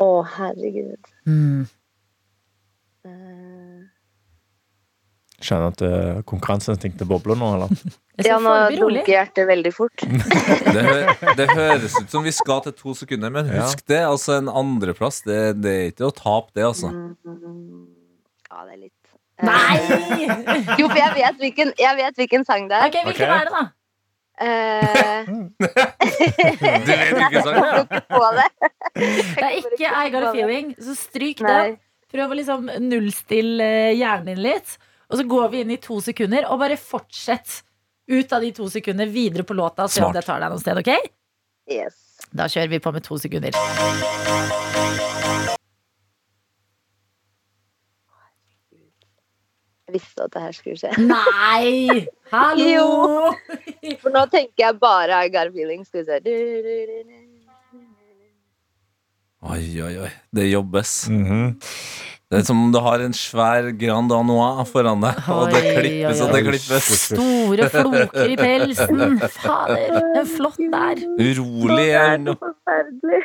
Å, 0.00 0.08
herregud. 0.36 1.10
Mm. 1.28 1.66
Eh, 3.06 3.84
Skjønner 5.36 5.68
at 5.68 5.82
uh, 5.84 6.22
konkurranseinstinktet 6.28 7.04
bobler 7.08 7.36
nå, 7.36 7.48
eller? 7.58 7.68
Ja, 8.24 8.38
nå 8.40 8.54
dunker 8.72 9.12
hjertet 9.12 9.44
veldig 9.50 9.72
fort. 9.76 10.00
Det, 10.76 10.80
hø 10.80 11.34
det 11.36 11.46
høres 11.52 11.92
ut 12.00 12.08
som 12.12 12.24
vi 12.24 12.32
skal 12.32 12.62
til 12.64 12.72
to 12.76 12.94
sekunder, 12.96 13.28
men 13.32 13.50
Ja. 13.52 13.66
husk 13.66 13.84
det. 13.88 14.00
Altså 14.08 14.38
En 14.40 14.48
andreplass, 14.48 15.20
det, 15.28 15.60
det 15.60 15.74
er 15.76 15.90
ikke 15.92 16.08
å 16.08 16.14
tape, 16.16 16.56
det, 16.56 16.64
altså. 16.64 16.88
Mm, 16.88 17.84
Ja, 18.48 18.64
det 18.64 18.72
er 18.72 18.80
litt 18.86 18.95
Eh, 18.95 18.95
Nei! 19.44 19.76
Jo, 20.80 20.88
for 20.88 20.96
jeg 20.98 21.12
vet 21.16 21.40
hvilken, 21.40 21.72
jeg 21.78 21.98
vet 21.98 22.20
hvilken 22.20 22.46
sang 22.48 22.70
det 22.70 22.78
er. 22.78 22.86
Ok, 22.88 22.96
Hvilken 23.10 23.28
okay. 23.28 23.36
er 23.36 23.48
det, 23.48 23.52
da? 23.56 23.64
Eh, 24.36 25.26
Du 26.86 26.90
vet 26.92 27.12
hvilken 27.18 27.42
sang 27.44 27.56
det 27.56 27.66
er? 27.66 27.82
det. 28.38 28.48
Det 28.96 29.44
er 29.44 29.54
ikke 29.60 29.90
I 29.90 30.10
Got 30.14 30.28
a 30.30 30.32
Feeling, 30.32 30.72
så 30.80 30.96
stryk 30.96 31.42
Nei. 31.44 31.52
den. 31.52 31.78
Prøv 32.16 32.32
å 32.32 32.38
liksom 32.38 32.68
nullstille 32.86 33.66
eh, 33.90 33.94
hjernen 33.98 34.30
din 34.32 34.42
litt. 34.46 34.76
Og 35.10 35.20
så 35.20 35.26
går 35.28 35.50
vi 35.52 35.62
inn 35.62 35.74
i 35.74 35.80
to 35.82 36.00
sekunder, 36.02 36.48
og 36.50 36.60
bare 36.62 36.78
fortsett 36.80 37.60
ut 38.10 38.32
av 38.32 38.42
de 38.42 38.52
to 38.54 38.68
sekundene 38.70 39.10
videre 39.12 39.44
på 39.46 39.54
låta. 39.58 39.88
Se 39.90 40.02
om 40.02 40.14
det 40.14 40.24
tar 40.26 40.40
deg 40.42 40.54
noe 40.54 40.62
sted, 40.62 40.80
ok? 40.80 40.92
Yes. 41.70 41.98
Da 42.34 42.48
kjører 42.50 42.72
vi 42.76 42.82
på 42.82 42.94
med 42.94 43.06
to 43.06 43.18
sekunder. 43.18 43.54
Visste 49.94 50.24
at 50.26 50.32
det 50.34 50.42
her 50.42 50.54
skulle 50.56 50.76
skje. 50.80 50.90
Nei! 51.06 52.06
Hallo! 52.32 53.32
For 54.02 54.10
nå 54.14 54.24
tenker 54.32 54.64
jeg 54.66 54.78
bare 54.82 55.20
I 55.26 55.30
got 55.30 55.46
a 55.50 55.54
feeling. 55.54 55.84
Skal 55.86 56.02
vi 56.02 56.06
se. 56.10 56.20
Oi, 59.46 59.62
oi, 59.84 59.92
oi. 60.06 60.10
Det 60.34 60.48
jobbes. 60.50 60.94
Mhm. 61.12 61.60
Det 62.26 62.40
er 62.40 62.46
som 62.48 62.58
om 62.58 62.72
du 62.74 62.80
har 62.82 62.98
en 63.04 63.12
svær 63.14 63.68
Grand 63.78 64.10
Anois 64.10 64.66
foran 64.66 64.98
deg, 65.04 65.18
og 65.30 65.52
det 65.54 65.60
klippes 65.62 66.18
oi, 66.18 66.24
og 66.24 66.32
det 66.34 66.40
klippes. 66.48 66.88
Store 67.12 67.68
floker 67.70 68.32
i 68.32 68.38
pelsen. 68.40 69.20
Fader, 69.36 69.94
en 70.18 70.26
flott 70.32 70.58
der. 70.72 71.04
Urolig 71.22 71.86
er 71.94 72.18
noe 72.24 72.34
Forferdelig. 72.40 73.20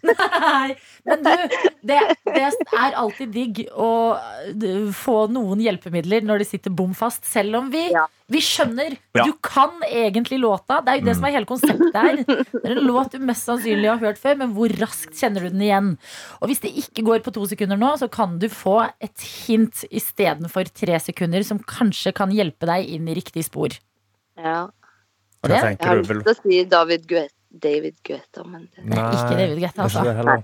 Nei, 0.08 0.72
men 1.04 1.26
du, 1.26 1.60
det, 1.92 2.00
det 2.32 2.46
er 2.48 2.96
alltid 2.96 3.36
digg 3.36 3.60
å 3.76 3.92
uh, 4.16 4.88
få 5.04 5.18
noen 5.36 5.60
hjelpemidler 5.60 6.24
når 6.24 6.40
de 6.40 6.48
sitter 6.54 6.72
bom 6.72 6.96
fast, 6.96 7.28
selv 7.28 7.60
om 7.60 7.68
vi, 7.74 7.90
Ja. 7.92 8.08
Vi 8.28 8.40
skjønner. 8.42 8.96
Ja. 9.14 9.24
Du 9.28 9.32
kan 9.46 9.70
egentlig 9.86 10.40
låta. 10.42 10.80
Det 10.82 10.90
er 10.92 10.98
jo 10.98 11.04
det 11.06 11.14
som 11.14 11.24
er 11.28 11.34
hele 11.36 11.46
konseptet 11.46 11.94
her. 11.94 12.16
Det 12.26 12.62
er 12.64 12.72
en 12.74 12.80
låt 12.88 13.12
du 13.14 13.20
mest 13.22 13.46
sannsynlig 13.46 13.86
har 13.92 14.00
hørt 14.02 14.18
før, 14.18 14.34
men 14.40 14.54
hvor 14.56 14.72
raskt 14.80 15.14
kjenner 15.14 15.46
du 15.46 15.50
den 15.54 15.62
igjen? 15.62 15.92
Og 16.40 16.48
hvis 16.50 16.62
det 16.64 16.72
ikke 16.82 17.04
går 17.06 17.22
på 17.22 17.32
to 17.36 17.44
sekunder 17.46 17.78
nå, 17.78 17.92
så 18.00 18.08
kan 18.10 18.38
du 18.42 18.48
få 18.50 18.80
et 19.00 19.26
hint 19.46 19.84
istedenfor 19.90 20.66
tre 20.74 20.98
sekunder, 21.04 21.46
som 21.46 21.60
kanskje 21.62 22.12
kan 22.18 22.34
hjelpe 22.34 22.66
deg 22.66 22.90
inn 22.98 23.06
i 23.08 23.14
riktig 23.14 23.46
spor. 23.46 23.78
Ja. 24.36 24.66
Det- 25.46 25.62
Jeg 25.62 25.78
har 25.86 25.96
lyst 26.02 26.08
til 26.26 26.34
å 26.34 26.36
si 26.42 26.64
David 26.64 27.06
Guetta, 27.06 27.32
David 27.62 27.94
Guetta 28.04 28.42
men 28.44 28.68
det 28.74 28.82
Det 28.90 28.98
er 28.98 29.12
ikke 29.14 29.36
David 29.38 29.58
Guetta, 29.62 29.82
altså. 29.86 30.42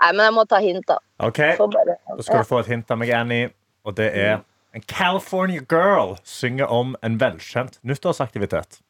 Nei, 0.00 0.12
men 0.12 0.24
jeg 0.26 0.34
må 0.34 0.44
ta 0.48 0.58
hint, 0.62 0.86
da. 0.86 0.98
Ok, 1.18 1.38
Da 1.58 2.22
skal 2.22 2.38
du 2.42 2.48
få 2.48 2.60
et 2.60 2.66
hint 2.70 2.90
av 2.90 2.98
meg, 2.98 3.10
Annie. 3.10 3.50
Og 3.84 3.94
det 3.96 4.12
er 4.14 4.40
en 4.74 4.82
California 4.82 5.60
girl 5.60 6.16
synger 6.24 6.66
om 6.66 6.96
en 7.02 7.20
velkjent 7.20 7.78
nyttårsaktivitet. 7.82 8.80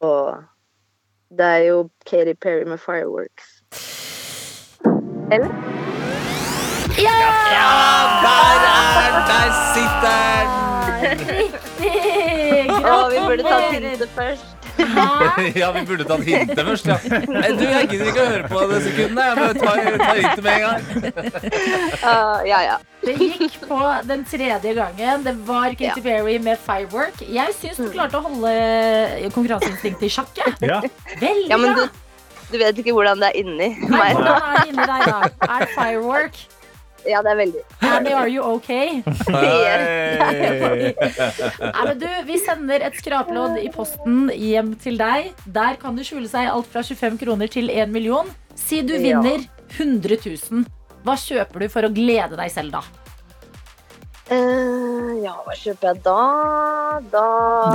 Og 0.00 0.42
det 1.36 1.46
er 1.46 1.62
jo 1.68 1.88
Katy 2.06 2.32
Perry 2.40 2.64
med 2.64 2.78
'Fireworks'. 2.78 3.62
Eller? 5.32 5.48
Der 8.22 8.62
er 8.66 9.26
Der 9.26 9.48
sitter 9.74 10.00
den! 10.32 11.18
Riktig! 11.28 12.70
Å, 12.70 13.08
vi 13.10 13.18
burde 13.26 13.42
tatt 13.42 13.52
Gratulerer. 13.52 13.90
hintet 13.90 14.08
først. 14.08 14.55
Ja, 15.60 15.70
vi 15.72 15.82
burde 15.88 16.04
tatt 16.08 16.24
hintet 16.26 16.60
først, 16.68 16.88
ja. 16.90 16.96
Nei, 17.30 17.50
Du, 17.56 17.64
jeg 17.64 17.88
gidder 17.90 18.10
ikke 18.10 18.24
å 18.24 18.28
høre 18.30 18.50
på 18.50 18.62
det 18.70 18.80
sekundet. 18.86 19.22
Jeg 19.22 19.38
bare 19.40 19.54
tar, 19.60 19.82
tar 20.02 20.20
hintet 20.20 20.44
med 20.44 20.52
en 20.52 20.62
gang. 20.66 20.80
Uh, 22.02 22.40
ja, 22.52 22.60
ja. 22.66 22.78
Det 23.06 23.14
gikk 23.20 23.60
på 23.68 23.78
den 24.08 24.24
tredje 24.26 24.72
gangen. 24.74 25.22
Det 25.26 25.36
var 25.46 25.76
Katy 25.78 26.02
Perry 26.02 26.38
med 26.42 26.58
Firework. 26.64 27.22
Jeg 27.22 27.54
syns 27.60 27.78
du 27.78 27.86
klarte 27.94 28.18
å 28.18 28.24
holde 28.26 29.30
konkurranseinstinktet 29.36 30.08
i 30.08 30.12
sjakk. 30.16 30.42
Ja. 30.64 30.80
Veldig 31.20 31.52
ja 31.52 31.60
men 31.60 31.76
bra. 31.76 31.86
du, 31.86 32.02
du 32.50 32.58
vet 32.64 32.82
ikke 32.82 32.96
hvordan 32.96 33.22
det 33.22 33.30
er 33.32 33.40
inni 33.44 33.70
meg. 33.86 34.18
Hvordan 34.18 34.50
er 34.56 34.72
inni 34.72 34.90
deg, 34.90 35.06
da? 35.06 35.30
Er 35.46 35.66
det 35.66 35.72
firework? 35.76 36.42
Ja, 37.06 37.20
det 37.22 37.30
er 37.32 37.38
veldig. 37.38 37.62
Annie, 37.86 38.14
are 38.18 38.30
you 38.30 38.42
okay? 38.56 39.02
Hey. 39.30 40.92
Nei, 40.96 41.84
men 41.86 41.98
du, 42.00 42.06
Vi 42.26 42.38
sender 42.42 42.82
et 42.88 42.96
skrapelodd 42.98 43.60
i 43.62 43.68
posten 43.74 44.26
hjem 44.34 44.74
til 44.82 44.98
deg. 45.00 45.32
Der 45.54 45.78
kan 45.80 45.96
det 45.98 46.06
skjule 46.08 46.28
seg 46.30 46.50
alt 46.50 46.68
fra 46.72 46.82
25 46.86 47.18
kroner 47.22 47.50
til 47.52 47.70
1 47.70 47.92
million. 47.94 48.28
Si 48.58 48.82
du 48.82 48.96
vinner 48.98 49.44
100 49.76 50.18
000. 50.24 50.64
Hva 51.06 51.14
kjøper 51.20 51.62
du 51.62 51.68
for 51.70 51.86
å 51.86 51.92
glede 51.94 52.38
deg 52.38 52.50
selv, 52.50 52.80
da? 52.80 52.82
Uh, 54.26 55.12
ja, 55.22 55.36
hva 55.46 55.54
kjøper 55.54 55.92
jeg 55.92 56.00
da? 56.02 56.14
Da 57.12 57.26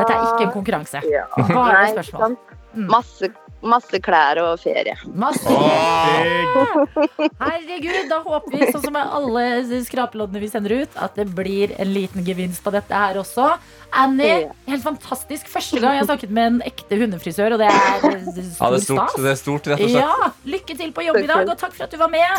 Dette 0.02 0.12
er 0.12 0.26
ikke 0.26 0.48
en 0.50 0.56
konkurranse. 0.58 1.00
ja. 1.08 1.24
Bare 1.38 1.78
Nei, 1.78 1.92
spørsmål. 1.94 2.36
Mm. 2.76 2.90
Masse, 2.92 3.30
masse 3.62 4.00
klær 4.04 4.40
og 4.42 4.60
ferie. 4.62 4.96
Masse. 5.14 5.46
Herregud, 7.42 8.10
da 8.10 8.20
håper 8.26 8.56
vi, 8.56 8.72
sånn 8.72 8.84
som 8.86 8.96
med 8.96 9.06
alle 9.18 9.44
skrapeloddene 9.86 10.42
vi 10.44 10.50
sender 10.52 10.76
ut, 10.84 10.98
at 11.02 11.16
det 11.20 11.28
blir 11.38 11.74
en 11.82 11.94
liten 11.94 12.26
gevinst 12.28 12.64
på 12.66 12.74
dette 12.74 12.94
her 12.96 13.20
også. 13.22 13.52
Annie, 13.92 14.48
helt 14.70 14.84
fantastisk. 14.86 15.50
Første 15.52 15.80
gang 15.84 15.98
jeg 15.98 16.06
har 16.06 16.10
snakket 16.10 16.34
med 16.34 16.54
en 16.54 16.60
ekte 16.72 17.00
hundefrisør, 17.02 17.58
og 17.58 17.64
det 17.64 17.70
er 17.70 17.80
Ja, 17.82 18.10
det 18.10 18.82
er 18.82 18.84
stort, 18.86 19.10
stas. 19.12 19.16
det 19.22 19.32
er 19.36 19.40
stort 19.44 19.72
rett 19.74 19.86
og 19.86 19.90
slett. 19.90 20.02
Ja, 20.02 20.32
Lykke 20.56 20.78
til 20.80 20.92
på 20.96 21.06
jobb 21.06 21.22
i 21.24 21.30
dag, 21.30 21.48
og 21.50 21.58
takk 21.60 21.74
for 21.78 21.86
at 21.88 21.92
du 21.94 21.98
var 22.02 22.12
med. 22.12 22.30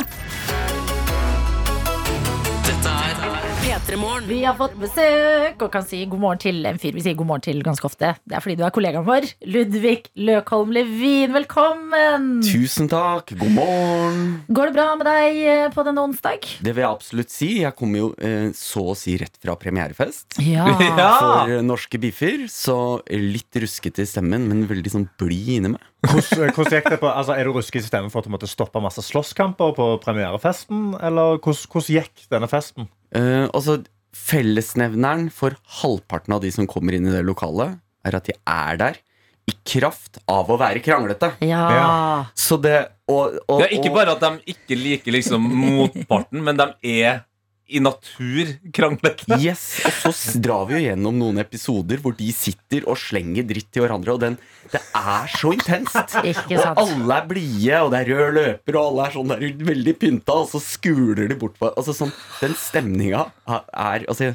P3 2.62 2.88
Morgen. 3.22 3.51
Vi 3.62 4.40
har 4.42 4.56
fått 4.58 4.72
besøk 4.74 5.60
og 5.62 5.68
kan 5.70 5.84
si 5.86 6.00
god 6.10 6.18
morgen 6.18 6.40
til 6.42 6.56
en 6.66 6.78
fyr 6.82 6.96
vi 6.96 7.02
sier 7.04 7.14
god 7.14 7.28
morgen 7.28 7.44
til 7.44 7.60
ganske 7.62 7.86
ofte. 7.86 8.08
Det 8.26 8.34
er 8.34 8.42
fordi 8.42 8.56
du 8.58 8.64
er 8.66 8.72
kollegaen 8.74 9.04
vår. 9.06 9.26
Ludvig 9.54 10.08
Løkholm 10.18 10.72
Levin, 10.74 11.30
velkommen! 11.30 12.40
Tusen 12.42 12.88
takk. 12.90 13.30
God 13.38 13.52
morgen. 13.54 14.24
Går 14.50 14.72
det 14.72 14.74
bra 14.74 14.86
med 14.98 15.06
deg 15.06 15.38
eh, 15.46 15.66
på 15.70 15.84
denne 15.86 16.02
onsdag? 16.02 16.48
Det 16.58 16.72
vil 16.74 16.82
jeg 16.82 16.88
absolutt 16.88 17.30
si. 17.30 17.50
Jeg 17.60 17.76
kommer 17.78 18.02
jo 18.02 18.08
eh, 18.18 18.48
så 18.58 18.82
å 18.92 18.96
si 18.98 19.14
rett 19.20 19.38
fra 19.38 19.54
premierefest. 19.60 20.40
Ja. 20.42 20.66
Ja. 20.82 21.12
For 21.22 21.52
eh, 21.54 21.62
norske 21.64 22.00
biffer. 22.02 22.48
Så 22.50 22.76
litt 23.14 23.60
ruskete 23.62 24.02
i 24.02 24.08
stemmen, 24.10 24.48
men 24.50 24.66
veldig 24.70 24.92
sånn 24.92 25.06
blid 25.22 25.52
inni 25.60 25.70
meg. 25.76 25.86
Hvordan, 26.08 26.50
hvordan 26.56 26.74
gikk 26.80 26.90
det 26.96 26.98
på, 27.04 27.12
altså, 27.12 27.36
Er 27.38 27.46
du 27.46 27.54
rusket 27.54 27.84
i 27.84 27.86
stemmen 27.86 28.10
for 28.10 28.24
at 28.24 28.26
du 28.26 28.34
måtte 28.34 28.50
stoppe 28.50 28.82
masse 28.82 29.06
slåsskamper 29.06 29.76
på 29.78 29.88
premierefesten? 30.02 30.96
Eller 30.98 31.38
hvordan, 31.38 31.70
hvordan 31.70 32.00
gikk 32.00 32.26
denne 32.34 32.50
festen? 32.50 32.90
Eh, 33.16 33.46
altså, 33.52 33.80
fellesnevneren 34.16 35.28
for 35.32 35.56
halvparten 35.80 36.36
av 36.36 36.44
de 36.44 36.52
som 36.54 36.68
kommer 36.68 36.96
inn 36.96 37.08
i 37.08 37.14
det 37.14 37.24
lokalet, 37.26 37.80
er 38.06 38.18
at 38.18 38.28
de 38.28 38.36
er 38.48 38.78
der 38.80 39.00
i 39.48 39.54
kraft 39.66 40.20
av 40.30 40.50
å 40.52 40.58
være 40.60 40.82
kranglete. 40.84 41.32
Ja. 41.42 41.62
Ja. 41.74 41.90
Så 42.38 42.58
det 42.62 42.76
og, 43.10 43.38
og, 43.48 43.58
Det 43.60 43.66
er 43.66 43.74
ikke 43.76 43.94
bare 43.94 44.14
at 44.14 44.22
de 44.22 44.54
ikke 44.54 44.78
liker 44.78 45.16
liksom 45.16 45.42
motparten, 45.42 46.42
men 46.44 46.60
de 46.60 46.68
er 47.02 47.24
i 47.72 47.80
natur 47.82 48.52
kranglet. 48.74 49.24
Yes, 49.40 49.64
og 50.06 50.14
så 50.16 50.40
drar 50.44 50.66
vi 50.68 50.76
jo 50.76 50.82
gjennom 50.84 51.18
noen 51.20 51.40
episoder 51.42 52.00
hvor 52.02 52.14
de 52.18 52.28
sitter 52.36 52.86
og 52.90 52.98
slenger 53.00 53.46
dritt 53.48 53.70
til 53.72 53.84
hverandre, 53.86 54.14
og 54.16 54.22
den, 54.22 54.36
det 54.72 54.82
er 54.98 55.32
så 55.32 55.52
intenst. 55.56 56.16
Ikke 56.32 56.60
Og 56.60 56.82
alle 56.84 57.18
er 57.18 57.28
blide, 57.30 57.80
og 57.80 57.92
det 57.94 58.02
er 58.02 58.12
rød 58.12 58.36
løper, 58.38 58.78
og 58.78 58.88
alle 58.90 59.08
er 59.08 59.16
sånn 59.16 59.34
der 59.34 59.66
veldig 59.72 59.96
pynta, 60.02 60.38
og 60.44 60.50
så 60.52 60.62
skuler 60.62 61.28
de 61.30 61.38
bort 61.38 61.58
på 61.60 61.70
Altså 61.72 61.94
sånn, 61.96 62.12
Den 62.42 62.54
stemninga 62.58 63.26
er 63.48 64.04
Altså, 64.10 64.32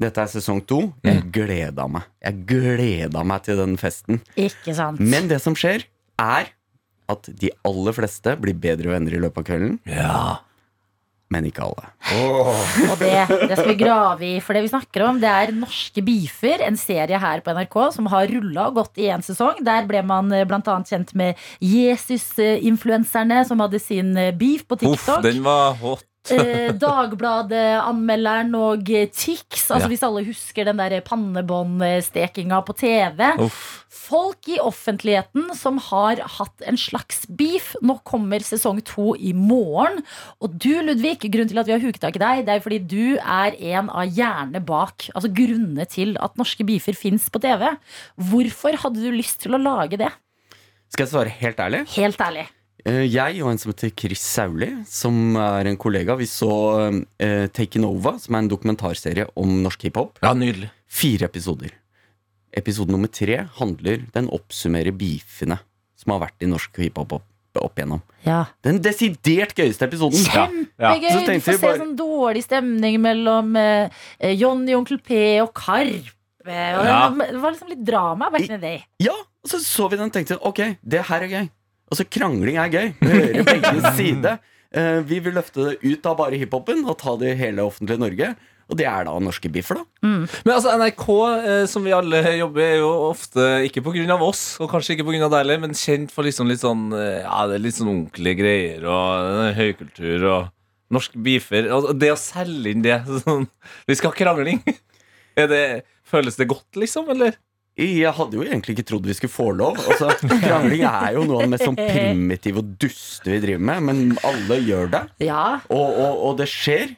dette 0.00 0.24
er 0.24 0.30
sesong 0.32 0.60
to. 0.66 0.80
Jeg 1.06 1.22
gleda 1.34 1.86
meg. 1.90 2.08
Jeg 2.24 2.40
gleda 2.50 3.22
meg 3.26 3.44
til 3.46 3.60
den 3.60 3.76
festen. 3.78 4.18
Ikke 4.34 4.74
sant? 4.74 4.98
Men 4.98 5.28
det 5.30 5.38
som 5.44 5.54
skjer, 5.58 5.86
er 6.18 6.50
at 7.12 7.28
de 7.28 7.52
aller 7.68 7.94
fleste 7.96 8.34
blir 8.40 8.56
bedre 8.58 8.94
venner 8.94 9.14
i 9.14 9.20
løpet 9.22 9.42
av 9.42 9.46
kvelden. 9.50 9.78
Ja. 9.86 10.18
Men 11.34 11.48
ikke 11.48 11.64
alle. 11.66 11.88
Og 12.86 12.94
det, 13.00 13.10
det 13.50 13.56
skal 13.58 13.70
vi 13.72 13.76
grave 13.80 14.26
i. 14.28 14.32
For 14.44 14.54
det 14.54 14.64
vi 14.66 14.70
snakker 14.70 15.06
om, 15.08 15.18
det 15.22 15.30
er 15.30 15.52
Norske 15.56 16.04
beefer, 16.04 16.62
en 16.62 16.78
serie 16.78 17.18
her 17.20 17.42
på 17.44 17.54
NRK 17.56 17.78
som 17.96 18.08
har 18.12 18.30
rulla 18.30 18.68
og 18.70 18.78
gått 18.78 19.02
i 19.02 19.10
én 19.10 19.24
sesong. 19.24 19.58
Der 19.66 19.88
ble 19.90 20.04
man 20.06 20.30
bl.a. 20.30 20.46
blant 20.48 20.70
annet 20.70 20.94
kjent 20.94 21.14
med 21.18 21.40
Jesus-influenserne 21.64 23.42
som 23.48 23.62
hadde 23.64 23.82
sin 23.82 24.14
eh, 24.20 24.34
beef 24.36 24.66
på 24.68 24.78
TikTok. 24.78 25.18
Uff, 25.18 25.24
den 25.26 25.42
var 25.46 25.74
hot. 25.82 26.06
Eh, 26.32 26.72
Dagbladet-anmelderen 26.80 28.54
og 28.56 28.86
Tix. 29.12 29.64
Altså 29.74 29.84
Ja. 29.84 29.90
Hvis 29.90 30.02
alle 30.06 30.24
husker 30.26 30.64
den 30.68 30.78
der 30.78 31.00
pannebåndstekinga 31.04 32.60
på 32.64 32.74
TV. 32.78 33.20
Uff. 33.42 33.84
Folk 33.88 34.48
i 34.52 34.58
offentligheten 34.60 35.48
som 35.56 35.78
har 35.90 36.20
hatt 36.36 36.64
en 36.68 36.76
slags 36.76 37.24
beef. 37.26 37.72
Nå 37.82 37.98
kommer 38.04 38.44
sesong 38.44 38.82
to 38.84 39.14
i 39.16 39.32
morgen. 39.32 40.02
Og 40.44 40.56
du, 40.60 40.82
Ludvig, 40.84 41.18
grunnen 41.24 41.48
til 41.50 41.58
at 41.62 41.66
vi 41.70 41.76
har 41.76 41.82
huket 41.84 42.02
tak 42.04 42.18
i 42.18 42.22
deg, 42.22 42.44
det 42.46 42.54
er 42.58 42.64
fordi 42.64 42.80
du 42.84 43.16
er 43.18 43.56
en 43.74 43.88
av 43.90 44.04
hjernene 44.06 44.60
bak. 44.64 45.08
Altså 45.14 45.32
grunnene 45.32 45.86
til 45.88 46.16
at 46.20 46.36
norske 46.40 46.66
beefer 46.68 46.96
fins 46.98 47.30
på 47.32 47.40
TV. 47.42 47.72
Hvorfor 48.20 48.76
hadde 48.84 49.00
du 49.02 49.10
lyst 49.14 49.40
til 49.44 49.56
å 49.56 49.62
lage 49.62 49.98
det? 50.00 50.12
Skal 50.92 51.06
jeg 51.06 51.14
svare 51.14 51.32
helt 51.40 51.58
ærlig? 51.64 51.80
Helt 51.96 52.20
ærlig. 52.22 52.44
Eh, 52.84 53.06
Jeg 53.08 53.40
og 53.42 53.48
en 53.50 53.60
som 53.60 53.70
heter 53.72 53.92
Chris 53.96 54.20
Sauli, 54.20 54.68
som 54.88 55.36
er 55.40 55.70
en 55.70 55.78
kollega, 55.80 56.16
vi 56.20 56.26
så 56.28 56.50
uh, 56.92 57.46
Taken 57.56 57.86
Over, 57.88 58.18
som 58.20 58.36
er 58.36 58.44
en 58.44 58.50
dokumentarserie 58.52 59.24
om 59.40 59.54
norsk 59.64 59.86
hiphop. 59.88 60.18
Ja, 60.24 60.34
nydelig. 60.36 60.68
Fire 60.92 61.30
episoder. 61.30 61.72
Episode 62.54 62.92
nummer 62.94 63.10
tre 63.10 63.40
handler 63.56 64.04
Den 64.14 64.28
oppsummerer 64.30 64.94
beefene 64.94 65.56
som 65.98 66.12
har 66.14 66.20
vært 66.26 66.44
i 66.44 66.50
norsk 66.50 66.76
hiphop 66.84 67.16
opp, 67.16 67.24
opp 67.58 67.80
igjennom. 67.80 68.02
Ja. 68.26 68.42
Den 68.66 68.82
desidert 68.84 69.56
gøyeste 69.56 69.88
episoden. 69.88 70.20
Kjempegøy! 70.28 70.68
Ja. 70.84 70.92
Du 71.24 71.40
får 71.40 71.56
se 71.56 71.62
bare- 71.64 71.80
sånn 71.80 71.96
dårlig 71.98 72.44
stemning 72.44 73.00
mellom 73.02 73.56
uh, 73.56 73.88
eh, 74.20 74.36
Johnny, 74.36 74.76
Onkel 74.76 75.00
P 75.00 75.40
og 75.40 75.54
Karpe. 75.56 76.12
Og 76.44 76.84
Ja. 76.84 77.08
Det 77.08 77.40
var 77.40 77.54
liksom 77.56 77.72
litt 77.72 77.84
drama 77.88 78.28
back 78.30 78.44
in 78.44 78.58
the 78.58 78.60
day. 78.60 78.84
Ja, 79.00 79.16
og 79.16 79.48
så 79.48 79.56
så 79.64 79.88
vi 79.88 79.96
den 79.96 80.10
og 80.10 80.12
tenkte 80.12 80.36
ok, 80.44 80.76
det 80.84 81.06
her 81.08 81.24
er 81.24 81.32
gøy. 81.32 81.46
Altså, 81.90 82.06
krangling 82.08 82.58
er 82.60 82.72
gøy. 82.72 82.90
Vi 83.00 83.12
hører 83.12 83.46
begge 83.48 83.92
sider. 83.98 84.40
Uh, 84.74 85.00
vi 85.06 85.20
vil 85.22 85.36
løfte 85.36 85.68
det 85.68 85.76
ut 85.84 86.06
av 86.10 86.18
bare 86.18 86.38
hiphopen 86.40 86.82
og 86.88 86.98
ta 86.98 87.14
det 87.20 87.34
i 87.34 87.40
hele 87.44 87.66
offentlige 87.66 88.02
Norge. 88.02 88.34
Og 88.64 88.78
det 88.80 88.86
er 88.88 89.04
da 89.04 89.12
norske 89.20 89.50
biffer, 89.52 89.76
da. 89.76 89.84
Men 90.08 90.52
altså, 90.54 90.72
NRK, 90.80 91.04
eh, 91.36 91.64
som 91.68 91.84
vi 91.84 91.92
alle 91.92 92.22
jobber, 92.38 92.62
er 92.64 92.78
jo 92.80 92.90
ofte 93.10 93.44
ikke 93.68 93.82
pga. 93.84 94.16
oss, 94.24 94.56
og 94.58 94.70
kanskje 94.72 94.96
ikke 94.96 95.04
pga. 95.10 95.28
deg 95.28 95.36
heller, 95.42 95.60
men 95.60 95.76
kjent 95.76 96.14
for 96.14 96.24
liksom 96.24 96.48
litt 96.48 96.62
sånn 96.62 96.86
eh, 96.96 97.20
Ja, 97.26 97.44
det 97.50 97.58
er 97.58 97.64
litt 97.66 97.76
sånn 97.76 97.92
ordentlige 97.92 98.40
greier 98.40 98.86
og 98.88 99.28
eh, 99.44 99.58
høykultur 99.58 100.24
og 100.30 100.48
norske 100.94 101.20
beefer. 101.20 101.68
Og 101.76 101.92
det 102.00 102.14
å 102.14 102.20
selge 102.20 102.72
inn 102.72 102.84
det 102.84 103.02
sånn 103.26 103.44
Vi 103.88 103.98
skal 104.00 104.14
ha 104.14 104.20
krangling. 104.22 104.64
Er 105.34 105.48
det, 105.50 105.64
føles 106.06 106.36
det 106.38 106.46
godt, 106.46 106.76
liksom, 106.78 107.08
eller? 107.10 107.34
Jeg 107.74 108.12
hadde 108.14 108.38
jo 108.38 108.44
egentlig 108.46 108.76
ikke 108.76 108.86
trodd 108.86 109.06
vi 109.08 109.16
skulle 109.18 109.34
få 109.34 109.48
lov. 109.58 109.78
Altså, 109.82 110.12
krangling 110.30 110.84
er 110.86 111.16
jo 111.16 111.24
noe 111.26 111.40
av 111.40 111.46
det 111.48 111.52
mest 111.56 111.66
sånn 111.66 111.78
primitive 111.78 112.62
og 112.62 112.74
duste 112.78 113.32
vi 113.32 113.40
driver 113.42 113.64
med, 113.70 113.88
men 113.88 114.04
alle 114.28 114.60
gjør 114.62 114.92
det. 114.92 115.00
Ja. 115.26 115.46
Og, 115.66 115.88
og, 115.88 116.20
og 116.28 116.36
det 116.38 116.46
skjer. 116.52 116.92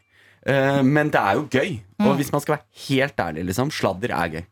Eh, 0.47 0.83
men 0.85 1.09
det 1.15 1.23
er 1.23 1.39
jo 1.41 1.47
gøy. 1.49 1.73
Og 2.05 2.13
hvis 2.21 2.29
man 2.35 2.45
skal 2.45 2.59
være 2.59 2.85
helt 2.91 3.25
ærlig, 3.25 3.47
liksom, 3.49 3.73
sladder 3.73 4.13
er 4.13 4.35
gøy. 4.37 4.45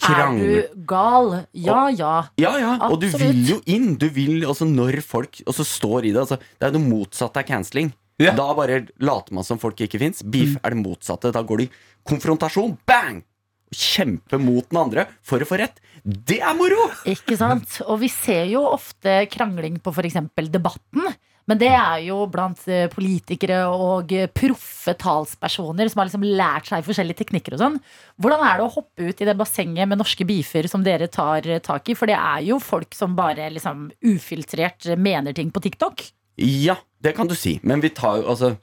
Er 0.00 0.30
du 0.32 0.82
gal? 0.88 1.32
Ja, 1.52 1.80
ja. 1.92 2.12
Ja, 2.40 2.54
ja, 2.56 2.70
og 2.88 3.00
du 3.02 3.08
vil 3.12 3.40
jo 3.48 3.58
inn. 3.68 3.94
Du 4.00 4.06
vil 4.08 4.46
altså 4.48 4.64
Når 4.64 5.02
folk 5.04 5.42
også 5.44 5.66
står 5.66 6.08
i 6.08 6.12
det 6.14 6.22
altså, 6.22 6.38
Det 6.40 6.70
er 6.70 6.72
det 6.72 6.80
motsatte 6.80 7.42
av 7.42 7.48
canceling. 7.48 7.92
Yeah. 8.20 8.36
Da 8.36 8.46
bare 8.56 8.82
later 9.00 9.36
man 9.36 9.44
som 9.44 9.60
folk 9.60 9.80
ikke 9.80 10.00
fins. 10.00 10.22
Beef 10.24 10.56
er 10.60 10.72
det 10.74 10.80
motsatte. 10.80 11.32
Da 11.32 11.42
går 11.44 11.62
det 11.62 11.68
i 11.68 11.72
konfrontasjon. 12.08 12.78
Bang! 12.88 13.22
Kjempe 13.70 14.40
mot 14.42 14.66
den 14.70 14.80
andre 14.80 15.06
for 15.22 15.42
å 15.42 15.48
få 15.48 15.60
rett. 15.60 15.78
Det 16.02 16.40
er 16.42 16.56
moro! 16.58 16.88
Ikke 17.08 17.36
sant? 17.38 17.80
Og 17.86 18.00
vi 18.02 18.10
ser 18.10 18.48
jo 18.50 18.64
ofte 18.66 19.22
krangling 19.30 19.78
på 19.82 19.92
f.eks. 19.94 20.18
Debatten. 20.50 21.10
Men 21.50 21.58
det 21.58 21.70
er 21.74 22.04
jo 22.04 22.20
blant 22.30 22.60
eh, 22.70 22.86
politikere 22.92 23.64
og 23.72 24.12
eh, 24.14 24.28
proffe 24.30 24.94
talspersoner 24.98 25.90
som 25.90 25.98
har 25.98 26.06
liksom 26.06 26.26
lært 26.38 26.70
seg 26.70 26.86
forskjellige 26.86 27.22
teknikker 27.24 27.56
og 27.56 27.62
sånn. 27.62 27.78
Hvordan 28.22 28.44
er 28.46 28.60
det 28.60 28.66
å 28.68 28.72
hoppe 28.76 29.08
ut 29.08 29.22
i 29.22 29.26
det 29.26 29.34
bassenget 29.38 29.90
med 29.90 29.98
norske 29.98 30.26
beefer 30.28 30.68
som 30.70 30.84
dere 30.86 31.10
tar 31.10 31.48
eh, 31.50 31.62
tak 31.64 31.90
i? 31.90 31.96
For 31.98 32.10
det 32.10 32.18
er 32.18 32.44
jo 32.46 32.60
folk 32.62 32.94
som 32.94 33.16
bare 33.18 33.48
liksom 33.56 33.88
ufiltrert 34.12 34.92
mener 35.00 35.34
ting 35.34 35.50
på 35.50 35.64
TikTok. 35.64 36.06
Ja, 36.38 36.78
det 37.02 37.16
kan 37.18 37.30
du 37.30 37.34
si. 37.34 37.58
Men 37.66 37.82
vi 37.82 37.90
tar 37.98 38.20
jo 38.20 38.28
altså 38.30 38.54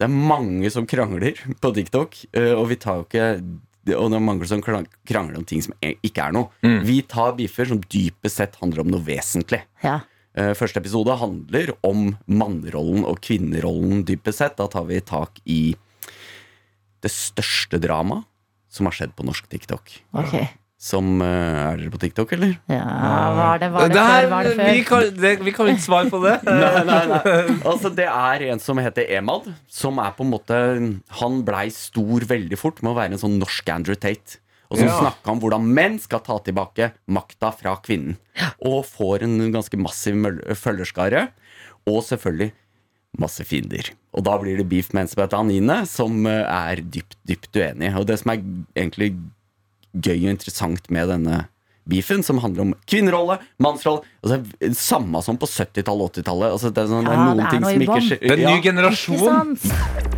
Det 0.00 0.08
er 0.08 0.22
mange 0.32 0.70
som 0.74 0.88
krangler 0.88 1.38
på 1.62 1.70
TikTok, 1.76 2.16
og 2.56 2.64
vi 2.72 2.76
tar 2.80 2.96
jo 2.98 3.04
ikke 3.04 3.26
og 3.98 4.10
det 4.12 4.16
er 4.18 4.22
mange 4.22 4.46
som 4.46 4.60
krangler 4.62 5.36
om 5.40 5.44
ting 5.44 5.62
som 5.64 5.74
e- 5.82 5.96
ikke 6.06 6.22
er 6.28 6.32
noe. 6.36 6.48
Vi 6.86 7.00
tar 7.02 7.32
biffer 7.34 7.66
som 7.66 7.80
dypest 7.90 8.36
sett 8.38 8.56
handler 8.62 8.84
om 8.84 8.92
noe 8.94 9.02
vesentlig. 9.02 9.62
Ja. 9.82 10.00
Eh, 10.34 10.52
Første 10.54 10.78
episode 10.80 11.16
handler 11.18 11.74
om 11.84 12.16
mannrollen 12.30 13.02
og 13.04 13.18
kvinnerollen 13.20 14.04
dypest 14.08 14.38
sett. 14.38 14.56
Da 14.56 14.68
tar 14.70 14.84
vi 14.86 15.00
tak 15.00 15.40
i 15.44 15.74
det 17.02 17.10
største 17.10 17.80
dramaet 17.82 18.24
som 18.72 18.86
har 18.86 18.94
skjedd 18.96 19.16
på 19.18 19.26
norsk 19.26 19.48
TikTok. 19.52 19.90
Ok. 20.16 20.36
Som 20.82 21.20
eh, 21.22 21.28
Er 21.28 21.76
dere 21.78 21.90
på 21.94 21.98
TikTok, 22.02 22.32
eller? 22.34 22.56
Ja, 22.66 22.82
var 23.38 23.60
det, 23.62 23.68
var 23.70 23.86
det 23.86 23.94
Det 23.94 24.02
før? 24.02 24.08
her, 24.10 24.26
Var 24.32 24.42
det 24.48 24.52
vi, 24.58 24.64
før? 24.82 24.86
kan, 24.88 25.04
det, 25.22 25.32
vi 25.46 25.52
kan 25.54 25.68
ikke 25.70 25.84
svare 25.84 26.10
på 26.10 26.18
det. 26.24 26.32
Nei, 26.48 26.84
nei, 26.88 27.02
nei. 27.12 27.20
Altså, 27.70 27.92
det 27.94 28.08
er 28.10 28.44
en 28.50 28.62
som 28.64 28.80
heter 28.82 29.06
Emad, 29.14 29.46
som 29.70 30.00
er 30.02 30.10
på 30.16 30.26
en 30.26 30.32
måte 30.32 30.58
Han 31.20 31.42
blei 31.46 31.68
stor 31.74 32.26
veldig 32.32 32.58
fort 32.58 32.82
med 32.82 32.90
å 32.92 32.96
være 32.98 33.14
en 33.14 33.22
sånn 33.22 33.36
norsk 33.38 33.70
Andrew 33.70 33.94
Tate. 33.94 34.40
Og 34.72 34.80
som 34.80 34.88
Ja. 34.88 34.96
snakka 35.04 35.30
om 35.36 35.40
hvordan 35.44 35.66
menn 35.76 35.98
skal 36.00 36.22
ta 36.24 36.38
tilbake 36.42 36.90
makta 37.12 37.52
fra 37.54 37.76
kvinnen. 37.84 38.16
Og 38.64 38.82
får 38.88 39.22
en 39.26 39.36
ganske 39.52 39.76
massiv 39.78 40.16
følgerskare. 40.56 41.26
Og 41.86 42.00
selvfølgelig 42.08 42.50
masse 43.20 43.44
fiender. 43.44 43.90
Og 44.16 44.24
da 44.24 44.38
blir 44.40 44.56
det 44.56 44.66
beef 44.70 44.90
med 44.96 45.02
en 45.04 45.12
som 45.12 45.20
heter 45.22 45.38
Anine, 45.44 45.76
som 45.86 46.24
eh, 46.26 46.42
er 46.48 46.80
dypt, 46.82 47.18
dypt 47.28 47.52
uenig. 47.60 47.92
Og 48.00 48.06
det 48.08 48.18
som 48.22 48.32
er 48.32 48.40
egentlig 48.74 49.12
gøy 49.94 50.18
og 50.26 50.30
interessant 50.36 50.90
med 50.90 51.08
denne 51.12 51.46
beefen, 51.88 52.22
som 52.22 52.38
handler 52.38 52.62
om 52.62 52.74
kvinnerolle, 52.86 53.40
mannsrolle 53.58 54.04
altså, 54.22 54.38
Samme 54.78 55.18
som 55.26 55.38
på 55.40 55.48
70-tallet 55.50 56.04
og 56.04 56.12
80-tallet. 56.14 56.52
Altså, 56.54 56.70
det, 56.70 56.84
er 56.84 56.92
ja, 56.92 57.00
det 57.02 57.12
er 57.12 57.22
noen 57.24 57.40
det 57.40 57.46
er 57.46 57.50
ting 57.50 57.64
noe 57.64 57.72
som 57.72 57.86
ikke 57.88 58.02
skjer 58.06 58.20
Det 58.22 58.30
er 58.30 58.38
en 58.38 58.44
ny 58.46 58.54
Ja. 58.54 58.66
Generasjon. 58.68 59.18
sant? 59.26 60.12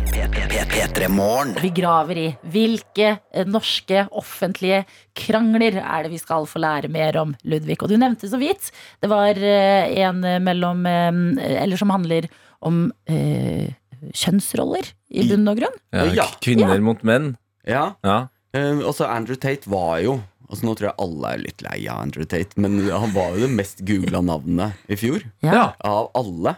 P3 0.75 1.07
Morgen. 1.11 1.53
Vi 1.61 1.69
graver 1.75 2.17
i 2.19 2.27
hvilke 2.53 3.07
eh, 3.33 3.47
norske 3.49 4.05
offentlige 4.15 4.83
krangler 5.17 5.79
er 5.81 6.05
det 6.05 6.11
vi 6.13 6.19
skal 6.21 6.45
få 6.49 6.61
lære 6.63 6.89
mer 6.91 7.17
om, 7.21 7.33
Ludvig. 7.47 7.77
Og 7.81 7.91
du 7.91 7.97
nevnte 7.99 8.29
så 8.29 8.39
vidt. 8.41 8.69
Det 9.03 9.09
var 9.11 9.35
eh, 9.35 9.89
en 10.05 10.21
mellom 10.45 10.85
eh, 10.89 11.57
Eller 11.63 11.79
som 11.81 11.91
handler 11.93 12.29
om 12.65 12.87
eh, 13.09 13.73
kjønnsroller, 14.15 14.87
i 15.17 15.25
bunn 15.29 15.47
og 15.49 15.59
grunn. 15.59 15.77
Ja, 15.95 16.05
Ja. 16.21 16.27
Kvinner 16.43 16.79
mot 16.83 17.01
menn. 17.07 17.33
Ja. 17.67 17.95
Ja. 18.05 18.27
Eh, 18.55 18.81
så 18.95 19.07
Andrew 19.11 19.35
Tate 19.39 19.67
var 19.71 19.99
jo 20.05 20.19
Altså, 20.45 20.61
nå 20.67 20.75
tror 20.77 20.91
jeg 20.91 20.99
alle 21.01 21.29
er 21.33 21.39
litt 21.41 21.61
lei 21.65 21.77
av 21.89 22.03
Andrew 22.03 22.25
Tate, 22.29 22.53
men 22.61 22.75
han 22.85 23.09
var 23.15 23.31
jo 23.33 23.47
det 23.47 23.55
mest 23.57 23.79
googla 23.81 24.19
navnet 24.21 24.75
i 24.93 24.97
fjor. 24.99 25.23
Ja. 25.41 25.71
Av 25.81 26.11
alle. 26.13 26.53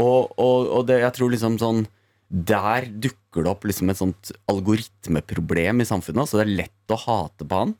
Og, 0.00 0.30
og, 0.40 0.70
og 0.78 0.86
det, 0.88 1.02
jeg 1.02 1.12
tror 1.18 1.28
liksom 1.34 1.58
sånn 1.60 1.82
Der 2.32 2.86
dukker 2.88 3.44
det 3.44 3.50
opp 3.52 3.66
liksom 3.68 3.92
et 3.92 4.00
sånt 4.00 4.30
algoritmeproblem 4.48 5.82
i 5.84 5.88
samfunnet. 5.88 6.22
Altså 6.24 6.40
det 6.40 6.46
er 6.46 6.54
lett 6.62 6.94
å 6.94 6.98
hate 7.04 7.44
på 7.44 7.60
han. 7.64 7.74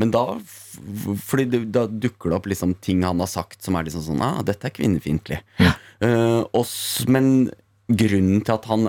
Men 0.00 0.10
da, 0.12 0.22
f- 0.40 0.80
fordi 1.28 1.46
det, 1.52 1.60
da 1.76 1.84
dukker 1.88 2.32
det 2.32 2.38
opp 2.40 2.48
liksom 2.50 2.74
ting 2.84 3.04
han 3.04 3.20
har 3.22 3.30
sagt 3.32 3.60
som 3.64 3.76
er 3.76 3.86
liksom 3.86 4.04
sånn 4.04 4.24
ah, 4.24 4.42
dette 4.44 4.68
er 4.68 4.74
kvinnefiendtlig. 4.76 5.38
Ja. 5.60 5.72
Uh, 6.00 6.64
men 7.08 7.50
grunnen 7.88 8.42
til 8.44 8.56
at 8.56 8.66
han 8.68 8.88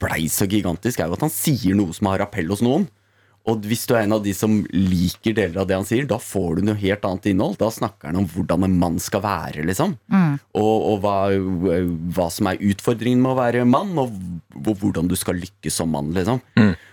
blei 0.00 0.28
så 0.32 0.46
gigantisk, 0.48 1.00
er 1.02 1.08
jo 1.10 1.16
at 1.18 1.24
han 1.26 1.32
sier 1.34 1.74
noe 1.76 1.92
som 1.96 2.08
har 2.12 2.22
appell 2.24 2.48
hos 2.52 2.62
noen. 2.64 2.86
Og 3.48 3.64
hvis 3.64 3.86
du 3.88 3.94
er 3.96 4.02
en 4.04 4.12
av 4.18 4.24
de 4.24 4.34
som 4.36 4.58
liker 4.74 5.32
deler 5.38 5.62
av 5.62 5.68
det 5.70 5.76
han 5.78 5.86
sier, 5.88 6.04
da 6.08 6.18
får 6.20 6.58
du 6.58 6.66
noe 6.68 6.78
helt 6.80 7.06
annet 7.08 7.30
innhold. 7.30 7.56
Da 7.60 7.70
snakker 7.72 8.10
han 8.10 8.18
om 8.20 8.26
hvordan 8.28 8.66
en 8.66 8.76
mann 8.82 8.98
skal 9.00 9.22
være, 9.24 9.64
liksom. 9.68 9.94
Og, 10.58 10.76
og 10.92 11.00
hva, 11.04 11.16
hva 12.18 12.28
som 12.34 12.50
er 12.50 12.60
utfordringen 12.68 13.24
med 13.24 13.32
å 13.32 13.38
være 13.38 13.64
mann, 13.68 13.94
og 13.96 14.12
hvordan 14.68 15.08
du 15.08 15.16
skal 15.16 15.40
lykkes 15.40 15.80
som 15.80 15.90
mann, 15.94 16.12
liksom. 16.16 16.42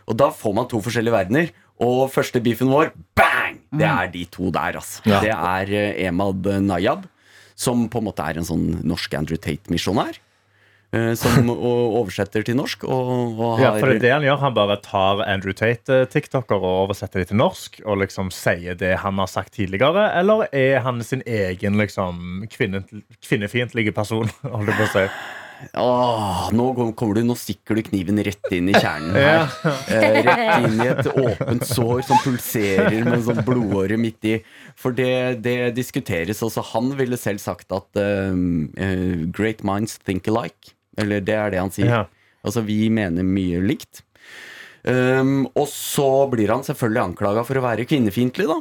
Og 0.08 0.20
da 0.22 0.32
får 0.32 0.56
man 0.56 0.70
to 0.72 0.80
forskjellige 0.86 1.18
verdener. 1.18 1.51
Og 1.84 2.06
første 2.14 2.39
beefen 2.39 2.72
vår, 2.72 2.93
bang! 3.20 3.60
Det 3.76 3.89
er 3.89 4.12
de 4.14 4.24
to 4.32 4.47
der, 4.56 4.78
altså. 4.80 5.01
Ja. 5.10 5.20
Det 5.20 5.34
er 5.36 5.74
eh, 5.76 6.06
Emad 6.08 6.47
Nayab, 6.64 7.03
som 7.60 7.89
på 7.91 7.99
en 7.99 8.08
måte 8.08 8.24
er 8.24 8.39
en 8.39 8.47
sånn 8.47 8.64
norsk 8.88 9.18
Andrew 9.20 9.39
Tate-misjonær. 9.39 10.22
Eh, 10.94 11.14
Som 11.18 11.50
oversetter 12.02 12.46
til 12.46 12.58
norsk. 12.60 12.84
Og, 12.84 13.40
og 13.40 13.64
Ja, 13.64 13.74
for 13.78 13.90
det 13.90 13.98
er 13.98 14.04
det 14.06 14.14
han 14.16 14.28
gjør. 14.28 14.42
Han 14.44 14.58
bare 14.58 14.78
tar 14.84 15.24
Andrew 15.26 15.56
Tate-tiktoker 15.56 16.60
og 16.60 16.86
oversetter 16.88 17.24
de 17.24 17.30
til 17.32 17.42
norsk 17.42 17.80
og 17.86 18.02
liksom 18.04 18.34
sier 18.36 18.78
det 18.80 18.98
han 19.04 19.22
har 19.22 19.32
sagt 19.32 19.56
tidligere, 19.56 20.10
eller 20.20 20.48
er 20.52 20.84
han 20.86 21.02
sin 21.06 21.24
egen 21.26 21.80
liksom 21.80 22.46
kvinne, 22.52 22.86
kvinnefiendtlige 23.24 23.96
person? 23.96 24.30
Holdt 24.44 24.72
jeg 24.72 24.80
på 24.82 24.88
å 24.90 24.94
si. 24.94 25.08
Åh, 25.74 26.50
nå 26.54 26.66
kommer 26.98 27.18
du, 27.18 27.22
nå 27.26 27.36
stikker 27.40 27.78
du 27.78 27.84
kniven 27.88 28.20
rett 28.26 28.52
inn 28.54 28.70
i 28.70 28.76
kjernen 28.76 29.16
her. 29.16 29.48
Eh, 29.96 30.18
rett 30.26 30.66
inn 30.66 30.80
i 30.82 30.88
et 30.90 31.08
åpent 31.08 31.64
sår 31.68 32.02
som 32.08 32.20
pulserer 32.24 33.06
med 33.06 33.24
sånn 33.26 33.42
blodåre 33.48 33.98
midt 34.02 34.28
i. 34.28 34.36
For 34.80 34.96
det, 34.96 35.42
det 35.46 35.76
diskuteres 35.78 36.42
også. 36.46 36.64
Han 36.74 36.94
ville 37.00 37.20
selv 37.20 37.44
sagt 37.44 37.72
at 37.76 38.00
uh, 38.00 38.34
uh, 38.34 39.26
great 39.32 39.64
minds 39.68 40.00
think 40.04 40.28
alike. 40.32 40.75
Eller 41.02 41.24
det 41.26 41.36
er 41.38 41.54
det 41.54 41.62
han 41.62 41.74
sier. 41.74 41.91
Ja. 41.91 42.04
Altså, 42.46 42.64
vi 42.66 42.86
mener 42.93 43.26
mye 43.26 43.62
likt. 43.64 44.04
Um, 44.86 45.48
og 45.58 45.66
så 45.72 46.28
blir 46.30 46.52
han 46.54 46.66
selvfølgelig 46.66 47.02
anklaga 47.02 47.43
for 47.48 47.58
å 47.58 47.66
være 47.66 47.88
kvinnefiendtlig, 47.89 48.46
da. 48.52 48.60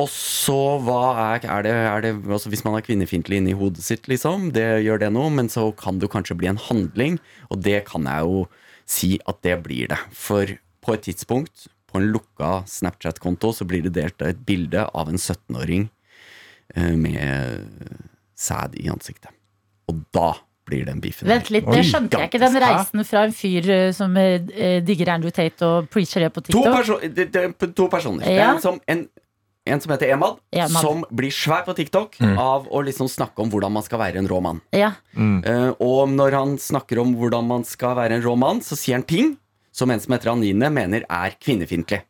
Og 0.00 0.06
så 0.08 0.78
hva 0.80 1.00
er, 1.34 1.42
er 1.44 1.64
det, 1.66 1.72
er 1.74 2.04
det 2.04 2.12
altså 2.24 2.48
Hvis 2.48 2.62
man 2.64 2.78
er 2.78 2.84
kvinnefiendtlig 2.86 3.42
inni 3.42 3.52
hodet 3.58 3.82
sitt, 3.84 4.06
liksom, 4.08 4.48
det 4.56 4.84
gjør 4.86 5.02
det 5.02 5.10
noe, 5.12 5.32
men 5.34 5.50
så 5.52 5.66
kan 5.76 5.98
det 5.98 6.08
jo 6.08 6.14
kanskje 6.14 6.38
bli 6.40 6.48
en 6.48 6.60
handling, 6.70 7.18
og 7.52 7.60
det 7.66 7.82
kan 7.90 8.08
jeg 8.08 8.28
jo 8.28 8.46
si 8.88 9.10
at 9.28 9.42
det 9.44 9.58
blir 9.66 9.90
det. 9.92 9.98
For 10.16 10.54
på 10.82 10.94
et 10.94 11.04
tidspunkt, 11.10 11.66
på 11.90 12.00
en 12.00 12.08
lukka 12.14 12.62
Snapchat-konto, 12.70 13.52
så 13.52 13.66
blir 13.68 13.84
det 13.84 13.94
delt 13.98 14.24
et 14.24 14.40
bilde 14.48 14.86
av 14.96 15.10
en 15.12 15.20
17-åring 15.20 15.90
eh, 16.74 16.94
med 16.96 17.68
sæd 18.38 18.78
i 18.80 18.88
ansiktet. 18.92 19.34
Og 19.92 20.00
da 20.16 20.32
blir 20.68 20.84
den 20.86 21.00
beefen. 21.02 21.28
Vent 21.28 21.50
litt, 21.50 21.66
det 21.66 21.82
skjønte 21.88 22.18
jeg 22.20 22.30
ikke. 22.30 22.38
Den 22.42 22.58
reisen 22.62 23.04
fra 23.08 23.24
en 23.26 23.32
fyr 23.34 23.68
eh, 23.70 23.88
som 23.96 24.14
eh, 24.16 24.78
digger 24.86 25.10
Andrew 25.16 25.30
Tate 25.34 25.66
og 25.66 25.88
preacher 25.90 26.20
det 26.26 26.30
på 26.34 26.44
To, 26.44 26.52
TikTok. 26.52 26.74
perso 26.76 27.00
det, 27.02 27.26
det, 27.34 27.42
er 27.48 27.72
to 27.74 27.88
personer. 27.92 28.24
Det 28.24 28.36
er 28.38 28.52
en 28.54 28.60
som, 28.62 28.78
en, 28.86 29.02
en 29.66 29.80
som 29.82 29.92
heter 29.94 30.12
Emad, 30.14 30.38
Emad. 30.54 30.78
som 30.82 31.04
blir 31.10 31.30
svær 31.34 31.64
på 31.66 31.74
TikTok 31.78 32.16
av 32.38 32.68
å 32.70 32.82
liksom 32.86 33.10
snakke 33.10 33.42
om 33.42 33.50
hvordan 33.50 33.74
man 33.74 33.82
skal 33.86 33.98
være 34.04 34.22
en 34.22 34.30
rå 34.30 34.38
mann. 34.44 34.62
Ja. 34.74 34.92
Eh, 35.16 35.70
og 35.82 36.08
når 36.14 36.38
han 36.38 36.54
snakker 36.62 37.02
om 37.02 37.16
hvordan 37.18 37.46
man 37.50 37.66
skal 37.68 37.96
være 37.98 38.18
en 38.20 38.24
rå 38.26 38.36
mann, 38.38 38.62
så 38.62 38.78
sier 38.78 38.98
han 39.00 39.06
ting 39.06 39.34
som 39.72 39.90
en 39.90 40.00
som 40.04 40.12
heter 40.14 40.30
Anine 40.34 40.68
mener 40.70 41.04
er 41.08 41.34
kvinnefiendtlig. 41.42 42.02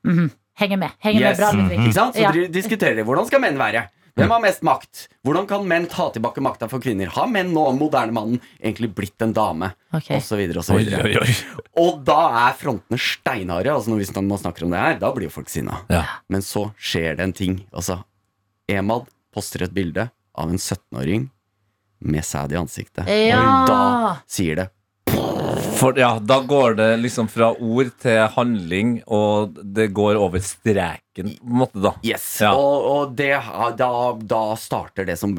Henger 0.58 0.76
med. 0.76 0.90
Henger 1.00 1.20
Yes. 1.30 1.38
med 1.40 1.68
bra. 1.70 1.76
Ikke 1.78 1.92
sant? 1.96 2.14
Så 2.16 2.20
Ja. 2.26 2.32
dere 2.32 2.48
diskuterer 2.52 2.96
de. 2.96 3.04
Hvordan 3.08 3.26
skal 3.26 3.40
menn 3.40 3.56
være? 3.56 3.86
Hvem 4.18 4.28
har 4.34 4.40
mest 4.44 4.60
makt? 4.66 5.06
Hvordan 5.24 5.46
kan 5.48 5.62
menn 5.68 5.86
ta 5.88 6.10
tilbake 6.12 6.42
makta 6.44 6.68
for 6.68 6.82
kvinner? 6.84 7.08
Har 7.14 7.26
menn 7.32 7.52
nå, 7.54 7.62
moderne 7.78 8.12
mannen, 8.12 8.40
egentlig 8.60 8.90
blitt 8.94 9.22
en 9.24 9.32
dame? 9.32 9.70
Okay. 9.94 10.16
Og 10.18 10.22
så 10.26 10.36
videre 10.36 10.60
og 10.60 10.66
så 10.66 10.76
videre. 10.76 11.02
oi, 11.04 11.14
oi. 11.16 11.62
Og 11.80 12.02
da 12.04 12.18
er 12.48 12.58
frontene 12.60 12.98
steinharde. 13.00 13.72
Altså 13.72 13.88
når- 13.88 14.02
hvis 14.02 14.14
man 14.16 14.28
snakker 14.38 14.64
om 14.64 14.70
det 14.74 14.78
her, 14.84 14.98
da 14.98 15.12
blir 15.12 15.28
jo 15.30 15.36
folk 15.40 15.48
sinna. 15.48 15.80
Ja. 15.88 16.04
Men 16.28 16.40
så 16.44 16.74
skjer 16.76 17.16
det 17.16 17.20
en 17.20 17.32
ting. 17.32 17.64
Altså, 17.72 18.02
Emad 18.68 19.08
poster 19.32 19.62
et 19.64 19.72
bilde 19.74 20.10
av 20.34 20.48
en 20.50 20.58
17-åring 20.60 21.30
med 22.00 22.22
sæd 22.24 22.52
i 22.52 22.56
ansiktet. 22.60 23.06
Ja. 23.08 23.40
Og 23.40 23.68
da 23.68 24.16
sier 24.26 24.56
det 24.56 24.70
For, 25.82 25.98
ja, 25.98 26.12
da 26.22 26.38
går 26.46 26.76
det 26.78 26.90
liksom 27.02 27.26
fra 27.32 27.50
ord 27.58 27.90
til 28.02 28.20
handling, 28.36 28.96
og 29.10 29.56
det 29.74 29.88
går 29.96 30.20
over 30.22 30.42
streken, 30.46 31.32
på 31.40 31.48
en 31.50 31.62
måte, 31.64 31.82
da. 31.82 31.96
Yes. 32.06 32.28
Ja. 32.44 32.52
Og, 32.54 32.84
og 32.92 33.16
det, 33.18 33.32
da, 33.80 33.88
da 34.34 34.42
starter 34.62 35.08
det 35.10 35.18
som 35.20 35.34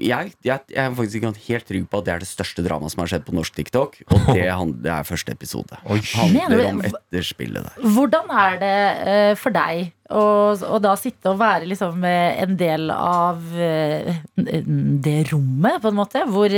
jeg, 0.00 0.30
jeg, 0.46 0.60
jeg 0.70 0.76
er 0.78 0.92
faktisk 0.94 1.16
ikke 1.18 1.30
helt 1.48 1.66
trygg 1.66 1.86
på 1.90 1.98
at 1.98 2.06
det 2.06 2.12
er 2.14 2.22
det 2.22 2.28
største 2.30 2.62
dramaet 2.62 2.92
som 2.92 3.00
har 3.02 3.08
skjedd 3.10 3.24
på 3.26 3.34
norsk 3.34 3.56
TikTok. 3.56 3.96
Og 4.06 4.28
det, 4.36 4.44
han- 4.60 4.76
det 4.84 4.92
er 4.94 5.08
første 5.08 5.34
episode. 5.34 5.80
Mener 5.88 6.04
Handler 6.14 6.62
om 6.70 6.82
etterspillet 6.86 7.66
der. 7.66 7.88
Hvordan 7.96 8.30
er 8.44 8.60
det 8.62 8.76
eh, 9.14 9.32
for 9.40 9.56
deg 9.56 9.88
å, 10.14 10.22
å 10.54 10.78
da 10.82 10.94
sitte 10.98 11.32
og 11.32 11.40
være 11.42 11.66
liksom 11.72 12.04
eh, 12.06 12.38
en 12.44 12.54
del 12.60 12.86
av 12.94 13.42
eh, 13.58 14.20
det 14.36 15.16
rommet, 15.32 15.80
på 15.82 15.90
en 15.90 15.98
måte, 15.98 16.22
hvor, 16.30 16.54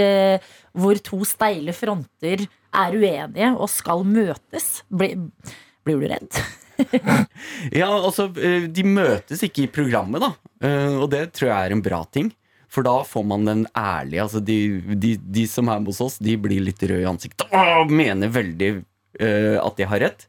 hvor 0.84 1.00
to 1.08 1.22
steile 1.28 1.72
fronter 1.76 2.44
er 2.74 2.96
uenige 2.98 3.52
og 3.56 3.68
skal 3.70 4.04
møtes? 4.08 4.82
Blir, 4.90 5.16
blir 5.86 6.02
du 6.02 6.08
redd? 6.12 6.42
Ja, 7.70 7.86
altså, 7.92 8.24
eh, 8.42 8.64
de 8.72 8.82
møtes 8.88 9.42
ikke 9.46 9.66
i 9.66 9.70
programmet, 9.70 10.22
da. 10.24 10.32
Eh, 10.64 10.96
Og 10.98 11.10
det 11.12 11.28
tror 11.36 11.50
jeg 11.52 11.68
er 11.68 11.74
en 11.76 11.82
bra 11.84 12.00
ting. 12.10 12.32
For 12.72 12.82
da 12.86 12.94
får 13.04 13.26
man 13.28 13.44
den 13.44 13.66
ærlige 13.76 14.22
altså 14.24 14.40
de, 14.40 14.56
de, 14.96 15.10
de 15.20 15.44
som 15.46 15.68
er 15.68 15.82
hos 15.84 16.00
oss, 16.00 16.16
de 16.24 16.38
blir 16.40 16.62
litt 16.64 16.80
røde 16.88 17.04
i 17.04 17.10
ansiktet 17.10 17.52
og 17.52 17.92
mener 17.92 18.32
veldig 18.32 18.72
Uh, 19.20 19.58
at 19.60 19.76
de 19.76 19.84
har 19.84 20.00
rett. 20.00 20.22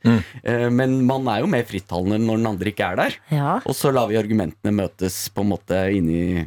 Eh, 0.44 0.66
men 0.68 0.98
man 1.08 1.24
er 1.32 1.38
jo 1.40 1.48
mer 1.48 1.64
frittalende 1.64 2.18
når 2.20 2.42
den 2.42 2.50
andre 2.50 2.68
ikke 2.74 2.90
er 2.92 2.98
der. 3.00 3.14
Ja. 3.32 3.52
Og 3.64 3.78
så 3.80 3.94
lar 3.96 4.10
vi 4.10 4.18
argumentene 4.20 4.74
møtes 4.76 5.22
på 5.32 5.40
en 5.46 5.54
måte 5.54 5.78
inni, 5.96 6.44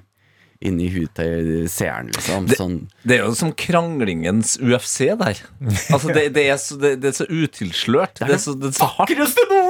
inni 0.64 0.88
huet 0.92 1.12
til 1.18 1.66
seeren, 1.68 2.08
liksom. 2.14 2.46
Det- 2.48 2.56
Sånn. 2.58 2.76
Det 3.06 3.18
er 3.18 3.24
jo 3.26 3.34
som 3.36 3.52
kranglingens 3.52 4.56
UFC 4.58 5.10
der. 5.20 5.36
Altså, 5.92 6.12
det, 6.14 6.32
det, 6.34 6.46
er, 6.50 6.56
så, 6.60 6.76
det, 6.80 6.94
det 7.02 7.08
er 7.12 7.16
så 7.18 7.26
utilslørt. 7.28 8.18
Det 8.22 8.30
er 8.36 8.40
så, 8.42 8.54
det 8.58 8.70
er 8.72 8.76
så 8.78 8.88
hardt. 8.96 9.10
Vakreste 9.10 9.44
jo 9.46 9.60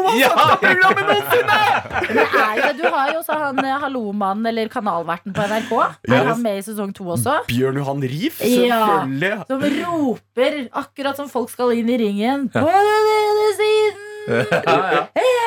det. 1.46 2.76
Du 2.76 2.84
har 2.92 3.10
jo 3.12 3.18
også 3.20 3.36
han 3.40 3.58
eh, 3.64 3.76
Hallomannen, 3.82 4.46
eller 4.50 4.68
kanalverten 4.72 5.34
på 5.36 5.42
NRK. 5.50 5.72
Er 6.08 6.14
Ja. 6.16 6.22
han 6.32 6.42
med 6.42 6.58
i 6.60 6.62
sesong 6.66 6.92
to 6.96 7.04
også? 7.16 7.40
Bjørn 7.50 7.76
Johan 7.80 8.02
Rief, 8.02 8.40
Ja. 8.44 8.80
selvfølgelig. 8.86 9.34
Som 9.50 9.60
roper 9.82 10.58
akkurat 10.72 11.16
som 11.16 11.28
folk 11.32 11.50
skal 11.50 11.72
inn 11.76 11.90
i 11.90 11.98
ringen. 12.00 12.48
På 12.54 12.64
den 12.66 13.12
ene 13.20 13.48
siden! 13.60 14.02
Eman! 14.26 15.45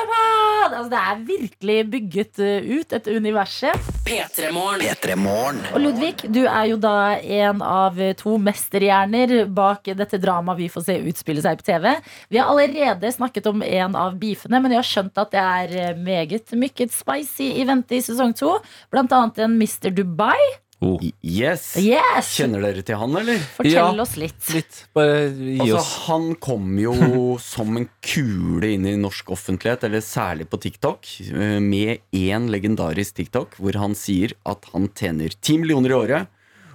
Altså, 0.80 0.94
det 0.94 1.00
er 1.04 1.24
virkelig 1.28 1.78
bygget 1.92 2.40
eh, 2.40 2.68
ut, 2.80 2.94
et 2.96 3.08
universet. 3.12 3.88
P3morgen. 4.08 4.86
P3 4.86 5.16
Morgen. 5.20 5.60
Og 5.74 5.82
Ludvig, 5.84 6.14
du 6.32 6.46
er 6.46 6.70
jo 6.70 6.78
da 6.80 7.18
en 7.20 7.60
av 7.66 8.00
to 8.20 8.38
mesterhjerner 8.40 9.44
bak 9.52 9.92
dette 10.00 10.22
dramaet 10.24 10.62
vi 10.62 10.70
får 10.72 10.86
se 10.88 10.96
utspille 11.12 11.44
seg 11.44 11.60
på 11.60 11.68
TV. 11.68 11.90
Vi 12.32 12.40
har 12.40 12.48
allerede 12.48 13.12
snakket 13.12 13.52
om 13.52 13.60
en 13.66 14.00
av 14.00 14.16
beefene, 14.22 14.64
men 14.64 14.72
jeg 14.72 14.80
har 14.80 14.90
skjønt 14.94 15.20
at 15.20 15.36
det 15.36 15.44
er 15.44 15.76
eh, 15.84 16.00
meget 16.00 16.56
mykket 16.56 16.96
spicy 16.96 17.52
i 17.60 17.68
vente 17.68 18.00
i 18.00 18.04
sesong 18.06 18.32
to. 18.40 18.56
Blant 18.94 19.12
annet 19.20 19.44
en 19.44 19.60
Mr. 19.60 19.92
Dubai. 19.92 20.40
Yes. 20.80 21.74
Yes! 21.76 22.30
Kjenner 22.38 22.62
dere 22.64 22.82
til 22.88 22.96
han, 22.96 23.12
eller? 23.20 23.40
Fortell 23.58 23.74
Ja. 23.74 23.88
oss 24.02 24.14
litt. 24.16 24.40
Litt. 24.56 24.78
Bare 24.96 25.28
gi 25.36 25.58
Altså, 25.60 25.78
oss 25.82 25.90
han 26.08 26.28
kom 26.40 26.78
jo 26.80 26.94
som 27.44 27.76
en 27.76 27.90
kule 28.02 28.70
inn 28.76 28.86
i 28.88 28.96
norsk 28.96 29.30
offentlighet, 29.36 29.84
eller 29.84 30.00
særlig 30.06 30.48
på 30.50 30.60
TikTok, 30.64 31.10
eh, 31.34 31.60
med 31.60 32.00
én 32.16 32.48
legendarisk 32.50 33.16
TikTok 33.20 33.58
hvor 33.60 33.76
han 33.76 33.96
sier 33.96 34.32
at 34.48 34.70
han 34.72 34.88
tjener 34.96 35.36
10 35.36 35.58
millioner 35.66 35.90
i 35.92 35.98
året 36.00 36.28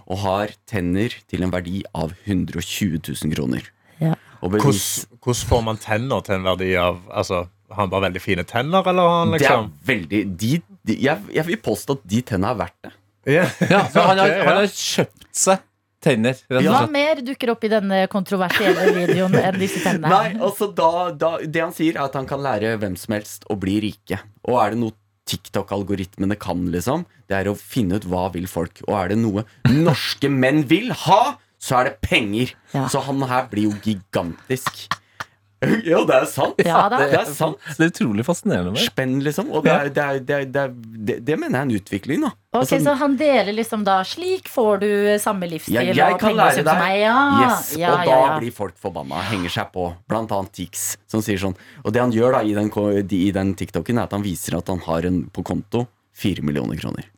og 0.05 0.19
har 0.21 0.53
tenner 0.69 1.09
til 1.31 1.43
en 1.47 1.51
verdi 1.55 1.81
av 1.97 2.13
120 2.27 3.01
000 3.09 3.33
kroner. 3.33 3.71
Ja. 4.03 4.13
Og 4.43 4.51
bevis, 4.53 5.07
Hvordan, 5.09 5.21
hvordan 5.25 5.49
får 5.49 5.63
man 5.65 5.79
tenner 5.81 6.21
til 6.27 6.35
en 6.37 6.45
verdi 6.45 6.75
av 6.77 6.99
Altså, 7.09 7.47
Har 7.71 7.87
han 7.87 7.91
bare 7.91 8.11
veldig 8.11 8.21
fine 8.21 8.45
tenner, 8.45 8.85
eller 8.87 9.09
han 9.09 9.33
det 9.33 9.41
er 9.41 9.47
liksom 9.49 9.71
veldig 9.89 10.21
de, 10.37 10.51
de, 10.85 10.99
jeg, 11.01 11.23
jeg 11.33 11.47
vil 11.49 11.57
påstå 11.65 11.97
at 11.97 12.05
de 12.13 12.21
tennene 12.21 12.51
er 12.53 12.59
verdt 12.61 12.77
det. 12.85 12.93
Ja. 13.27 13.47
Ja, 13.71 13.85
så 13.91 14.05
han, 14.05 14.19
har, 14.21 14.29
ja. 14.29 14.43
han 14.49 14.59
har 14.63 14.69
kjøpt 14.69 15.31
seg 15.35 15.63
tenner, 16.05 16.37
rett 16.51 16.61
og 16.61 16.75
Hva 16.75 16.83
mer 16.93 17.23
dukker 17.25 17.55
opp 17.55 17.65
i 17.65 17.71
denne 17.73 18.03
kontroversielle 18.13 18.91
videoen 18.97 19.37
enn 19.41 19.61
disse 19.61 19.81
tennene? 19.85 20.11
Nei, 20.13 20.35
altså 20.37 20.69
da, 20.77 20.91
da, 21.17 21.37
Det 21.41 21.63
han 21.65 21.73
sier, 21.77 21.97
er 21.97 22.05
at 22.09 22.19
han 22.19 22.29
kan 22.29 22.45
lære 22.45 22.75
hvem 22.83 22.99
som 23.01 23.17
helst 23.17 23.49
å 23.51 23.57
bli 23.61 23.79
rike. 23.87 24.21
Og 24.49 24.61
er 24.61 24.75
det 24.75 24.83
noe 24.83 24.97
TikTok-algoritmene 25.31 26.37
kan, 26.37 26.67
liksom, 26.73 27.07
det 27.31 27.39
er 27.39 27.49
å 27.49 27.57
finne 27.57 27.97
ut 27.97 28.09
hva 28.11 28.27
vil 28.35 28.45
folk. 28.51 28.83
Og 28.85 28.93
er 28.99 29.15
det 29.15 29.21
noe 29.23 29.47
norske 29.71 30.29
menn 30.29 30.67
vil 30.69 30.93
ha, 31.07 31.39
så 31.57 31.81
er 31.81 31.89
det 31.89 31.95
penger. 32.05 32.53
Ja. 32.75 32.85
Så 32.93 33.01
han 33.07 33.25
her 33.31 33.49
blir 33.53 33.71
jo 33.71 33.79
gigantisk. 33.87 34.85
Ja, 35.91 36.01
det 36.09 36.17
er 36.17 36.27
sant. 36.31 36.61
Ja. 36.65 36.83
Det 36.93 37.19
er 37.19 37.29
sant. 37.29 37.59
Det 37.79 37.87
er 37.87 37.93
utrolig 37.93 38.25
fascinerende. 38.27 38.73
med. 38.75 38.83
Spenn, 38.85 39.19
liksom. 39.25 39.51
Og 39.55 39.65
det, 39.67 39.73
er, 39.73 39.91
det, 39.95 40.05
er, 40.05 40.21
det, 40.21 40.35
er, 40.39 40.45
det, 40.55 40.65
er, 40.65 40.75
det, 41.11 41.17
det 41.27 41.39
mener 41.41 41.59
jeg 41.59 41.63
er 41.63 41.69
en 41.71 41.81
utvikling, 41.81 42.27
da. 42.27 42.33
Ok, 42.55 42.61
Altså, 42.61 42.79
Så 42.85 42.93
han 43.01 43.17
deler 43.19 43.51
liksom 43.57 43.83
da 43.83 43.97
Slik 44.07 44.47
får 44.53 44.77
du 44.85 44.91
samme 45.19 45.49
livsstil 45.51 45.75
Ja, 45.75 45.83
jeg 45.91 46.15
og 46.15 46.21
kan 46.23 46.37
lære 46.39 46.63
deg. 46.63 46.71
meg. 46.79 46.99
Ja. 47.03 47.17
Yes, 47.43 47.73
ja, 47.81 47.91
og 47.97 48.05
da 48.05 48.13
ja, 48.13 48.21
ja. 48.29 48.37
blir 48.39 48.55
folk 48.55 48.79
forbanna. 48.79 49.25
Henger 49.33 49.57
seg 49.57 49.73
på. 49.75 49.89
Blant 50.11 50.31
annet 50.37 50.55
Tix, 50.55 50.87
som 51.11 51.25
sier 51.25 51.41
sånn. 51.43 51.57
Og 51.83 51.91
det 51.97 52.05
han 52.05 52.15
gjør 52.15 52.39
da 52.39 52.45
i 52.47 52.55
den, 52.55 52.71
i 53.11 53.27
den 53.35 53.53
TikToken, 53.59 53.99
er 53.99 54.07
at 54.07 54.15
han 54.15 54.23
viser 54.25 54.61
at 54.61 54.71
han 54.71 54.83
har 54.87 55.11
en 55.11 55.25
på 55.35 55.43
konto 55.47 55.87
4 56.15 56.45
millioner 56.47 56.79
kroner. 56.79 57.09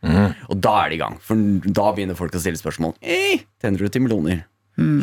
Og 0.48 0.56
da 0.56 0.72
er 0.84 0.92
det 0.92 0.96
i 0.96 1.02
gang. 1.04 1.18
For 1.20 1.36
da 1.68 1.90
begynner 1.92 2.16
folk 2.16 2.32
å 2.32 2.40
stille 2.40 2.56
spørsmål. 2.56 2.94
Hey, 3.04 3.42
tenner 3.60 3.84
du 3.84 3.92
til 3.92 4.06
millioner? 4.06 4.46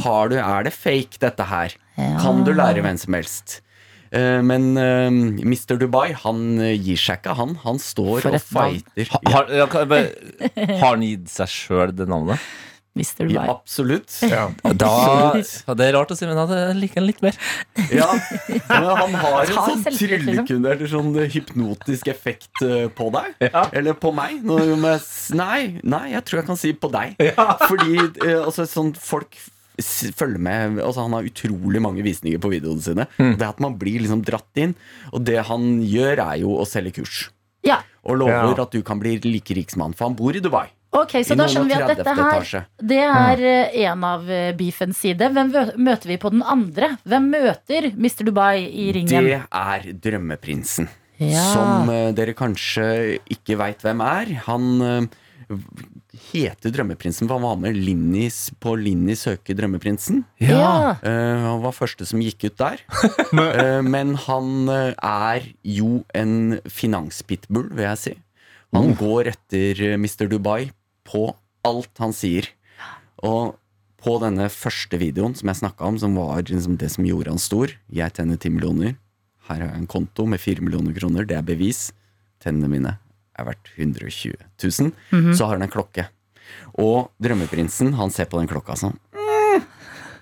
Har 0.03 0.29
du, 0.29 0.37
er 0.37 0.67
det 0.67 0.73
fake, 0.75 1.19
dette 1.23 1.45
her? 1.49 1.77
Kan 2.21 2.43
du 2.45 2.53
lære 2.55 2.83
hvem 2.85 2.97
som 3.01 3.15
helst? 3.17 3.61
Eh, 4.13 4.41
men 4.45 4.75
uh, 4.77 5.09
Mr. 5.09 5.77
Dubai, 5.81 6.11
han 6.25 6.43
eh, 6.61 6.75
gir 6.77 6.99
seg 7.01 7.23
ikke, 7.23 7.33
han. 7.39 7.55
Han 7.63 7.79
står 7.81 8.27
og 8.29 8.37
et 8.37 8.45
fighter. 8.45 9.09
Ha- 9.09 9.23
Har, 9.33 9.49
ja, 9.49 9.65
har 9.73 10.91
han 10.91 11.05
gitt 11.07 11.33
seg 11.33 11.49
sjøl 11.49 11.95
det 11.97 12.05
navnet? 12.11 12.41
Mr. 12.93 13.23
Ja, 13.25 13.25
Dubai. 13.25 13.45
absolutt. 13.49 14.17
Ja. 14.29 14.43
Da, 14.77 14.89
ja, 15.41 15.73
det 15.79 15.87
er 15.87 15.95
rart 15.97 16.11
å 16.13 16.17
si, 16.17 16.27
men 16.29 16.37
jeg 16.37 16.75
liker 16.77 17.01
han 17.01 17.07
litt 17.09 17.23
mer. 17.25 17.39
Ja, 17.89 18.11
men 18.69 18.85
han 18.99 19.15
har 19.17 19.39
en 19.39 19.49
sånn 19.55 19.81
liksom. 19.81 19.97
tryllekunde 19.97 20.75
eller 20.75 20.91
sånn 20.91 21.09
hypnotisk 21.33 22.11
effekt 22.13 22.61
eh, 22.61 22.85
på 22.93 23.09
deg. 23.17 23.33
Eller 23.73 23.97
på 23.97 24.13
meg. 24.13 24.45
Jeg 24.45 25.01
nei, 25.41 25.57
nei, 25.81 26.03
jeg 26.13 26.21
tror 26.29 26.43
jeg 26.43 26.49
kan 26.51 26.61
si 26.61 26.75
på 26.77 26.93
deg. 26.93 27.17
Fordi 27.65 27.97
uh, 27.97 28.43
altså, 28.43 28.69
sånn 28.69 28.93
folk 28.93 29.41
følger 29.81 30.39
med 30.39 30.79
altså, 30.83 31.01
Han 31.07 31.13
har 31.17 31.23
utrolig 31.25 31.81
mange 31.81 32.03
visninger 32.05 32.39
på 32.39 32.51
videoene 32.53 32.81
sine. 32.83 33.07
Det 33.17 33.41
er 33.41 33.49
at 33.49 33.59
man 33.63 33.77
blir 33.79 34.03
liksom 34.03 34.21
dratt 34.25 34.61
inn. 34.61 34.75
Og 35.11 35.23
det 35.25 35.39
han 35.47 35.81
gjør, 35.81 36.21
er 36.27 36.37
jo 36.43 36.57
å 36.59 36.67
selge 36.69 36.93
kurs. 36.99 37.29
Ja. 37.63 37.79
Og 38.03 38.17
lover 38.19 38.53
Ja. 38.53 38.63
at 38.67 38.71
du 38.71 38.81
kan 38.83 38.99
bli 38.99 39.17
like 39.23 39.55
rik 39.55 39.71
som 39.71 39.81
han, 39.81 39.93
for 39.93 40.09
han 40.09 40.15
bor 40.19 40.35
i 40.35 40.41
Dubai. 40.43 40.67
Ok, 40.93 41.15
Så 41.25 41.33
da 41.35 41.47
skjønner 41.49 41.71
vi 41.71 41.81
at 41.81 41.97
dette 41.97 42.13
her. 42.13 42.65
Det 42.77 42.99
er 43.01 43.39
eh, 43.41 43.77
en 43.89 44.03
av 44.05 44.27
eh, 44.29 44.51
beefens 44.53 44.99
side. 45.01 45.31
Hvem 45.33 45.49
møter 45.81 46.11
vi 46.11 46.17
på 46.21 46.29
den 46.29 46.43
andre? 46.45 46.97
Hvem 47.09 47.31
møter 47.33 47.87
Mr. 47.95 48.27
Dubai 48.27 48.59
i 48.69 48.91
ringen? 48.93 49.09
Det 49.25 49.39
er 49.49 49.87
drømmeprinsen. 50.05 50.91
Ja. 51.17 51.41
Som 51.49 51.89
eh, 51.89 52.11
dere 52.13 52.35
kanskje 52.37 53.17
ikke 53.25 53.57
veit 53.57 53.81
hvem 53.81 54.05
er. 54.05 54.35
Han 54.45 55.09
heter 56.33 56.73
Drømmeprinsen, 56.73 57.27
for 57.29 57.37
han 57.37 57.45
var 57.45 57.59
med 57.61 57.77
Linnis 57.77 58.47
på 58.63 58.75
Linni 58.79 59.15
søker 59.17 59.57
Drømmeprinsen. 59.57 60.23
Ja. 60.41 60.97
Uh, 61.03 61.39
han 61.45 61.63
var 61.63 61.75
første 61.77 62.07
som 62.09 62.21
gikk 62.23 62.49
ut 62.49 62.57
der. 62.59 62.83
uh, 63.37 63.81
men 63.95 64.15
han 64.25 64.69
eh, 64.73 64.91
er 64.97 65.47
jo 65.63 66.03
en 66.17 66.59
finanspitbull, 66.65 67.69
vil 67.73 67.87
jeg 67.87 68.01
si. 68.01 68.15
Han 68.73 68.95
går 68.97 69.29
etter 69.35 69.83
Mr. 70.01 70.25
Dubai 70.31 70.71
på 71.05 71.27
alt 71.67 72.01
han 72.01 72.15
sier. 72.15 72.49
Og 73.23 73.53
på 74.03 74.17
denne 74.19 74.49
første 74.51 74.99
videoen 74.99 75.35
som 75.37 75.51
jeg 75.51 75.61
snakka 75.61 75.87
om, 75.87 75.99
som 76.01 76.17
var 76.17 76.43
liksom 76.49 76.75
det 76.81 76.89
som 76.91 77.05
gjorde 77.07 77.31
han 77.31 77.39
stor 77.39 77.71
Jeg 77.93 78.15
tenner 78.17 78.39
10 78.39 78.57
millioner. 78.57 78.97
Her 79.47 79.61
har 79.61 79.69
jeg 79.69 79.83
en 79.83 79.91
konto 79.91 80.25
med 80.27 80.41
4 80.41 80.63
millioner 80.65 80.95
kroner. 80.97 81.27
Det 81.27 81.37
er 81.37 81.45
bevis. 81.45 81.91
Tennene 82.43 82.71
mine 82.71 82.97
er 83.39 83.47
verdt 83.47 83.71
120 83.77 84.35
000. 84.59 84.91
Så 85.35 85.47
har 85.47 85.57
han 85.57 85.65
en 85.65 85.71
klokke. 85.71 86.07
Og 86.81 87.11
drømmeprinsen 87.23 87.93
han 87.97 88.13
ser 88.13 88.29
på 88.31 88.41
den 88.41 88.49
klokka 88.51 88.77
sånn 88.79 88.95
mm, 89.15 89.65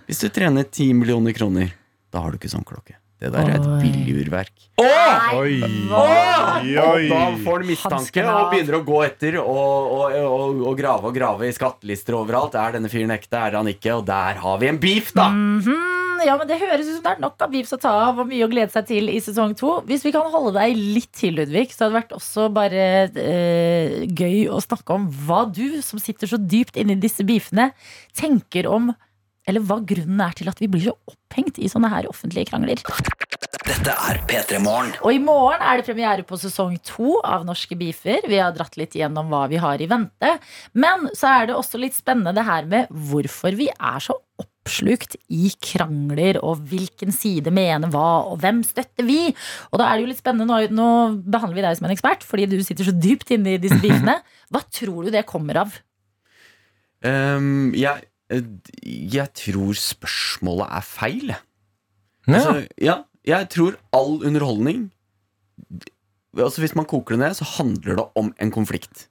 Hvis 0.08 0.24
du 0.24 0.30
trener 0.34 0.68
10 0.68 0.94
millioner 1.02 1.36
kroner, 1.38 1.74
da 2.12 2.24
har 2.24 2.32
du 2.32 2.40
ikke 2.40 2.52
sånn 2.52 2.68
klokke. 2.68 3.01
Det 3.22 3.30
der 3.36 3.52
er 3.52 3.60
et 3.60 3.68
Oi. 3.70 3.80
billigurverk. 3.84 4.54
Oi, 4.82 5.60
oi, 5.62 6.72
Og 6.82 7.04
da 7.12 7.20
får 7.44 7.60
han 7.60 7.68
mistanke 7.70 8.24
og 8.26 8.48
begynner 8.50 8.80
å 8.80 8.84
gå 8.88 8.98
etter 9.06 9.38
og, 9.44 9.92
og, 9.94 10.16
og, 10.26 10.64
og 10.72 10.80
grave 10.80 11.12
og 11.12 11.14
grave 11.16 11.46
i 11.46 11.54
skattelister 11.54 12.18
overalt. 12.18 12.58
Er 12.58 12.80
denne 12.80 12.90
fyren 12.90 13.14
ekte, 13.14 13.38
er 13.38 13.60
han 13.60 13.70
ikke? 13.70 14.00
Og 14.00 14.08
der 14.10 14.42
har 14.42 14.62
vi 14.62 14.72
en 14.72 14.82
beef, 14.82 15.14
da! 15.18 15.30
Mhm. 15.30 16.00
Ja, 16.22 16.36
men 16.38 16.46
Det 16.50 16.60
høres 16.62 16.86
ut 16.86 16.98
som 17.00 17.06
det 17.06 17.12
er 17.16 17.22
nok 17.24 17.42
av 17.42 17.50
beefs 17.50 17.74
å 17.74 17.80
ta 17.82 17.92
av 18.10 18.20
og 18.22 18.28
mye 18.30 18.46
å 18.46 18.50
glede 18.52 18.70
seg 18.74 18.86
til 18.90 19.10
i 19.10 19.18
sesong 19.24 19.56
to. 19.58 19.80
Hvis 19.90 20.04
vi 20.06 20.12
kan 20.14 20.28
holde 20.30 20.52
deg 20.54 20.78
litt 20.78 21.10
til, 21.18 21.34
Ludvig, 21.40 21.72
så 21.74 21.88
hadde 21.88 21.96
det 21.96 21.98
vært 21.98 22.14
også 22.18 22.46
bare 22.54 22.84
eh, 23.10 23.96
gøy 24.06 24.44
å 24.54 24.60
snakke 24.62 24.98
om 25.00 25.08
hva 25.26 25.44
du, 25.50 25.82
som 25.82 26.02
sitter 26.02 26.30
så 26.30 26.38
dypt 26.38 26.78
inni 26.78 26.98
disse 27.02 27.26
beefene, 27.26 27.72
tenker 28.18 28.70
om 28.70 28.92
Eller 29.50 29.64
hva 29.66 29.80
grunnen 29.82 30.22
er 30.22 30.36
til 30.38 30.52
at 30.52 30.60
vi 30.62 30.70
blir 30.70 30.84
så 30.86 30.96
opphengt 31.10 31.58
i 31.58 31.70
sånne 31.72 31.90
her 31.92 32.10
offentlige 32.10 32.52
krangler. 32.52 32.82
Dette 33.62 33.94
er 33.94 34.20
P3 34.30 34.60
Morgen. 34.62 34.92
Og 35.06 35.16
i 35.16 35.22
morgen 35.22 35.64
er 35.66 35.80
det 35.80 35.86
premiere 35.88 36.26
på 36.28 36.38
sesong 36.40 36.76
to 36.86 37.18
av 37.26 37.46
Norske 37.48 37.78
beefer. 37.78 38.26
Vi 38.30 38.40
har 38.42 38.54
dratt 38.56 38.78
litt 38.80 38.98
gjennom 38.98 39.30
hva 39.32 39.46
vi 39.52 39.60
har 39.62 39.82
i 39.82 39.90
vente. 39.90 40.36
Men 40.74 41.08
så 41.18 41.30
er 41.32 41.50
det 41.50 41.58
også 41.58 41.82
litt 41.82 41.98
spennende 41.98 42.36
det 42.38 42.46
her 42.48 42.70
med 42.70 42.92
hvorfor 43.10 43.58
vi 43.58 43.70
er 43.72 44.04
så 44.04 44.18
oppslukt 44.42 45.18
i 45.34 45.50
krangler, 45.64 46.38
og 46.46 46.62
hvilken 46.70 47.14
side 47.16 47.54
mener 47.54 47.90
hva, 47.94 48.28
og 48.30 48.42
hvem 48.44 48.62
støtter 48.66 49.08
vi? 49.08 49.32
Og 49.72 49.82
da 49.82 49.88
er 49.88 49.98
det 49.98 50.06
jo 50.06 50.12
litt 50.12 50.22
spennende, 50.22 50.50
nå, 50.50 50.70
nå 50.78 50.90
behandler 51.34 51.58
vi 51.58 51.66
deg 51.66 51.80
som 51.80 51.90
en 51.90 51.96
ekspert, 51.96 52.26
fordi 52.28 52.50
du 52.52 52.60
sitter 52.66 52.88
så 52.88 52.94
dypt 52.94 53.34
inne 53.34 53.56
i 53.56 53.62
disse 53.62 53.82
beefene. 53.82 54.20
Hva 54.54 54.62
tror 54.70 55.08
du 55.08 55.14
det 55.14 55.26
kommer 55.30 55.64
av? 55.64 55.82
Um, 57.02 57.72
jeg, 57.74 58.11
jeg 58.32 59.28
tror 59.38 59.74
spørsmålet 59.78 60.68
er 60.78 60.86
feil. 60.88 61.32
jeg. 61.34 61.42
Ja. 62.28 62.34
Altså, 62.38 62.68
ja, 62.80 62.96
jeg 63.28 63.50
tror 63.50 63.76
all 63.98 64.20
underholdning 64.28 64.92
Altså 66.38 66.62
Hvis 66.64 66.76
man 66.78 66.86
koker 66.88 67.18
det 67.18 67.20
ned, 67.26 67.34
så 67.36 67.44
handler 67.58 67.98
det 68.00 68.06
om 68.16 68.30
en 68.40 68.52
konflikt. 68.56 69.08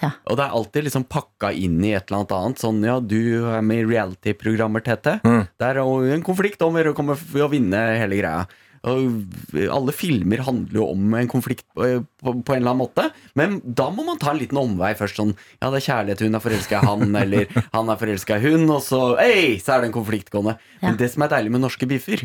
Ja. 0.00 0.12
Og 0.30 0.36
det 0.38 0.44
er 0.46 0.54
alltid 0.54 0.84
liksom 0.86 1.02
pakka 1.10 1.50
inn 1.52 1.80
i 1.84 1.90
et 1.98 2.06
eller 2.08 2.20
annet 2.22 2.34
annet. 2.36 2.60
Sånn, 2.62 2.78
ja, 2.86 2.94
du 3.02 3.16
er 3.50 3.60
med 3.66 3.82
i 3.82 3.88
reality-programmer, 3.90 4.84
Tete. 4.86 5.16
Mm. 5.26 5.42
Det 5.58 5.66
er 5.66 5.80
en 6.14 6.22
konflikt 6.24 6.62
om 6.62 6.78
å 6.78 6.94
komme 6.96 7.16
f- 7.18 7.34
å 7.42 7.50
vinne 7.50 7.80
hele 7.98 8.20
greia. 8.20 8.46
Og 8.88 9.34
alle 9.68 9.92
filmer 9.92 10.40
handler 10.46 10.78
jo 10.78 10.86
om 10.94 11.16
en 11.18 11.28
konflikt 11.28 11.66
på, 11.76 11.88
på, 12.22 12.32
på 12.32 12.54
en 12.54 12.62
eller 12.62 12.72
annen 12.72 12.80
måte. 12.80 13.08
Men 13.36 13.58
da 13.64 13.90
må 13.92 14.06
man 14.06 14.20
ta 14.20 14.32
en 14.32 14.40
liten 14.40 14.60
omvei 14.60 14.94
først. 14.96 15.18
Sånn, 15.20 15.34
ja, 15.58 15.68
det 15.68 15.82
er 15.82 15.86
kjærlighet, 15.88 16.24
hun 16.24 16.38
er 16.38 16.44
forelska 16.44 16.80
i 16.80 16.88
han, 16.88 17.04
eller 17.22 17.50
han 17.74 17.92
er 17.92 18.00
forelska 18.00 18.38
i 18.40 18.46
hun, 18.46 18.64
og 18.72 18.80
så, 18.86 19.02
ei, 19.20 19.58
så 19.60 19.76
er 19.76 19.84
det 19.84 19.90
en 19.90 19.98
konflikt 19.98 20.32
gående. 20.32 20.56
Men 20.80 20.96
det 21.00 21.10
som 21.12 21.26
er 21.26 21.34
deilig 21.34 21.52
med 21.56 21.64
norske 21.66 21.88
biffer, 21.90 22.24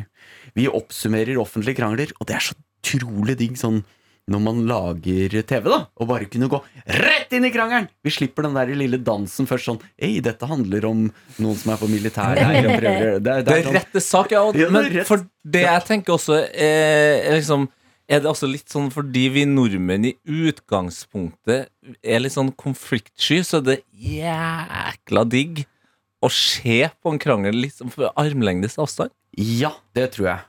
vi 0.55 0.69
oppsummerer 0.71 1.41
offentlige 1.41 1.81
krangler, 1.81 2.15
og 2.19 2.29
det 2.29 2.39
er 2.39 2.47
så 2.47 2.55
utrolig 2.55 3.35
digg 3.41 3.59
sånn 3.59 3.83
når 4.27 4.41
man 4.41 4.61
lager 4.65 5.35
TV, 5.45 5.67
da, 5.69 5.77
og 6.01 6.07
bare 6.09 6.25
kunne 6.25 6.47
gå 6.49 6.57
rett 6.87 7.33
inn 7.37 7.45
i 7.45 7.51
krangelen. 7.53 7.85
Vi 8.03 8.09
slipper 8.09 8.47
den 8.47 8.55
der 8.57 8.71
lille 8.73 8.97
dansen 9.05 9.45
først 9.45 9.67
sånn 9.69 9.81
Ei, 10.01 10.15
dette 10.25 10.47
handler 10.49 10.87
om 10.89 11.03
noen 11.37 11.55
som 11.61 11.73
er 11.75 11.77
på 11.77 11.89
militæret. 11.91 12.39
her 12.41 12.61
Det, 12.65 12.79
prøver- 12.81 13.19
Det, 13.21 13.31
er- 13.35 13.43
Det 13.45 13.53
er 13.59 13.63
sånn- 13.67 13.77
rette 13.77 14.01
sak, 14.01 14.31
ja. 14.31 14.41
Og, 14.41 14.55
er 14.57 14.71
men 14.73 15.03
for 15.05 15.27
det 15.45 15.61
jeg 15.67 15.83
tenker 15.85 16.13
også 16.17 16.39
er, 16.41 17.21
er 17.29 17.37
liksom 17.37 17.67
er 18.09 18.19
det 18.21 18.29
også 18.29 18.45
litt 18.51 18.69
sånn 18.69 18.91
fordi 18.93 19.29
vi 19.33 19.45
nordmenn 19.45 20.05
i 20.05 20.15
utgangspunktet 20.25 21.69
er 22.03 22.19
litt 22.21 22.33
sånn 22.33 22.51
konfliktsky, 22.55 23.39
så 23.45 23.57
er 23.57 23.65
det 23.69 23.77
jækla 23.97 25.23
digg 25.29 25.63
å 26.25 26.29
se 26.31 26.89
på 27.01 27.11
en 27.13 27.19
krangel 27.21 27.53
litt 27.65 27.77
for 27.93 28.09
armlengdes 28.17 28.77
avstand? 28.81 29.11
Ja, 29.37 29.71
det 29.93 30.11
tror 30.15 30.29
jeg. 30.31 30.39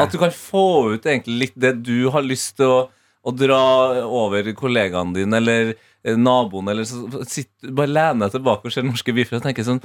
At 0.00 0.10
du 0.10 0.18
kan 0.18 0.30
få 0.34 0.94
ut 0.96 1.04
egentlig 1.06 1.38
litt 1.38 1.58
det 1.58 1.76
du 1.86 2.08
har 2.10 2.22
lyst 2.26 2.56
til 2.58 2.66
å, 2.66 2.80
å 3.20 3.32
dra 3.36 3.60
over 4.06 4.46
kollegaen 4.56 5.12
din 5.12 5.34
eller 5.36 5.74
eh, 5.74 6.16
naboen, 6.16 6.70
eller 6.72 6.86
så 6.88 7.02
sitt, 7.28 7.50
bare 7.68 7.90
lene 7.92 8.24
deg 8.24 8.38
tilbake 8.38 8.70
og 8.70 8.72
se 8.72 8.84
norske 8.84 9.12
biffer 9.16 9.36
og 9.36 9.44
tenke 9.44 9.64
sånn 9.66 9.80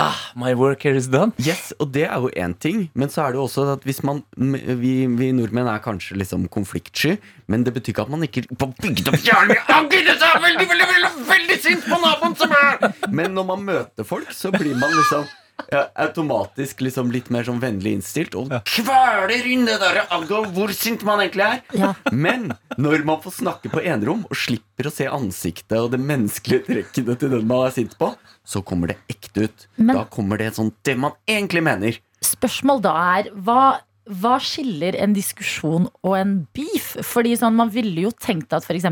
ah, 0.00 0.16
My 0.40 0.54
work 0.56 0.86
here 0.86 0.96
is 0.96 1.10
done. 1.12 1.34
Yes, 1.44 1.74
og 1.76 1.90
det 1.92 2.06
er 2.08 2.16
jo 2.24 2.30
én 2.40 2.54
ting, 2.56 2.86
men 2.96 3.12
så 3.12 3.26
er 3.26 3.34
det 3.34 3.40
jo 3.40 3.44
også 3.44 3.66
at 3.74 3.84
hvis 3.88 4.00
man 4.06 4.22
Vi, 4.36 4.94
vi 5.18 5.28
nordmenn 5.36 5.68
er 5.68 5.82
kanskje 5.84 6.16
liksom 6.20 6.46
konfliktsky, 6.52 7.18
men 7.52 7.66
det 7.66 7.74
betyr 7.76 7.92
ikke 7.92 8.06
at 8.08 8.14
man 8.14 8.24
ikke 8.24 8.46
på 8.48 8.70
bygda 8.80 9.12
opp 9.12 9.28
jævlig 9.28 9.58
mye 9.58 9.76
«Å, 9.76 9.82
Gud, 9.90 10.08
jeg 10.08 10.16
er 10.30 10.42
veldig, 10.46 10.66
veldig, 10.72 10.88
veldig, 10.94 11.12
veldig 11.28 11.60
sint 11.66 11.84
på 11.84 12.00
naboen 12.00 12.38
som 12.40 12.56
er 12.56 13.12
Men 13.12 13.36
når 13.36 13.48
man 13.52 13.68
møter 13.68 14.08
folk, 14.08 14.32
så 14.32 14.52
blir 14.56 14.72
man 14.80 14.96
liksom 14.96 15.28
ja, 15.72 15.82
automatisk 16.04 16.80
liksom 16.84 17.10
litt 17.14 17.30
mer 17.30 17.44
sånn 17.46 17.60
vennlig 17.62 17.92
innstilt 17.98 18.34
og 18.38 18.52
kveler 18.68 19.46
inn 19.50 19.66
det 19.68 19.78
der 19.82 20.02
agget 20.10 20.50
hvor 20.56 20.72
sint 20.76 21.04
man 21.06 21.22
egentlig 21.24 21.46
er. 21.46 21.60
Ja. 21.76 21.92
Men 22.12 22.52
når 22.78 23.04
man 23.08 23.20
får 23.24 23.38
snakke 23.40 23.72
på 23.72 23.82
enerom 23.84 24.24
og 24.30 24.36
slipper 24.38 24.88
å 24.90 24.94
se 24.94 25.08
ansiktet 25.10 25.76
og 25.78 25.92
det 25.94 26.00
menneskelige 26.02 26.66
trekkene 26.68 27.18
til 27.20 27.34
den 27.36 27.46
man 27.50 27.66
er 27.68 27.76
sint 27.76 27.96
på, 28.00 28.12
så 28.46 28.62
kommer 28.66 28.92
det 28.92 28.98
ekte 29.12 29.46
ut. 29.48 29.66
Men- 29.76 29.96
da 29.96 30.04
kommer 30.04 30.38
det 30.38 30.54
sånn 30.56 30.72
det 30.84 30.96
man 30.98 31.12
egentlig 31.28 31.62
mener. 31.62 31.98
Spørsmål 32.20 32.82
da 32.82 32.94
er 33.18 33.30
hva, 33.32 33.80
hva 34.08 34.34
skiller 34.40 34.96
en 35.00 35.14
diskusjon 35.14 35.88
og 36.02 36.16
en 36.16 36.46
beef? 36.52 36.96
Fordi 37.06 37.36
sånn, 37.38 37.54
Man 37.54 37.70
ville 37.70 38.02
jo 38.08 38.10
tenkt 38.10 38.52
at 38.52 38.64
f.eks. 38.64 38.84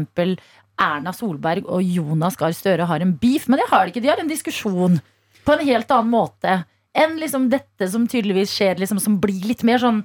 Erna 0.78 1.10
Solberg 1.12 1.66
og 1.66 1.82
Jonas 1.82 2.36
Gahr 2.38 2.52
Støre 2.54 2.86
har 2.86 3.00
en 3.02 3.12
beef, 3.18 3.48
men 3.48 3.58
det 3.58 3.68
har 3.68 3.84
de 3.86 3.92
ikke. 3.92 4.02
De 4.02 4.08
har 4.12 4.20
en 4.22 4.28
diskusjon 4.30 5.00
på 5.49 5.57
en 5.57 5.64
helt 5.64 5.94
annen 5.96 6.12
måte 6.12 6.59
enn 6.99 7.16
liksom 7.20 7.49
dette 7.53 7.88
som 7.90 8.07
tydeligvis 8.11 8.53
skjer, 8.53 8.78
liksom, 8.80 9.01
som 9.01 9.16
blir 9.22 9.46
litt 9.49 9.64
mer 9.66 9.80
sånn 9.80 10.03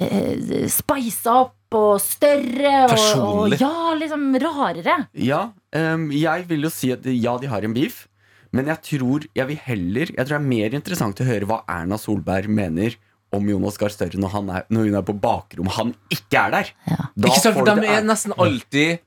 eh, 0.00 0.66
Spisa 0.72 1.40
opp 1.44 1.76
og 1.78 1.98
større 2.00 2.86
og, 2.88 2.94
og 3.20 3.56
ja, 3.60 3.92
liksom 3.98 4.30
rarere. 4.40 5.02
Ja, 5.20 5.42
um, 5.76 6.08
jeg 6.14 6.46
vil 6.48 6.64
jo 6.64 6.72
si 6.72 6.92
at 6.94 7.04
ja, 7.12 7.36
de 7.40 7.50
har 7.50 7.64
en 7.64 7.76
beef. 7.76 8.06
Men 8.56 8.70
jeg 8.72 8.80
tror 8.86 9.26
jeg 9.36 9.44
vil 9.44 9.58
heller 9.60 10.08
Jeg 10.08 10.24
tror 10.24 10.30
det 10.30 10.38
er 10.38 10.46
mer 10.48 10.76
interessant 10.78 11.18
å 11.20 11.26
høre 11.28 11.44
hva 11.50 11.58
Erna 11.68 11.98
Solberg 12.00 12.48
mener 12.48 12.94
om 13.36 13.44
Jonas 13.44 13.76
Gahr 13.76 13.92
Støre 13.92 14.16
når, 14.16 14.38
er, 14.40 14.64
når 14.72 14.86
hun 14.88 14.96
er 14.96 15.04
på 15.04 15.14
bakrom 15.20 15.68
han 15.76 15.92
ikke 16.08 16.46
er 16.46 16.54
der. 16.54 16.70
Da 16.88 17.28
Ikke 17.28 17.42
sant, 17.42 17.58
for 17.58 17.68
får 17.68 17.82
de 17.82 17.90
er 17.92 18.06
nesten 18.08 18.32
alltid 18.40 19.02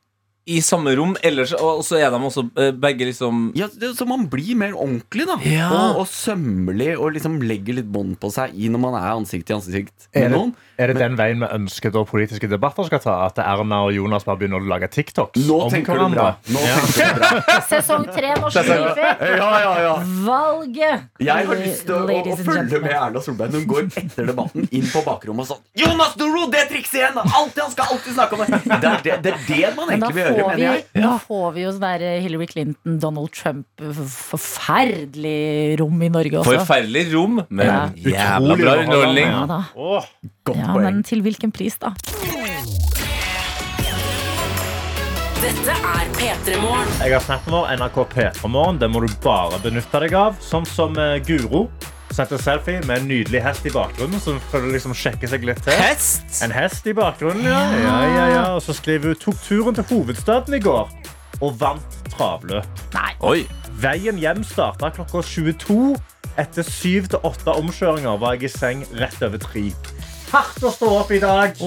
i 0.51 0.59
samme 0.65 0.93
rom, 0.97 1.15
ellers, 1.25 1.53
og 1.57 1.83
så 1.87 1.99
er 2.01 2.11
de 2.13 2.19
også 2.27 2.43
eh, 2.59 2.71
begge 2.75 3.07
liksom 3.09 3.49
Ja, 3.57 3.69
det, 3.71 3.93
Så 3.97 4.07
man 4.09 4.27
blir 4.31 4.57
mer 4.59 4.75
ordentlig, 4.75 5.27
da. 5.29 5.37
Ja. 5.47 5.69
Og, 5.71 6.03
og 6.03 6.09
sømmelig, 6.11 6.93
og 6.97 7.15
liksom 7.17 7.39
legger 7.45 7.79
litt 7.79 7.89
bånd 7.91 8.17
på 8.21 8.31
seg 8.33 8.55
i 8.55 8.69
når 8.71 8.83
man 8.85 8.97
er 8.99 9.13
ansikt 9.13 9.49
til 9.49 9.59
ansikt 9.59 10.09
Er 10.11 10.27
med 10.27 10.29
det, 10.29 10.37
noen. 10.37 10.53
Er 10.81 10.91
det 10.91 10.97
den 10.99 11.15
veien 11.19 11.39
vi 11.43 11.47
ønsker 11.55 11.91
da 11.93 12.01
politiske 12.09 12.49
debatter 12.49 12.87
skal 12.89 12.99
ta? 13.03 13.13
At 13.27 13.37
Erna 13.43 13.83
og 13.85 13.93
Jonas 13.95 14.25
bare 14.27 14.39
begynner 14.41 14.61
å 14.63 14.67
lage 14.71 14.89
TikToks 14.91 15.39
Nå 15.47 15.59
om 15.67 15.71
tenker 15.73 15.93
du 15.99 16.15
bra. 16.15 16.31
hverandre? 16.31 16.55
Nå 16.55 16.59
Ja. 16.65 16.75
tenker 16.81 17.13
du 17.13 17.19
bra. 17.21 17.59
Sesong 17.71 18.05
tre, 18.11 18.33
norsk 18.41 18.59
Beefer. 18.61 19.35
Ja, 19.37 19.49
ja, 19.65 19.73
ja. 19.85 19.93
Valget. 20.25 21.05
Jeg 21.21 21.47
har 21.51 21.61
lyst 21.61 21.85
til 21.87 21.95
å, 21.95 22.01
å, 22.03 22.07
Ladies 22.09 22.39
and 22.39 22.45
følge 22.47 22.61
gentlemen. 22.63 22.87
med 22.87 22.97
Erna 23.01 23.23
Solberg 23.25 23.53
når 23.55 23.63
hun 23.63 23.69
går 23.71 23.87
etter 24.03 24.29
debatten 24.31 24.67
inn 24.71 24.87
på 24.91 25.03
bakrommet 25.05 25.45
og 25.45 25.51
sånn 25.53 25.61
Jonas 25.85 26.15
Doro, 26.19 26.47
det 26.51 26.65
trikset 26.71 26.99
igjen! 27.01 27.19
Alltid, 27.21 27.61
han 27.63 27.71
skal 27.75 27.93
alltid 27.95 28.17
snakke 28.17 28.35
om 28.35 28.43
det! 28.45 28.61
Det 28.81 28.91
er 28.91 29.03
det, 29.05 29.17
det, 29.23 29.33
er 29.33 29.45
det 29.47 29.75
man 29.77 29.87
Men 29.91 30.01
da 30.03 30.09
egentlig 30.09 30.15
vil 30.15 30.25
gjøre, 30.25 30.47
får, 30.47 30.55
vi, 30.57 30.65
jeg. 30.67 31.03
da 31.05 31.13
får 31.27 31.47
vi 31.55 31.63
jo 31.65 31.71
sånn 31.75 31.85
der 31.85 32.05
Hillary 32.25 32.47
Clinton, 32.51 32.97
Donald 33.03 33.31
Trump 33.35 33.85
f- 33.91 34.17
Forferdelig 34.31 35.79
rom 35.81 36.01
i 36.05 36.09
Norge 36.13 36.39
også. 36.41 36.55
Forferdelig 36.59 37.05
rom, 37.13 37.39
men 37.49 37.65
Ja. 37.67 37.79
jævla 37.95 38.57
bra 38.59 38.75
underholdning. 38.83 39.27
Ja 39.31 39.45
da. 39.49 39.59
Åh, 39.75 40.05
godt 40.45 40.57
Ja, 40.57 40.70
poeng. 40.73 40.87
men 40.87 41.03
til 41.07 41.21
hvilken 41.25 41.51
pris, 41.51 41.77
da? 41.81 41.93
Dette 45.41 45.73
er 45.73 46.09
P3 46.17 46.59
Morgen. 46.61 46.89
Jeg 47.01 47.15
har 47.15 47.23
snappen 47.25 47.55
vår, 47.55 47.71
NRK 47.79 47.95
P3morgen. 48.11 48.77
Den 48.81 48.91
må 48.93 49.01
du 49.01 49.09
bare 49.23 49.57
benytte 49.63 50.03
deg 50.03 50.13
av. 50.13 50.35
Sånn 50.43 50.67
som 50.69 50.93
eh, 51.01 51.17
Guro. 51.25 51.65
Sendte 52.11 52.37
selfie 52.41 52.81
med 52.85 53.01
en 53.01 53.07
nydelig 53.09 53.41
hest 53.41 53.65
i 53.65 53.71
bakgrunnen. 53.73 54.21
Som 54.21 54.37
føler 54.51 54.75
liksom 54.75 54.93
sjekker 54.93 55.31
seg 55.31 55.47
litt 55.47 55.63
til. 55.65 55.73
Hest! 55.81 56.27
En 56.45 56.53
hest 56.53 56.85
i 56.85 56.93
bakgrunnen, 56.93 57.47
ja. 57.47 57.63
ja, 57.73 57.97
ja, 58.05 58.27
ja. 58.35 58.43
Og 58.53 58.61
så 58.65 58.75
skriver 58.77 59.15
hun 59.15 59.21
tok 59.23 59.41
turen 59.47 59.79
til 59.79 59.87
hovedstaden 59.89 60.59
i 60.59 60.61
går 60.61 60.91
og 61.41 61.57
vant 61.57 61.97
travløp. 62.13 62.85
Oi. 63.25 63.41
Veien 63.81 64.19
hjem 64.21 64.43
starta 64.45 64.91
klokka 64.93 65.23
22. 65.25 65.95
Etter 66.39 66.63
syv 66.67 67.09
til 67.11 67.25
åtte 67.27 67.53
omkjøringer 67.57 68.19
var 68.21 68.37
jeg 68.37 68.51
i 68.51 68.53
seng 68.53 68.85
rett 68.99 69.17
over 69.25 69.41
tre. 69.41 69.71
Hardt 70.31 70.63
å 70.63 70.71
stå 70.71 70.89
opp 71.01 71.11
i 71.11 71.19
dag. 71.19 71.57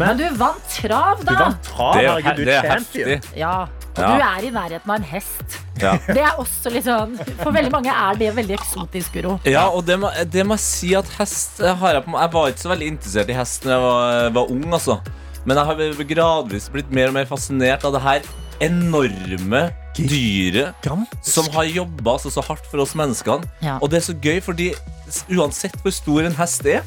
Men 0.00 0.16
du 0.20 0.24
vant 0.38 0.62
trav, 0.70 1.18
Du 1.24 1.28
da! 1.32 1.38
vant 1.48 1.62
trav. 1.66 1.94
Det 1.96 2.04
er, 2.04 2.08
herregud, 2.10 2.36
du 2.36 2.44
det 2.46 2.56
er 2.56 2.68
heftig. 2.70 3.20
Ja, 3.38 3.54
og 3.90 3.98
Ja. 4.00 4.10
du 4.14 4.22
er 4.22 4.44
i 4.46 4.50
nærheten 4.54 4.90
av 4.90 4.96
en 5.00 5.06
hest. 5.10 5.56
Ja. 5.80 5.96
Det 6.06 6.20
er 6.22 6.36
også 6.38 6.70
litt 6.70 6.84
sånn 6.84 7.14
For 7.40 7.50
veldig 7.52 7.72
mange 7.72 7.90
er 7.90 8.14
det 8.20 8.28
veldig 8.36 8.54
eksotisk, 8.58 9.12
Guro. 9.16 9.38
Ja, 9.48 9.64
og 9.72 9.84
det 9.88 9.96
må, 9.98 10.10
det 10.30 10.44
må 10.46 10.54
jeg 10.58 10.64
si 10.66 10.90
at 10.94 11.08
hest 11.18 11.58
har 11.64 11.94
jeg 11.96 12.04
på 12.04 12.18
Jeg 12.20 12.32
var 12.34 12.50
ikke 12.52 12.62
så 12.66 12.70
veldig 12.74 12.88
interessert 12.94 13.32
i 13.32 13.36
hest 13.38 13.64
da 13.64 13.72
jeg 13.74 13.82
var, 13.82 14.30
var 14.36 14.52
ung, 14.52 14.66
altså. 14.76 15.00
Men 15.48 15.56
jeg 15.56 15.66
har 15.70 16.04
gradvis 16.14 16.68
blitt 16.70 16.90
mer 16.92 17.08
og 17.08 17.14
mer 17.16 17.24
fascinert 17.26 17.84
av 17.88 17.96
det 17.96 18.02
her 18.04 18.22
enorme 18.60 19.70
dyret 19.96 20.86
som 21.24 21.48
har 21.54 21.64
jobba 21.64 22.18
så, 22.20 22.30
så 22.30 22.44
hardt 22.44 22.66
for 22.70 22.84
oss 22.84 22.92
menneskene. 22.94 23.48
Ja. 23.64 23.78
Og 23.80 23.88
det 23.90 24.02
er 24.02 24.06
så 24.10 24.14
gøy, 24.20 24.38
fordi 24.44 24.70
uansett 25.32 25.74
hvor 25.82 25.94
stor 25.96 26.28
en 26.28 26.36
hest 26.38 26.66
er 26.68 26.84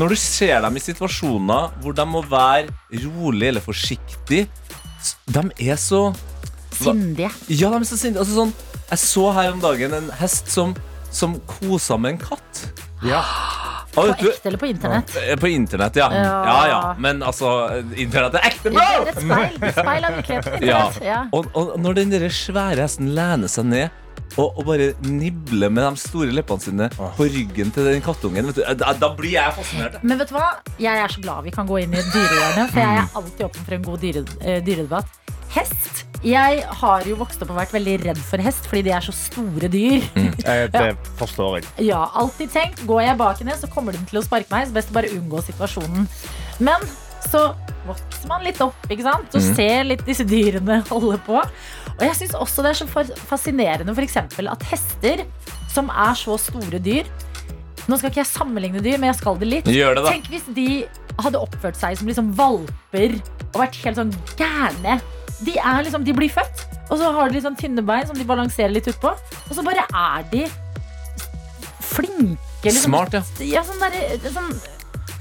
Når 0.00 0.14
du 0.14 0.16
ser 0.16 0.62
dem 0.64 0.76
i 0.78 0.82
situasjoner 0.82 1.74
hvor 1.82 1.96
de 1.96 2.04
må 2.08 2.22
være 2.24 2.70
rolig 3.04 3.50
eller 3.50 3.64
forsiktig 3.64 4.46
De 5.28 5.42
er 5.60 5.76
så 5.80 6.06
Sindige. 6.72 7.28
Ja, 7.52 7.68
de 7.68 7.82
er 7.82 7.84
så 7.84 7.98
sindige. 8.00 8.22
Altså, 8.24 8.32
sånn, 8.38 8.52
jeg 8.88 9.00
så 9.02 9.26
her 9.36 9.50
om 9.52 9.60
dagen 9.62 9.92
en 9.98 10.08
hest 10.18 10.48
som, 10.50 10.72
som 11.12 11.36
kosa 11.46 11.98
med 12.00 12.14
en 12.14 12.22
katt. 12.22 12.62
Ja. 13.06 13.20
På 13.92 14.06
du, 14.08 14.24
ekte 14.30 14.48
eller 14.48 14.58
på 14.58 14.70
internett? 14.70 15.12
eh, 15.20 15.36
på 15.36 15.50
internett, 15.52 15.98
ja. 16.00 16.06
Ja. 16.16 16.30
ja. 16.48 16.56
ja. 16.70 16.80
Men 16.98 17.20
altså, 17.22 17.50
internett 17.92 18.38
er 18.40 18.48
ekte, 18.48 18.72
Det 18.72 18.80
er 18.80 19.02
bro! 19.02 19.10
et 19.12 19.20
speil, 19.20 19.58
speil 19.76 20.08
av 20.08 20.16
virkeligheten. 20.16 20.64
Ja. 21.04 21.18
Og, 21.36 21.50
og 21.52 21.74
når 21.84 22.00
den 22.00 22.16
svære 22.32 22.86
hesten 22.86 23.12
lener 23.12 23.52
seg 23.52 23.68
ned 23.68 24.01
og, 24.36 24.58
og 24.58 24.64
bare 24.68 24.90
nibler 25.04 25.68
med 25.72 25.84
de 25.84 26.00
store 26.00 26.32
leppene 26.32 26.64
sine 26.64 26.86
på 26.96 27.26
ryggen 27.28 27.72
til 27.74 27.88
den 27.90 28.00
kattungen, 28.04 28.48
vet 28.50 28.60
du, 28.60 28.62
da, 28.80 28.92
da 28.96 29.10
blir 29.18 29.34
jeg 29.36 29.56
fascinert. 29.58 29.98
Men 30.02 30.20
vet 30.22 30.30
du 30.32 30.36
hva? 30.38 30.46
Jeg 30.80 31.02
er 31.04 31.12
så 31.12 31.20
glad 31.24 31.44
vi 31.48 31.52
kan 31.54 31.68
gå 31.68 31.82
inn 31.82 31.92
i 31.96 32.04
dyrehjørnet, 32.12 32.70
for 32.72 32.80
jeg 32.84 33.02
er 33.02 33.18
alltid 33.20 33.44
åpen 33.48 33.66
for 33.66 33.76
en 33.78 33.84
god 33.90 34.06
dyre, 34.06 34.24
eh, 34.40 34.62
dyredebatt. 34.64 35.18
Hest. 35.52 36.06
Jeg 36.24 36.62
har 36.80 37.02
jo 37.04 37.16
vokst 37.18 37.42
opp 37.44 37.50
og 37.52 37.58
vært 37.58 37.74
veldig 37.74 37.96
redd 38.06 38.20
for 38.24 38.40
hest, 38.40 38.64
fordi 38.70 38.86
de 38.86 38.92
er 38.96 39.04
så 39.04 39.12
store 39.12 39.68
dyr. 39.68 40.06
Eh, 40.16 40.64
Det 40.72 40.84
forstår 41.20 41.58
jeg. 41.58 41.66
Ja, 41.90 42.04
alltid 42.16 42.54
tenkt. 42.54 42.80
Går 42.88 43.02
jeg 43.04 43.18
bak 43.20 43.42
henne, 43.42 43.58
så 43.60 43.68
kommer 43.68 43.92
den 43.92 44.06
til 44.08 44.22
å 44.22 44.24
sparke 44.24 44.48
meg. 44.54 44.70
Så 44.70 44.76
best 44.78 44.94
å 44.94 44.96
bare 44.96 45.10
unngå 45.12 45.42
situasjonen. 45.44 46.06
Men 46.62 46.86
så 47.28 47.50
vokser 47.84 48.28
man 48.30 48.44
litt 48.46 48.60
opp 48.62 48.86
ikke 48.88 49.02
sant? 49.04 49.34
og 49.34 49.42
ser 49.56 49.82
litt 49.88 50.04
disse 50.06 50.24
dyrene 50.28 50.80
holde 50.88 51.18
på. 51.26 51.42
Og 51.98 52.04
jeg 52.06 52.18
syns 52.20 52.34
også 52.38 52.64
det 52.64 52.72
er 52.72 52.80
så 52.82 53.04
fascinerende 53.28 53.94
eksempel, 54.02 54.48
at 54.50 54.64
hester, 54.70 55.24
som 55.72 55.90
er 55.90 56.16
så 56.18 56.38
store 56.40 56.80
dyr 56.82 57.08
Nå 57.90 57.96
skal 57.98 58.12
ikke 58.12 58.20
jeg 58.20 58.30
sammenligne 58.30 58.78
dyr, 58.78 58.98
men 59.00 59.10
jeg 59.10 59.18
skal 59.18 59.38
det 59.40 59.48
litt. 59.48 59.66
Det. 59.66 60.02
Tenk 60.06 60.28
hvis 60.30 60.44
de 60.54 60.66
hadde 61.18 61.40
oppført 61.42 61.74
seg 61.74 61.96
som 61.98 62.06
liksom 62.06 62.28
valper 62.38 63.16
og 63.48 63.58
vært 63.58 63.78
helt 63.82 63.98
sånn 63.98 64.12
gærne. 64.38 65.00
De, 65.42 65.56
er 65.58 65.82
liksom, 65.82 66.04
de 66.06 66.14
blir 66.14 66.30
født, 66.30 66.62
Og 66.92 67.00
så 67.00 67.10
har 67.16 67.26
de 67.26 67.34
litt 67.34 67.46
sånn 67.48 67.58
tynne 67.58 67.82
bein 67.82 68.06
som 68.06 68.14
de 68.14 68.26
balanserer 68.28 68.70
litt 68.70 68.86
utpå. 68.92 69.10
Og 69.48 69.52
så 69.56 69.64
bare 69.66 69.82
er 69.88 70.28
de 70.30 70.44
flinke. 71.82 72.38
Liksom. 72.68 72.86
Smart, 72.86 73.18
ja. 73.18 73.24
Ja, 73.56 73.64
sånn 73.66 73.82
der, 73.82 74.30
sånn 74.30 74.52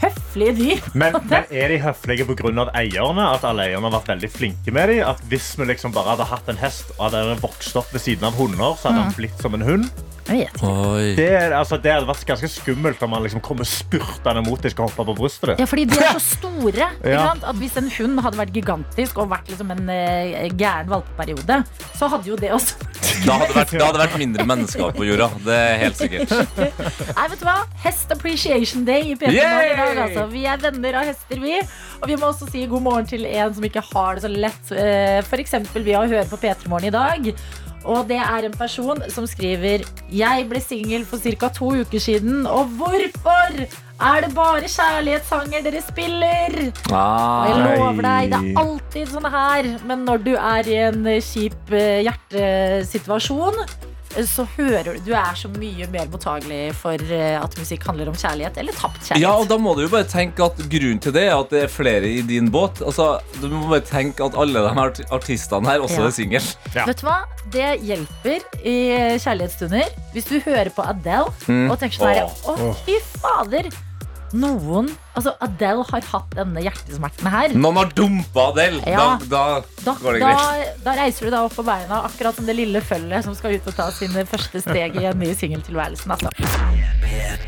høflige 0.01 0.53
dyr. 0.57 0.85
Men, 0.97 1.17
men 1.29 1.43
er 1.51 1.73
de 1.73 1.79
høflige 1.83 2.25
pga. 2.29 2.67
eierne? 2.77 3.27
At 3.35 3.43
alle 3.47 3.67
eierne 3.69 3.89
har 3.89 3.97
vært 3.99 4.13
veldig 4.15 4.31
flinke 4.33 4.73
med 4.75 4.89
dem? 4.93 5.03
At 5.07 5.21
hvis 5.31 5.51
vi 5.59 5.67
liksom 5.69 5.93
bare 5.95 6.15
hadde 6.15 6.29
hatt 6.31 6.49
en 6.49 6.57
hest 6.61 6.93
og 6.97 7.09
hadde 7.09 7.37
vokst 7.43 7.75
opp 7.79 7.91
ved 7.93 8.01
siden 8.03 8.25
av 8.29 8.33
hunder, 8.39 8.75
så 8.79 8.89
hadde 8.89 9.05
han 9.07 9.13
blitt 9.17 9.37
som 9.41 9.53
en 9.57 9.61
hund? 9.67 9.91
Det, 10.31 11.25
er- 11.27 11.51
altså, 11.57 11.75
det 11.81 11.91
hadde 11.91 12.07
vært 12.07 12.21
ganske 12.29 12.47
skummelt 12.47 13.01
om 13.03 13.11
han 13.17 13.23
liksom 13.25 13.41
kommer 13.43 13.65
spurtende 13.67 14.43
mot 14.45 14.61
dem 14.63 14.71
hoppe 14.79 15.03
på 15.09 15.15
brystet 15.17 15.49
ditt. 15.49 15.59
Ja, 15.59 15.67
fordi 15.67 15.85
de 15.89 15.97
er 15.99 16.13
så 16.13 16.21
store. 16.37 16.87
Ikke 17.01 17.09
Ja. 17.15 17.25
sant? 17.31 17.43
At 17.49 17.55
Hvis 17.59 17.75
en 17.81 17.89
hund 17.97 18.21
hadde 18.23 18.39
vært 18.39 18.53
gigantisk 18.55 19.17
og 19.19 19.31
vært 19.33 19.49
liksom 19.51 19.73
en 19.75 19.89
uh, 19.89 20.47
gæren 20.55 20.87
valpeperiode, 20.93 21.61
så 21.97 22.07
hadde 22.13 22.29
jo 22.31 22.37
det 22.39 22.53
også 22.55 22.77
Da 23.25 23.35
hadde 23.37 23.47
det 23.47 23.55
vært, 23.55 23.73
det 23.75 23.85
hadde 23.85 24.01
vært 24.01 24.17
mindre 24.21 24.45
mennesker 24.49 24.93
på 24.97 25.05
jorda. 25.07 25.27
Det 25.45 25.55
er 25.57 25.79
helt 25.83 25.99
sikkert. 25.99 26.31
Nei, 27.17 27.25
vet 27.33 27.41
du 27.41 27.45
hva? 27.47 27.57
Hest 27.83 28.13
Appreciation 28.15 28.85
Day 28.87 29.11
i 29.11 29.17
P3 29.17 29.33
Morgen 29.35 29.73
i 29.73 29.79
dag. 29.81 30.01
Altså. 30.05 30.27
Vi 30.31 30.45
er 30.49 30.61
venner 30.63 30.99
av 31.01 31.09
hester, 31.11 31.41
vi. 31.43 31.57
Og 32.01 32.07
vi 32.09 32.17
må 32.21 32.31
også 32.31 32.49
si 32.51 32.63
god 32.71 32.85
morgen 32.87 33.09
til 33.09 33.27
en 33.29 33.53
som 33.57 33.67
ikke 33.67 33.83
har 33.91 34.17
det 34.17 34.25
så 34.25 34.31
lett. 34.31 34.71
F.eks. 34.71 35.29
For 35.31 35.43
eksempel 35.43 35.85
ved 35.85 35.99
å 35.99 36.05
høre 36.07 36.25
på 36.31 36.39
P3 36.41 36.71
Morgen 36.71 36.89
i 36.89 36.95
dag. 36.95 37.31
Og 37.89 38.05
det 38.09 38.19
er 38.21 38.45
en 38.45 38.53
person 38.53 38.99
som 39.09 39.25
skriver 39.29 39.85
Jeg 40.13 40.43
ble 40.49 40.61
singel 40.61 41.05
for 41.09 41.21
ca. 41.21 41.49
to 41.49 41.71
uker 41.81 42.03
siden, 42.03 42.45
og 42.45 42.69
hvorfor 42.77 43.63
er 44.01 44.21
det 44.25 44.31
bare 44.35 44.67
kjærlighetssanger 44.71 45.63
dere 45.67 45.81
spiller? 45.85 46.57
Og 46.91 47.51
jeg 47.51 47.61
lover 47.67 48.01
deg, 48.07 48.31
det 48.33 48.41
er 48.41 48.59
alltid 48.63 49.13
sånn 49.13 49.29
her. 49.33 49.71
Men 49.87 50.05
når 50.07 50.23
du 50.25 50.33
er 50.37 50.67
i 50.73 50.79
en 50.87 51.05
kjip 51.21 51.71
eh, 51.77 52.01
hjertesituasjon, 52.07 53.61
eh, 53.61 54.25
så 54.27 54.43
hører 54.57 54.97
du 54.97 55.05
Du 55.05 55.13
er 55.15 55.35
så 55.39 55.47
mye 55.53 55.85
mer 55.93 56.09
mottagelig 56.11 56.73
for 56.75 56.99
eh, 56.99 57.37
at 57.39 57.53
musikk 57.59 57.85
handler 57.87 58.09
om 58.11 58.17
kjærlighet, 58.19 58.57
eller 58.59 58.75
tapt 58.75 58.99
kjærlighet. 59.07 59.23
Ja, 59.23 59.35
og 59.39 59.47
da 59.51 59.57
må 59.61 59.75
du 59.77 59.83
jo 59.85 59.91
bare 59.93 60.07
tenke 60.11 60.43
at 60.49 60.57
grunnen 60.71 60.99
til 61.03 61.13
det 61.15 61.27
er 61.29 61.35
at 61.37 61.53
det 61.53 61.61
er 61.67 61.71
flere 61.71 62.09
i 62.09 62.21
din 62.27 62.49
båt. 62.51 62.81
Altså, 62.83 63.19
Du 63.41 63.47
må 63.53 63.67
bare 63.71 63.85
tenke 63.87 64.25
at 64.25 64.35
alle 64.37 64.65
de 64.65 64.73
art 64.87 64.99
artistene 65.11 65.67
her 65.71 65.79
også 65.85 66.01
Ja. 66.01 66.07
er 66.07 66.17
single. 66.17 66.43
Ja. 66.75 66.85
Vet 66.89 67.01
du 67.01 67.07
hva? 67.07 67.19
Det 67.51 67.69
hjelper 67.87 68.43
i 68.63 68.75
kjærlighetsstunder. 69.19 69.87
Hvis 70.13 70.25
du 70.29 70.39
hører 70.45 70.69
på 70.75 70.83
Adele 70.87 71.31
Mm. 71.47 71.71
og 71.71 71.79
tenker 71.79 71.97
sånn 71.97 72.13
her 72.13 72.27
Åh. 72.27 72.59
Å, 72.69 72.75
fy 72.85 72.99
fader! 73.21 73.69
Noen 74.33 74.87
Altså, 75.11 75.33
Adele 75.43 75.83
har 75.89 76.05
hatt 76.07 76.35
denne 76.37 76.61
hjertesmerten 76.63 77.27
her. 77.27 77.51
Noen 77.59 77.75
har 77.81 77.89
dumpa 77.97 78.45
Adele. 78.53 78.79
Ja. 78.87 79.17
Da, 79.27 79.59
da 79.59 79.83
Da, 79.83 79.95
går 79.99 80.15
det 80.15 80.21
greit. 80.23 80.77
da 80.85 80.93
reiser 80.95 81.27
du 81.27 81.33
deg 81.33 81.39
opp 81.49 81.55
på 81.57 81.65
beina, 81.67 81.97
akkurat 82.07 82.37
som 82.39 82.47
det 82.47 82.55
lille 82.55 82.79
følget 82.85 83.25
som 83.27 83.35
skal 83.35 83.57
ut 83.57 83.67
og 83.67 83.75
ta 83.75 83.89
sine 83.91 84.23
første 84.29 84.61
steg 84.63 84.95
i 85.01 85.09
en 85.09 85.19
ny 85.19 85.33
singeltilværelsen. 85.35 86.15
Altså. 86.15 86.31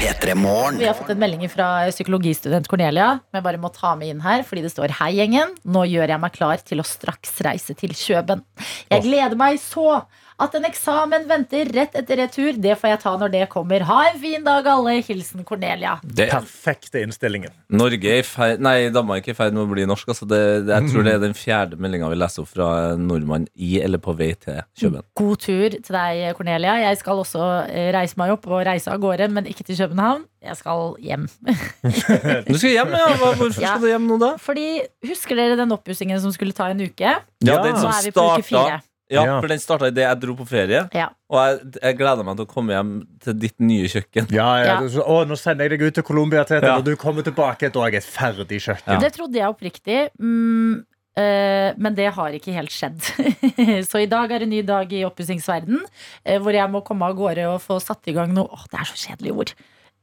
Vi 0.04 0.86
har 0.86 0.98
fått 0.98 1.14
en 1.14 1.22
melding 1.24 1.48
fra 1.52 1.70
psykologistudent 1.94 2.68
Cornelia. 2.68 3.14
Men 3.32 3.40
jeg 3.40 3.46
bare 3.48 3.62
må 3.64 3.72
ta 3.72 3.94
med 3.96 4.12
inn 4.12 4.24
her, 4.26 4.44
fordi 4.44 4.66
det 4.66 4.74
står 4.74 4.92
Hei, 5.00 5.14
gjengen. 5.22 5.56
Nå 5.64 5.86
gjør 5.88 6.12
jeg 6.16 6.20
meg 6.26 6.36
klar 6.36 6.60
til 6.68 6.84
å 6.84 6.88
straks 6.88 7.38
reise 7.48 7.76
til 7.80 7.96
Kjøben. 7.96 8.44
Jeg 8.92 9.06
gleder 9.08 9.40
meg 9.40 9.62
så 9.64 10.02
at 10.44 10.56
en 10.60 10.66
eksamen 10.68 11.26
venter 11.30 11.70
rett 11.76 11.96
etter 12.00 12.20
retur. 12.24 12.58
Det 12.62 12.76
får 12.80 12.90
jeg 12.94 13.00
ta 13.04 13.14
når 13.22 13.32
det 13.34 13.44
kommer. 13.52 13.86
Ha 13.88 14.00
en 14.12 14.20
fin 14.22 14.44
dag, 14.46 14.68
alle. 14.68 14.96
Hilsen 15.04 15.44
Cornelia. 15.48 15.96
Det, 16.04 16.30
Perfekte 16.32 17.02
innstillingen. 17.04 17.52
Norge 17.74 18.12
er 18.18 18.22
i 18.22 18.26
ferd 18.28 18.62
Nei, 18.64 18.90
Danmark 18.94 19.28
er 19.28 19.34
i 19.34 19.38
ferd 19.38 19.56
med 19.56 19.64
å 19.66 19.72
bli 19.72 19.86
norsk. 19.90 20.12
Altså 20.14 20.28
det, 20.30 20.42
det, 20.68 20.74
jeg 20.78 20.92
tror 20.94 21.08
det 21.08 21.14
er 21.18 21.24
den 21.24 21.36
fjerde 21.38 21.80
meldinga 21.82 22.10
vi 22.14 22.20
leser 22.20 22.44
opp 22.46 22.52
fra 22.54 22.70
en 22.94 23.08
nordmann 23.10 23.48
i 23.56 23.78
eller 23.84 24.02
på 24.04 24.14
vei 24.20 24.32
til 24.36 24.62
København. 24.80 25.08
God 25.20 25.42
tur 25.44 25.78
til 25.80 25.98
deg, 25.98 26.24
Cornelia. 26.38 26.78
Jeg 26.88 27.02
skal 27.02 27.24
også 27.24 27.44
eh, 27.70 27.90
reise 27.96 28.20
meg 28.22 28.36
opp 28.36 28.48
og 28.52 28.64
reise 28.68 28.92
av 28.94 29.02
gårde, 29.04 29.30
men 29.34 29.50
ikke 29.50 29.66
til 29.68 29.80
København. 29.84 30.26
Jeg 30.44 30.58
skal 30.60 30.96
hjem. 31.00 31.28
Du 32.48 32.58
skal 32.60 32.74
hjem, 32.74 32.92
ja? 32.98 33.06
Hvorfor 33.20 33.48
Ja. 33.62 33.76
skal 33.76 33.82
du 33.84 33.88
hjem 33.88 34.08
nå, 34.10 34.18
da? 34.22 34.34
Fordi, 34.42 34.66
Husker 35.08 35.38
dere 35.40 35.56
den 35.60 35.72
oppussingen 35.76 36.20
som 36.24 36.34
skulle 36.36 36.56
ta 36.56 36.70
en 36.74 36.82
uke? 36.84 37.14
Ja, 37.44 37.58
den 37.64 37.78
som 37.80 37.92
starta. 37.96 38.82
Ja, 39.14 39.24
Ja. 39.26 39.40
for 39.42 39.48
den 39.54 39.60
starta 39.62 39.88
idet 39.92 40.04
jeg 40.08 40.20
dro 40.24 40.36
på 40.40 40.48
ferie. 40.50 40.84
Ja. 40.98 41.08
Og 41.30 41.40
jeg, 41.40 41.74
jeg 41.82 41.98
gleder 42.00 42.26
meg 42.28 42.38
til 42.40 42.46
å 42.48 42.50
komme 42.54 42.74
hjem 42.76 42.94
til 43.24 43.34
ditt 43.40 43.60
nye 43.62 43.88
kjøkken. 43.92 44.32
Ja, 44.34 44.48
ja. 44.60 44.66
Ja. 44.74 44.80
du- 44.82 44.90
så- 44.90 45.06
Å, 45.08 45.20
nå 45.30 45.38
sender 45.40 45.70
jeg 45.70 45.78
deg 45.78 45.88
ut 45.88 45.94
til 46.00 46.04
Colombia, 46.08 46.44
Tete. 46.44 46.66
Ja. 46.66 46.78
Og 46.78 46.84
du 46.86 46.96
kommer 46.96 47.24
tilbake, 47.24 47.72
da 47.72 47.86
er 47.86 47.92
jeg 47.92 48.04
et 48.04 48.10
ferdig 48.10 48.60
kjøkken. 48.66 49.00
Det 49.00 49.14
trodde 49.14 49.40
jeg 49.40 49.50
oppriktig. 49.54 50.10
Mm, 50.20 50.84
eh, 51.16 51.74
men 51.78 51.94
det 51.96 52.12
har 52.14 52.32
ikke 52.34 52.54
helt 52.56 52.74
skjedd. 52.74 53.00
så 53.90 54.02
i 54.02 54.08
dag 54.10 54.32
er 54.32 54.42
en 54.46 54.50
ny 54.50 54.62
dag 54.66 54.92
i 54.94 55.04
oppussingsverden, 55.06 55.80
eh, 56.26 56.40
hvor 56.40 56.52
jeg 56.54 56.70
må 56.74 56.84
komme 56.84 57.06
av 57.06 57.16
gårde 57.16 57.46
og 57.54 57.62
få 57.62 57.80
satt 57.82 58.08
i 58.10 58.14
gang 58.18 58.34
noe 58.34 58.50
Åh, 58.52 58.66
Det 58.72 58.80
er 58.80 58.90
så 58.92 58.98
kjedelige 59.08 59.38
ord. 59.38 59.54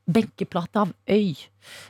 Benkeplate 0.06 0.86
av 0.86 0.92
øy. 1.08 1.34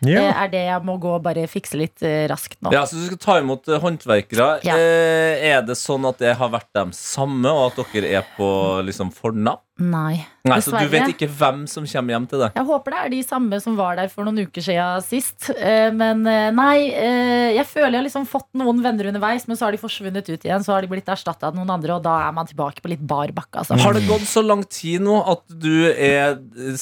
Det 0.03 0.17
er 0.19 0.51
det 0.51 0.61
jeg 0.67 0.83
må 0.85 0.97
gå 1.01 1.13
og 1.15 1.23
bare 1.25 1.45
fikse 1.51 1.79
litt 1.79 2.03
eh, 2.07 2.25
raskt 2.31 2.59
nå. 2.65 2.73
Ja, 2.75 2.83
så 2.89 2.99
Du 2.99 3.07
skal 3.07 3.21
ta 3.23 3.37
imot 3.41 3.69
eh, 3.71 3.81
håndverkere. 3.81 4.49
Ja. 4.67 4.77
Eh, 4.77 5.45
er 5.53 5.65
det 5.65 5.77
sånn 5.79 6.05
at 6.09 6.21
det 6.21 6.35
har 6.41 6.53
vært 6.53 6.71
dem 6.77 6.95
samme, 6.97 7.49
og 7.53 7.71
at 7.71 7.93
dere 7.95 8.15
er 8.21 8.31
på 8.37 8.49
liksom 8.87 9.13
fornavn? 9.15 9.63
Nei. 9.81 10.19
Nei, 10.45 10.59
så 10.61 10.75
du 10.75 10.91
vet 10.93 11.09
ikke 11.15 11.29
hvem 11.39 11.63
som 11.71 11.87
kommer 11.89 12.13
hjem 12.13 12.27
til 12.29 12.43
deg? 12.43 12.59
Jeg 12.59 12.69
håper 12.69 12.93
det 12.93 12.99
er 13.01 13.13
de 13.15 13.21
samme 13.25 13.61
som 13.65 13.79
var 13.79 13.97
der 13.97 14.11
for 14.13 14.29
noen 14.29 14.43
uker 14.45 14.65
siden 14.65 15.07
sist. 15.07 15.49
Men 15.97 16.21
nei, 16.57 16.91
eh, 16.93 17.55
jeg 17.57 17.65
føler 17.71 17.95
jeg 17.95 18.03
har 18.03 18.09
liksom 18.11 18.29
fått 18.29 18.51
noen 18.61 18.83
venner 18.85 19.09
underveis, 19.09 19.47
men 19.49 19.57
så 19.57 19.69
har 19.69 19.77
de 19.77 19.81
forsvunnet 19.81 20.29
ut 20.29 20.45
igjen. 20.45 20.67
Så 20.67 20.75
har 20.75 20.85
de 20.85 20.93
blitt 20.93 21.09
erstatta 21.09 21.49
av 21.49 21.57
noen 21.57 21.73
andre, 21.73 21.97
og 21.97 22.05
da 22.05 22.19
er 22.27 22.37
man 22.37 22.51
tilbake 22.51 22.85
på 22.85 22.93
litt 22.93 23.01
bar 23.01 23.33
bakke. 23.37 23.63
Altså. 23.63 23.81
Har 23.81 23.97
det 23.97 24.05
gått 24.11 24.29
så 24.29 24.45
lang 24.45 24.67
tid 24.69 25.07
nå 25.07 25.17
at 25.33 25.47
du 25.49 25.89
er 25.95 26.37
eh, 26.37 26.77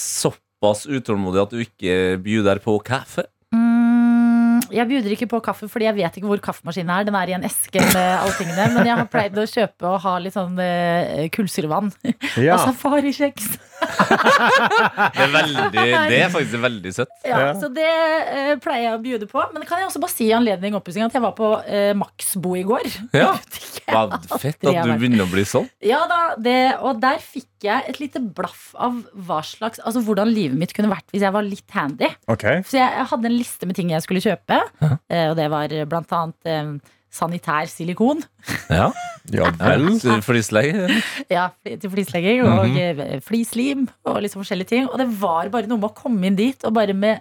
såpass 0.58 0.86
utålmodig 0.86 1.42
at 1.42 1.52
du 1.52 1.60
ikke 1.62 2.18
bjuder 2.22 2.58
på 2.58 2.78
kaffe? 2.82 3.26
Mm, 3.54 4.60
jeg 4.70 4.86
bjuder 4.88 5.14
ikke 5.14 5.28
på 5.30 5.40
kaffe, 5.40 5.68
fordi 5.68 5.86
jeg 5.86 5.96
vet 5.96 6.16
ikke 6.16 6.26
hvor 6.26 6.42
kaffemaskinen 6.42 6.90
er. 6.90 7.04
Den 7.06 7.14
er 7.14 7.28
i 7.28 7.36
en 7.36 7.44
eske 7.44 7.80
med 7.80 8.18
alle 8.18 8.34
tingene. 8.36 8.66
Men 8.74 8.86
jeg 8.86 8.98
har 8.98 9.08
pleid 9.08 9.38
å 9.38 9.46
kjøpe 9.46 9.86
og 9.88 10.00
ha 10.02 10.18
litt 10.18 10.34
sånn 10.34 10.58
uh, 10.58 11.28
kullsyrevann. 11.30 11.92
Ja. 12.36 12.56
Og 12.58 12.66
safarikjeks. 12.72 13.58
Det 15.18 15.24
er, 15.24 15.30
veldig, 15.32 15.82
det 16.10 16.18
er 16.18 16.30
faktisk 16.32 16.62
veldig 16.62 16.92
søtt. 16.94 17.12
Ja, 17.26 17.38
Ja. 17.38 17.50
Så 17.58 17.68
det 17.72 17.86
eh, 17.86 18.54
pleier 18.62 18.88
jeg 18.88 18.96
å 18.96 19.02
bjude 19.02 19.28
på. 19.30 19.42
Men 19.52 19.62
det 19.62 19.68
kan 19.68 19.80
jeg 19.80 19.88
også 19.88 20.00
bare 20.02 20.12
si 20.12 20.26
i 20.28 20.34
anledning 20.36 20.76
oppussing 20.78 21.04
at 21.06 21.14
jeg 21.14 21.22
var 21.22 21.34
på 21.38 21.50
uh, 21.60 21.92
Maxbo 21.98 22.54
i 22.58 22.64
går. 22.66 22.88
Ja. 23.16 23.30
Hva 23.88 24.20
fett 24.40 24.58
at 24.66 24.80
du 24.84 24.92
begynner 25.00 25.24
å 25.24 25.30
bli 25.30 25.44
sånn. 25.48 25.68
Ja 25.84 26.02
da, 26.10 26.20
det, 26.40 26.58
og 26.84 27.00
der 27.02 27.22
fikk 27.22 27.48
jeg 27.64 27.88
et 27.90 27.98
lite 28.02 28.20
blaff 28.20 28.68
av 28.78 29.00
hva 29.26 29.40
slags, 29.46 29.80
altså 29.82 30.02
hvordan 30.06 30.30
livet 30.30 30.58
mitt 30.60 30.74
kunne 30.76 30.90
vært 30.92 31.08
hvis 31.14 31.24
jeg 31.24 31.34
var 31.34 31.46
litt 31.46 31.74
handy. 31.74 32.10
Okay. 32.30 32.62
Så 32.68 32.78
jeg, 32.78 32.92
jeg 33.00 33.08
hadde 33.12 33.30
en 33.30 33.38
liste 33.38 33.68
med 33.68 33.78
ting 33.78 33.90
jeg 33.94 34.04
skulle 34.04 34.22
kjøpe, 34.22 34.60
eh, 34.84 35.26
og 35.30 35.34
det 35.38 35.48
var 35.50 35.74
blant 35.90 36.14
annet 36.18 36.52
eh, 36.52 36.94
sanitær 37.10 37.70
silikon. 37.70 38.22
Ja, 38.68 38.90
Ja 39.32 39.48
vel. 39.60 39.88
Flislegge. 40.24 41.00
Ja, 41.28 41.48
til 41.64 41.90
flislegging 41.92 42.44
og 42.46 42.76
eh, 42.80 43.18
flislim 43.24 43.86
og 44.08 44.22
liksom 44.24 44.42
forskjellige 44.42 44.72
ting. 44.72 44.86
Og 44.88 44.96
det 45.00 45.08
var 45.20 45.50
bare 45.52 45.68
noe 45.68 45.80
med 45.80 45.90
å 45.90 45.96
komme 45.96 46.28
inn 46.28 46.38
dit 46.38 46.64
og 46.64 46.74
bare 46.76 46.96
med 46.96 47.20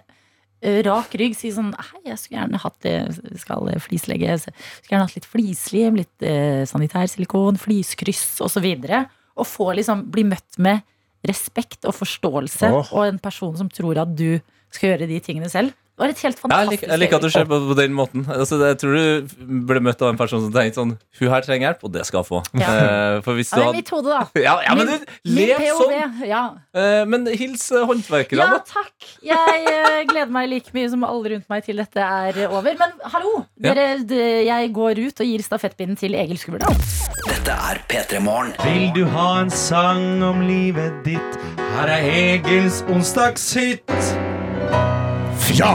eh, 0.62 0.80
rak 0.86 1.14
rygg 1.20 1.36
si 1.36 1.52
sånn 1.54 1.74
Hei, 1.76 2.02
jeg 2.08 2.20
skulle 2.20 2.40
gjerne 2.40 2.62
hatt 2.62 2.78
det, 2.86 2.96
skal 3.42 3.68
flislegge. 3.84 4.30
Jeg 4.30 4.44
Skulle 4.46 4.94
gjerne 4.94 5.08
hatt 5.08 5.18
litt 5.18 5.28
flislim, 5.28 5.98
litt 6.00 6.28
eh, 6.28 6.62
sanitær 6.68 7.08
silikon, 7.10 7.60
fliskryss 7.60 8.38
osv. 8.44 8.70
Og 9.38 9.48
få 9.48 9.72
liksom 9.78 10.08
bli 10.12 10.24
møtt 10.28 10.60
med 10.62 10.86
respekt 11.28 11.84
og 11.88 11.96
forståelse 11.98 12.70
oh. 12.72 12.94
og 12.94 13.08
en 13.08 13.18
person 13.20 13.56
som 13.58 13.68
tror 13.70 13.98
at 14.04 14.10
du 14.16 14.38
skal 14.72 14.92
gjøre 14.92 15.08
de 15.10 15.20
tingene 15.24 15.50
selv. 15.52 15.74
Det 15.98 16.04
var 16.04 16.12
et 16.14 16.20
helt 16.22 16.38
Jeg 16.46 16.66
liker, 16.70 16.90
jeg 16.92 16.98
liker 17.02 17.16
at 17.18 17.24
du 17.26 17.30
ser 17.34 17.46
på 17.50 17.56
på 17.68 17.74
den 17.74 17.94
måten. 17.98 18.22
Altså, 18.30 18.54
jeg 18.62 18.76
tror 18.78 18.92
du 18.94 19.46
ble 19.66 19.80
møtt 19.82 19.98
av 20.06 20.12
en 20.12 20.18
person 20.20 20.44
som 20.44 20.52
tenkte 20.54 20.78
sånn 20.78 20.92
Hun 21.18 21.30
her 21.32 21.42
trenger 21.42 21.64
hjelp, 21.72 21.80
og 21.88 21.90
det 21.96 22.04
skal 22.06 22.22
hun 22.22 22.28
få. 22.28 22.38
Ja. 22.60 22.68
Eh, 22.70 23.14
for 23.26 23.34
hvis 23.34 23.50
Ja, 23.50 23.56
du 23.56 23.58
det 23.58 23.66
hadde 23.66 23.80
mitt 23.80 23.90
hode, 23.90 24.12
da. 24.14 24.20
ja, 24.46 24.52
ja, 24.62 24.76
men 24.78 24.86
Min- 24.86 25.02
du, 25.02 25.32
Min 25.34 25.48
lev 25.50 25.58
POV. 25.64 25.80
sånn! 25.82 26.22
Ja. 26.30 26.42
Eh, 26.78 27.02
men 27.10 27.26
hils 27.34 27.66
eh, 27.74 27.82
håndverkerne, 27.90 28.46
Ja, 28.46 28.60
takk. 28.62 29.08
Jeg 29.26 29.66
eh, 29.74 29.98
gleder 30.12 30.30
meg 30.38 30.48
like 30.54 30.70
mye 30.78 30.86
som 30.94 31.02
alle 31.08 31.34
rundt 31.34 31.50
meg 31.50 31.66
til 31.66 31.82
dette 31.82 31.98
er 32.06 32.44
over. 32.46 32.78
Men 32.78 32.94
hallo! 33.16 33.34
Ja. 33.58 33.74
Dere, 33.74 33.88
d- 34.06 34.46
jeg 34.46 34.70
går 34.78 35.02
ut 35.02 35.24
og 35.26 35.32
gir 35.34 35.42
stafettpinnen 35.42 35.98
til 35.98 36.14
Egil 36.14 36.38
Skurdal. 36.38 36.78
Dette 37.26 37.58
er 37.72 37.82
P3 37.90 38.22
Morgen. 38.22 38.54
Vil 38.62 38.92
du 38.94 39.02
ha 39.18 39.40
en 39.42 39.50
sang 39.50 40.22
om 40.22 40.46
livet 40.46 41.02
ditt? 41.10 41.42
Her 41.74 41.90
er 41.98 42.06
Egils 42.14 42.84
onsdagshit. 42.86 43.82
Ja! 45.58 45.74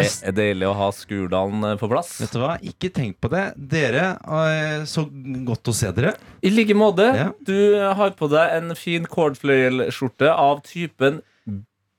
Det 0.00 0.28
er 0.30 0.36
deilig 0.36 0.66
å 0.68 0.74
ha 0.78 0.88
Skurdalen 0.96 1.64
eh, 1.72 1.76
på 1.80 1.88
plass. 1.90 2.14
Vet 2.22 2.32
du 2.36 2.40
hva, 2.42 2.54
ikke 2.72 2.90
tenk 2.96 3.18
på 3.22 3.30
det. 3.32 3.44
Dere, 3.56 4.06
eh, 4.24 4.84
så 4.90 5.04
godt 5.48 5.70
å 5.72 5.74
se 5.76 5.90
dere. 5.96 6.14
I 6.46 6.52
like 6.54 6.76
måte. 6.78 7.06
Ja. 7.16 7.28
Du 7.46 7.56
har 8.00 8.14
på 8.18 8.28
deg 8.32 8.56
en 8.58 8.74
fin 8.78 9.06
kordfløyelskjorte 9.10 10.30
av 10.32 10.62
typen 10.68 11.20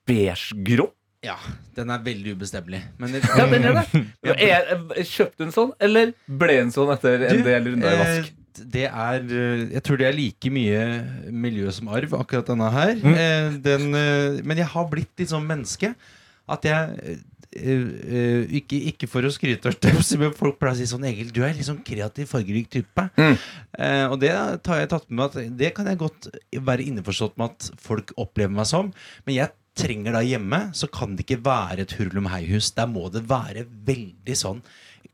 beigegrå. 0.10 0.90
Ja, 1.22 1.36
den 1.78 1.92
er 1.94 2.02
veldig 2.02 2.32
ubestemmelig. 2.40 2.80
Men 2.98 3.14
Ja, 3.20 3.46
den 3.52 3.66
er 3.70 3.76
det. 3.78 4.06
Er, 4.42 4.72
er- 4.74 5.04
kjøpte 5.06 5.44
du 5.44 5.50
en 5.50 5.54
sånn, 5.54 5.74
eller 5.80 6.16
ble 6.26 6.56
en 6.64 6.72
sånn 6.74 6.90
etter 6.96 7.28
en 7.28 7.38
Du, 7.38 7.44
del 7.46 7.68
runder 7.70 7.92
i 7.92 7.98
eh, 7.98 8.02
vask? 8.02 8.38
det 8.74 8.88
er 8.90 9.22
eh, 9.30 9.62
Jeg 9.78 9.84
tror 9.88 10.00
det 10.02 10.08
er 10.10 10.16
like 10.18 10.50
mye 10.52 10.82
miljø 11.32 11.70
som 11.72 11.88
arv, 11.94 12.16
akkurat 12.18 12.50
denne 12.50 12.72
her. 12.74 12.96
Mm. 13.00 13.14
Eh, 13.14 13.52
den, 13.70 13.86
eh, 13.96 14.42
men 14.44 14.64
jeg 14.64 14.70
har 14.74 14.90
blitt 14.92 15.14
litt 15.22 15.30
sånn 15.32 15.46
menneske 15.48 15.94
at 16.52 16.66
jeg 16.68 16.98
eh, 17.06 17.14
eh, 17.14 17.22
ikke, 17.52 18.78
ikke 18.94 19.10
for 19.12 19.28
å 19.28 19.32
skryte 19.34 19.72
av 19.72 19.76
støvsug, 19.76 20.20
men 20.24 20.36
folk 20.36 20.60
pleier 20.60 20.78
å 20.78 20.80
si 20.80 20.90
sånn 20.90 21.08
Egil, 21.10 21.32
du 21.36 21.42
er 21.44 21.56
litt 21.58 21.68
sånn 21.68 21.82
kreativ, 21.86 22.30
fargerik 22.32 22.70
type. 22.72 23.08
Mm. 23.20 23.36
Eh, 23.78 24.06
og 24.08 24.20
det 24.24 24.34
tar 24.66 24.82
jeg 24.82 24.92
tatt 24.94 25.10
med 25.10 25.26
at 25.28 25.58
det 25.60 25.74
kan 25.78 25.90
jeg 25.90 26.00
godt 26.02 26.30
være 26.56 26.86
innforstått 26.88 27.36
med 27.42 27.52
at 27.52 27.82
folk 27.82 28.14
opplever 28.22 28.56
meg 28.56 28.70
som. 28.70 28.94
Men 29.28 29.38
jeg 29.38 29.56
trenger 29.78 30.16
da 30.16 30.24
hjemme, 30.26 30.62
så 30.76 30.88
kan 30.92 31.16
det 31.16 31.26
ikke 31.26 31.44
være 31.46 31.86
et 31.86 31.96
hurlum 32.00 32.30
hei-hus. 32.32 32.74
Der 32.78 32.90
må 32.92 33.08
det 33.14 33.26
være 33.32 33.66
veldig 33.88 34.38
sånn 34.38 34.64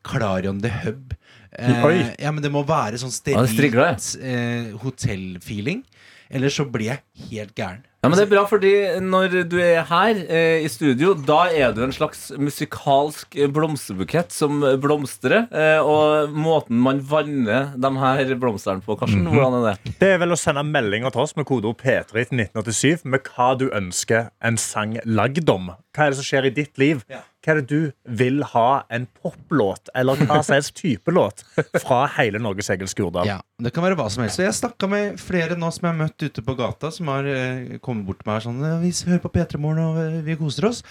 Clarion 0.07 0.61
the 0.63 0.71
Hub. 0.83 1.13
Eh, 1.57 2.13
ja, 2.21 2.31
men 2.33 2.43
det 2.43 2.51
må 2.53 2.63
være 2.67 2.99
sånn 3.01 3.13
sterilt 3.13 4.17
eh, 4.21 4.73
hotellfeeling. 4.83 5.83
Ellers 6.27 6.57
så 6.59 6.65
blir 6.69 6.91
jeg 6.91 7.29
helt 7.31 7.55
gæren. 7.57 7.85
Ja, 8.07 8.11
men 8.13 8.19
Det 8.21 8.25
er 8.27 8.31
bra, 8.31 8.43
fordi 8.47 8.71
når 9.03 9.33
du 9.51 9.57
er 9.59 9.81
her 9.89 10.19
eh, 10.31 10.63
i 10.63 10.69
studio, 10.71 11.11
da 11.27 11.41
er 11.51 11.73
du 11.75 11.81
en 11.83 11.91
slags 11.91 12.29
musikalsk 12.39 13.35
blomsterbukett 13.51 14.31
som 14.31 14.61
blomstrer. 14.79 15.47
Eh, 15.51 15.81
og 15.83 16.31
måten 16.31 16.79
man 16.79 17.01
vanner 17.03 17.73
de 17.75 17.91
her 17.99 18.31
blomstene 18.39 18.79
på, 18.85 18.95
Karsten, 18.99 19.25
Mhm. 19.27 19.33
hvordan 19.35 19.57
er 19.59 19.75
det? 19.83 19.95
Det 19.99 20.07
er 20.13 20.17
vel 20.23 20.31
å 20.31 20.39
sende 20.39 20.63
meldinger 20.63 21.11
til 21.11 21.21
oss 21.25 21.35
med 21.35 21.45
kodeord 21.49 21.75
P3 21.83 22.23
til 22.29 22.39
1987 22.47 23.03
med 23.05 23.27
hva 23.27 23.49
du 23.59 23.67
ønsker 23.69 24.29
en 24.41 24.55
sang 24.57 24.97
lagd 25.05 25.49
om. 25.49 25.71
Hva 25.97 26.05
er 26.05 26.13
det 26.13 26.19
som 26.19 26.27
skjer 26.27 26.45
i 26.45 26.53
ditt 26.53 26.77
liv? 26.77 26.99
Hva 27.09 27.53
er 27.55 27.61
det 27.61 27.67
du 27.71 28.11
vil 28.19 28.43
ha 28.51 28.83
en 28.93 29.07
poplåt 29.17 29.89
eller 29.97 30.19
hva 30.27 30.43
som 30.45 30.53
helst 30.57 30.75
type 30.77 31.09
låt 31.15 31.41
fra 31.81 32.03
hele 32.17 32.37
Norges 32.43 32.69
Egil 32.73 32.89
Skurdal? 32.91 33.25
Ja, 33.25 33.39
Det 33.63 33.71
kan 33.73 33.85
være 33.87 33.97
hva 33.97 34.05
som 34.13 34.21
helst. 34.21 34.37
Jeg 34.43 34.53
snakka 34.53 34.89
med 34.91 35.17
flere 35.21 35.57
nå 35.57 35.71
som 35.73 35.87
jeg 35.87 35.95
har 35.95 36.01
møtt 36.03 36.21
ute 36.27 36.43
på 36.45 36.57
gata, 36.59 36.91
som 36.93 37.09
har 37.09 37.25
eh, 37.31 37.79
kommet 37.81 38.05
bort 38.05 38.21
til 38.21 38.29
meg 38.29 38.41
og 38.43 38.45
sånn 38.45 38.61
Vi 38.83 38.93
hører 39.09 39.23
på 39.25 39.33
P3 39.33 39.61
Morgen, 39.63 39.81
og 39.87 40.03
eh, 40.03 40.19
vi 40.27 40.37
koser 40.37 40.69
oss. 40.69 40.83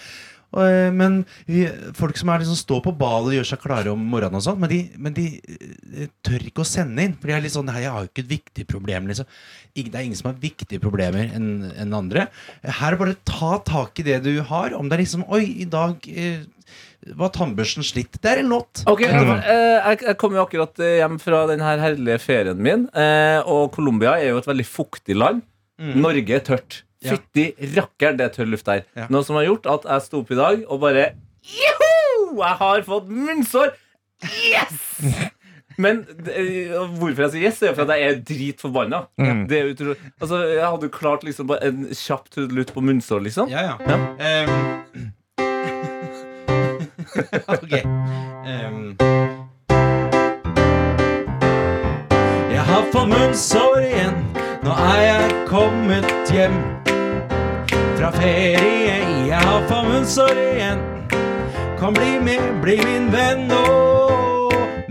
Eh, 0.55 0.89
men 0.95 1.21
vi, 1.45 1.65
folk 1.97 2.17
som 2.19 2.31
er 2.31 2.41
liksom 2.41 2.57
står 2.57 2.81
på 2.85 2.95
bal 2.97 3.27
og 3.27 3.35
gjør 3.35 3.49
seg 3.49 3.61
klare 3.61 3.91
om 3.91 4.03
morgenen 4.13 4.39
og 4.39 4.45
sånn, 4.45 4.59
men 4.61 4.71
de, 4.71 4.81
men 4.95 5.15
de 5.17 5.27
eh, 5.43 6.11
tør 6.25 6.47
ikke 6.47 6.63
å 6.63 6.67
sende 6.67 7.03
inn. 7.03 7.15
For 7.19 7.29
de 7.29 7.37
er 7.37 7.43
litt 7.43 7.55
sånn 7.55 7.67
Nei, 7.67 7.81
jeg 7.83 7.91
har 7.91 8.05
jo 8.05 8.11
ikke 8.11 8.23
et 8.23 8.35
viktig 8.35 8.67
problem, 8.69 9.09
liksom. 9.11 9.27
Det 9.77 9.91
er 9.91 10.05
ingen 10.05 10.17
som 10.17 10.31
har 10.31 10.37
viktige 10.41 10.81
problemer 10.81 11.33
enn 11.35 11.67
en 11.75 11.97
andre. 11.97 12.29
Her 12.63 12.95
er 12.95 12.99
bare 13.01 13.17
ta 13.27 13.57
tak 13.67 13.99
i 13.99 14.05
det 14.07 14.21
du 14.25 14.31
har. 14.47 14.73
Om 14.73 14.87
det 14.87 14.97
er 14.97 15.03
liksom 15.03 15.25
Oi, 15.27 15.43
i 15.61 15.67
dag 15.69 16.07
eh, 16.07 16.47
var 17.19 17.33
tannbørsten 17.35 17.85
slitt. 17.85 18.17
Det 18.23 18.31
er 18.31 18.41
en 18.41 18.49
låt. 18.55 18.81
Okay, 18.89 19.11
jeg, 19.11 20.15
kom 20.19 20.33
jo 20.33 20.41
akkurat 20.47 20.79
hjem 20.81 21.19
fra 21.21 21.43
den 21.51 21.61
her 21.63 21.83
herlige 21.83 22.17
ferien 22.23 22.63
min. 22.63 22.87
Og 23.45 23.69
Colombia 23.75 24.17
er 24.17 24.31
jo 24.31 24.41
et 24.41 24.49
veldig 24.49 24.65
fuktig 24.67 25.15
land. 25.19 25.45
Mm. 25.77 25.93
Norge 26.01 26.39
er 26.39 26.43
tørt. 26.47 26.81
Ja. 27.05 27.13
Fytti 27.13 27.51
rakkeren, 27.75 28.17
det 28.17 28.31
tørr 28.33 28.49
luft 28.49 28.65
der. 28.65 28.83
Ja. 28.97 29.05
Noe 29.13 29.23
som 29.25 29.37
har 29.37 29.45
gjort 29.45 29.67
at 29.69 29.83
jeg 29.85 30.05
sto 30.07 30.21
opp 30.23 30.31
i 30.33 30.37
dag 30.39 30.63
og 30.65 30.79
bare 30.81 31.11
Joho! 31.47 32.37
Jeg 32.41 32.55
har 32.61 32.81
fått 32.87 33.09
munnsår! 33.09 33.73
Yes! 34.25 34.79
Men 35.77 35.99
det- 36.25 36.73
hvorfor 36.97 37.27
jeg 37.27 37.31
sier 37.35 37.43
yes, 37.45 37.61
er 37.61 37.69
jo 37.69 37.75
for 37.77 37.85
at 37.85 37.99
jeg 37.99 38.09
er 38.09 38.21
dritforbanna. 38.25 39.03
Mm. 39.21 39.43
Det 39.49 39.59
er 39.59 39.67
utro... 39.69 39.93
Altså, 40.19 40.39
jeg 40.49 40.65
hadde 40.65 40.89
jo 40.89 40.93
klart 40.95 41.23
liksom 41.23 41.47
bare 41.51 41.69
en 41.69 41.83
kjapp 41.93 42.31
trudelutt 42.33 42.73
på 42.73 42.81
munnsår, 42.81 43.21
liksom. 43.27 43.51
Ja, 43.53 43.61
ja. 43.61 43.99
Ehm. 44.17 45.11
ok. 47.53 47.73
Um... 48.49 48.97
Jeg 52.57 52.65
har 52.71 52.89
fått 52.91 53.13
munnsår 53.13 53.85
igjen. 53.85 54.17
Nå 54.65 54.73
er 54.73 55.01
jeg 55.05 55.37
kommet 55.53 56.33
hjem 56.33 56.57
fra 57.97 58.11
ferie. 58.13 58.97
Jeg 59.27 59.41
har 59.41 59.63
fått 59.69 59.87
munnsår 59.89 60.37
igjen. 60.37 60.81
Kom, 61.79 61.95
bli 61.97 62.17
med, 62.21 62.59
bli 62.61 62.77
min 62.83 63.07
venn 63.13 63.47
nå. 63.49 63.61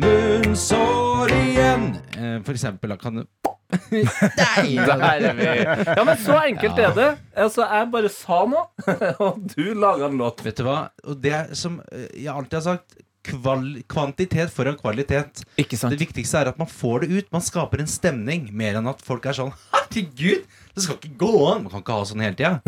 Munnsår 0.02 1.32
igjen. 1.34 1.88
Eh, 2.18 2.36
For 2.46 2.54
eksempel, 2.56 2.94
da 2.94 2.98
kan 3.00 3.20
du 3.22 3.26
Der 3.90 5.02
er 5.02 5.32
vi. 5.34 5.46
Ja, 5.46 6.02
men 6.06 6.18
så 6.22 6.36
enkelt 6.38 6.78
er 6.78 6.92
det. 6.96 7.08
Altså, 7.34 7.64
jeg 7.66 7.88
bare 7.94 8.10
sa 8.14 8.38
noe, 8.48 8.68
og 9.24 9.40
du 9.54 9.72
laga 9.74 10.06
en 10.10 10.18
låt. 10.20 10.42
Vet 10.46 10.60
du 10.62 10.66
hva? 10.68 10.78
Og 11.06 11.18
det 11.22 11.40
som 11.58 11.80
eh, 11.90 12.06
jeg 12.14 12.30
alltid 12.34 12.60
har 12.60 12.66
sagt 12.72 13.02
kval 13.26 13.64
Kvantitet 13.90 14.52
foran 14.54 14.76
kvalitet. 14.78 15.42
Ikke 15.58 15.78
sant? 15.78 15.94
Det 15.94 16.02
viktigste 16.04 16.38
er 16.44 16.52
at 16.52 16.60
man 16.62 16.70
får 16.70 17.02
det 17.06 17.10
ut. 17.16 17.32
Man 17.34 17.42
skaper 17.42 17.82
en 17.82 17.90
stemning, 17.90 18.50
mer 18.54 18.78
enn 18.78 18.90
at 18.90 19.02
folk 19.02 19.26
er 19.26 19.34
sånn 19.38 19.54
Herregud, 19.96 20.46
det 20.76 20.82
skal 20.84 20.98
ikke 21.00 21.16
gå 21.16 21.32
an! 21.48 21.62
Man 21.64 21.72
kan 21.72 21.80
ikke 21.80 21.94
ha 21.96 22.04
sånn 22.04 22.20
hele 22.20 22.36
tida. 22.36 22.60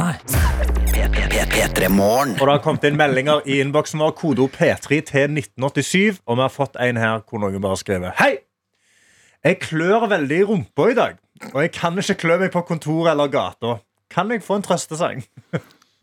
P3 1.52 1.88
Og 1.92 2.40
det 2.40 2.48
har 2.48 2.62
kommet 2.64 2.86
inn 2.88 2.96
meldinger 2.96 3.44
i 3.44 3.58
innboksen 3.60 4.00
vår, 4.00 4.14
kodeord 4.16 4.54
P3 4.56 5.00
til 5.10 5.34
1987. 5.36 6.22
Og 6.24 6.38
vi 6.38 6.44
har 6.46 6.54
fått 6.54 6.78
en 6.80 7.00
her 7.00 7.20
hvor 7.28 7.42
noen 7.44 7.60
bare 7.60 7.76
skriver 7.76 8.16
Hei! 8.16 8.38
Jeg 9.44 9.60
klør 9.62 10.08
veldig 10.10 10.38
i 10.40 10.46
rumpa 10.48 10.88
i 10.90 10.96
dag, 10.96 11.18
og 11.52 11.60
jeg 11.62 11.70
kan 11.76 12.00
ikke 12.00 12.16
klø 12.24 12.38
meg 12.40 12.50
på 12.50 12.64
kontoret 12.66 13.12
eller 13.12 13.30
gata. 13.30 13.76
Kan 14.10 14.32
jeg 14.32 14.42
få 14.42 14.56
en 14.58 14.64
trøstesang? 14.66 15.20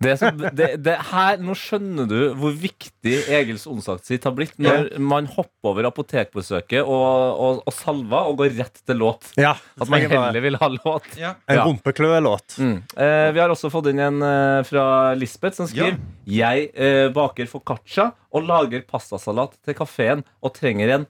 Det 0.04 0.12
er 0.20 0.34
det, 0.52 0.66
det 0.84 0.93
her, 1.08 1.38
nå 1.39 1.54
skjønner 1.56 2.04
du 2.10 2.18
hvor 2.36 2.52
viktig 2.60 3.14
Egils 3.32 3.64
onsdagssitt 3.72 4.26
har 4.28 4.34
blitt 4.36 4.58
når 4.60 4.89
man 5.00 5.30
hopper 5.32 5.70
over 5.72 5.88
apotekbesøket 5.88 6.82
og, 6.84 7.39
og, 7.39 7.62
og 7.64 7.74
salver 7.74 8.28
og 8.28 8.36
går 8.41 8.52
rett 8.58 8.82
til 8.84 9.00
låt. 9.00 9.30
Ja, 9.39 9.54
At 9.80 9.88
man 9.89 10.04
heller 10.04 10.43
vil 10.43 10.60
ha 10.60 10.68
låt. 10.74 11.08
Ja. 11.16 11.32
En 11.48 11.62
Ja. 11.62 11.64
rumpekløelåt. 11.70 12.58
Mm. 12.60 12.76
Eh, 12.91 13.32
vi 13.38 13.39
har 13.39 13.50
også 13.56 13.72
fått 13.72 13.88
inn 13.93 14.04
en 14.04 14.20
eh, 14.28 14.60
fra 14.68 14.86
Lisbeth 15.16 15.62
som 15.62 15.72
skriver 15.72 15.96
Jeg 16.28 16.70
eh, 16.76 17.08
baker 17.16 17.48
foccaccia 17.48 18.10
og 18.36 18.43
lager 18.52 18.84
pastasalat 18.91 19.56
til 19.64 19.80
kafeen 19.80 20.26
og 20.43 20.54
trenger 20.60 20.91
en 21.00 21.08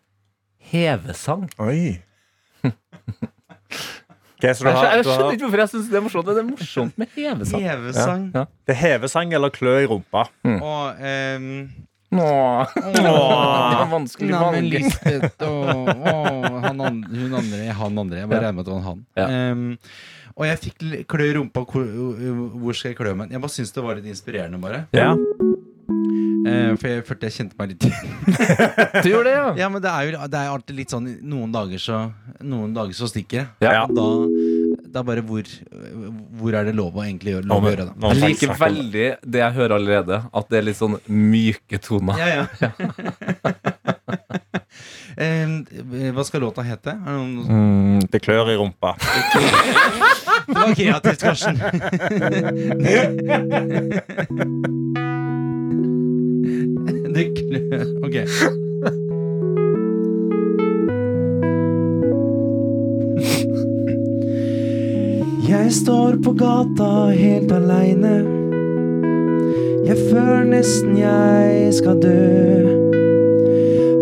hevesang. 0.69 1.49
Oi. 1.57 1.97
Ok, 4.35 4.43
så 4.51 4.65
du 4.65 4.67
Jeg, 4.67 4.75
har, 4.75 4.83
skjønner- 4.83 4.95
jeg 4.95 5.05
skjønner 5.07 5.33
ikke 5.37 5.45
hvorfor 5.47 5.61
jeg 5.63 5.69
syns 5.71 5.89
det 5.89 5.97
er 5.97 6.03
morsomt. 6.05 6.27
Det 6.27 6.37
er 6.43 6.47
morsomt 6.49 6.97
med 6.99 7.07
hevesang. 7.15 7.61
Hevesang. 7.63 8.23
Ja. 8.35 8.45
det 8.67 8.75
er 8.75 8.79
hevesang 8.83 9.33
eller 9.33 9.49
klø 9.55 9.75
i 9.81 9.89
rumpa. 9.89 10.27
Og 10.43 11.03
um 11.07 11.49
Åh. 12.15 12.67
Det 12.95 13.01
var 13.03 13.89
vanskelig 13.91 14.29
Nei, 14.31 14.39
men 14.39 14.67
valg. 14.69 14.75
Lisbeth 14.75 15.43
og, 15.43 15.89
og 15.89 16.59
han 16.63 16.79
andre, 16.85 17.17
hun 17.17 17.33
andre 17.41 17.73
Han 17.79 17.97
andre. 18.03 18.19
Jeg 18.21 18.29
bare 18.31 18.43
regner 18.45 18.55
med 18.55 18.61
at 18.61 18.69
det 18.69 18.75
var 18.75 18.85
han. 18.85 19.01
Ja. 19.19 19.25
Um, 19.51 19.65
og 20.35 20.45
jeg 20.47 20.59
fikk 20.63 20.85
klø 21.11 21.25
i 21.27 21.33
rumpa. 21.35 21.63
Hvor, 21.65 22.77
skal 22.77 22.93
jeg 22.93 22.99
klø 23.01 23.15
meg? 23.19 23.33
Jeg 23.35 23.41
bare 23.43 23.55
syns 23.55 23.73
det 23.75 23.83
var 23.83 23.99
litt 23.99 24.07
inspirerende, 24.13 24.61
bare. 24.63 24.85
Ja. 24.95 25.11
Uh, 26.45 26.75
for 26.77 26.87
jeg 26.91 27.03
følte 27.07 27.27
jeg 27.27 27.35
kjente 27.39 27.57
meg 27.59 27.73
litt 27.73 27.85
Du 29.03 29.09
gjorde 29.09 29.27
det, 29.27 29.33
ja? 29.35 29.45
Ja, 29.63 29.69
men 29.73 29.81
det 29.81 29.89
er 29.91 30.07
jo 30.07 30.27
det 30.29 30.39
er 30.39 30.49
alltid 30.53 30.77
litt 30.77 30.93
sånn 30.93 31.07
Noen 31.25 31.51
dager 31.53 31.81
så 31.81 31.99
Noen 32.45 32.73
dager 32.75 32.93
så 32.97 33.07
stikker 33.09 33.37
jeg. 33.39 33.47
Ja. 33.65 33.85
Da, 33.89 34.03
det 34.85 34.97
er 35.01 35.05
bare 35.07 35.21
hvor 35.25 35.43
Hvor 36.39 36.51
er 36.59 36.63
det 36.67 36.75
lov 36.77 36.93
å 36.97 37.01
egentlig 37.05 37.31
gjøre, 37.35 37.47
lov 37.49 37.63
å 37.65 37.67
gjøre 37.71 37.85
det? 37.89 37.95
Nå 38.01 38.05
Jeg 38.13 38.19
liker 38.23 38.49
veldig 38.59 39.07
det 39.35 39.39
jeg 39.41 39.51
hører 39.59 39.73
allerede, 39.79 40.15
at 40.29 40.45
det 40.51 40.57
er 40.59 40.65
litt 40.69 40.79
sånn 40.79 40.95
myke 41.09 41.77
toner. 41.83 42.15
Ja, 42.21 42.27
ja. 42.35 42.43
Eh, 45.15 45.47
hva 46.11 46.23
skal 46.27 46.43
låta 46.43 46.59
hete? 46.67 46.91
Er 46.91 47.15
det 47.15 47.47
Mm, 47.47 48.03
det 48.11 48.19
klør 48.21 48.49
i 48.51 48.55
rumpa. 48.59 48.91
Det 50.45 50.53
var 50.53 50.75
kreativt, 50.75 51.23
Karsten. 51.23 51.55
det 57.15 57.25
klør 57.39 57.87
Ok. 58.05 58.15
Jeg 65.55 65.71
står 65.71 66.17
på 66.23 66.33
gata 66.35 66.87
helt 67.15 67.51
aleine. 67.55 68.15
Jeg 69.87 69.97
føler 70.09 70.43
nesten 70.49 70.97
jeg 70.99 71.69
skal 71.77 72.01
dø. 72.03 72.15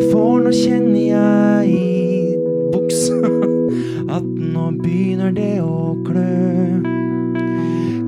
For 0.09 0.41
nå 0.41 0.49
kjenner 0.49 1.03
jeg 1.11 1.69
i 1.69 2.33
buksa 2.73 3.19
at 4.17 4.25
nå 4.25 4.65
begynner 4.81 5.35
det 5.37 5.59
å 5.61 5.93
klø. 6.07 6.81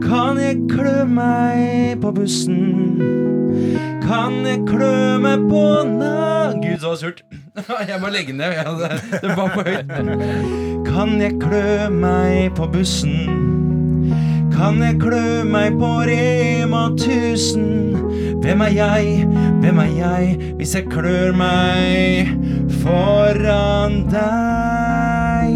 Kan 0.08 0.42
jeg 0.42 0.64
klø 0.72 1.04
meg 1.06 2.02
på 2.02 2.16
bussen? 2.18 2.64
Kan 4.08 4.42
jeg 4.50 4.66
klø 4.66 5.20
meg 5.22 5.46
på 5.52 5.68
na... 5.94 6.16
Gud, 6.64 6.80
så 6.82 6.98
surt. 6.98 7.22
Jeg 7.90 8.02
må 8.02 8.10
legge 8.14 8.34
ned. 8.34 8.58
Det, 9.22 9.36
var 9.38 9.54
på 9.54 9.64
høyt. 9.66 10.75
Kan 10.96 11.18
jeg 11.20 11.34
klø 11.42 11.90
meg 11.92 12.54
på 12.56 12.70
bussen? 12.72 13.28
Kan 14.54 14.78
jeg 14.80 14.96
klø 15.02 15.44
meg 15.44 15.76
på 15.76 15.90
Rema 16.08 16.86
1000? 16.94 18.38
Hvem 18.40 18.64
er 18.64 18.72
jeg, 18.72 19.26
hvem 19.60 19.82
er 19.84 19.92
jeg, 19.98 20.38
hvis 20.56 20.76
jeg 20.78 20.88
klør 20.88 21.36
meg 21.36 22.32
foran 22.80 24.06
deg? 24.14 25.52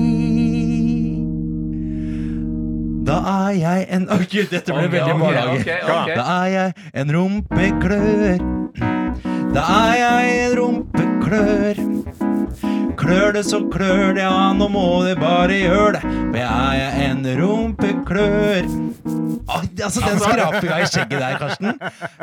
Da 3.08 3.22
er 3.24 3.56
jeg 3.62 3.88
en 3.96 4.10
Å, 4.10 4.20
oh, 4.20 4.26
gud, 4.28 4.52
dette 4.52 4.76
ble 4.76 4.90
okay, 4.90 4.92
veldig 4.98 5.16
barnehage. 5.24 5.62
Okay, 5.62 5.80
okay, 5.88 6.20
da 6.20 6.28
er 6.36 6.52
jeg 6.58 6.76
en 7.00 7.16
rumpeklør. 7.16 8.44
Da 9.56 9.64
er 9.80 9.96
jeg 10.04 10.36
en 10.50 10.60
rumpeklør. 10.60 11.89
Klør 13.10 13.32
det, 13.34 13.42
så 13.48 13.60
klør 13.74 14.14
det, 14.14 14.22
ja, 14.22 14.52
nå 14.54 14.68
må 14.70 14.84
det 15.08 15.16
bare 15.18 15.56
gjøre 15.58 15.96
det. 15.98 16.02
For 16.30 16.38
jeg 16.38 16.82
er 16.86 17.00
en 17.10 17.24
rumpeklør. 17.40 18.68
Å, 19.50 19.60
altså, 19.82 20.02
den 20.06 20.20
skrapinga 20.22 20.76
i 20.84 20.88
skjegget 20.92 21.16
der, 21.24 21.38
Karsten, 21.42 21.80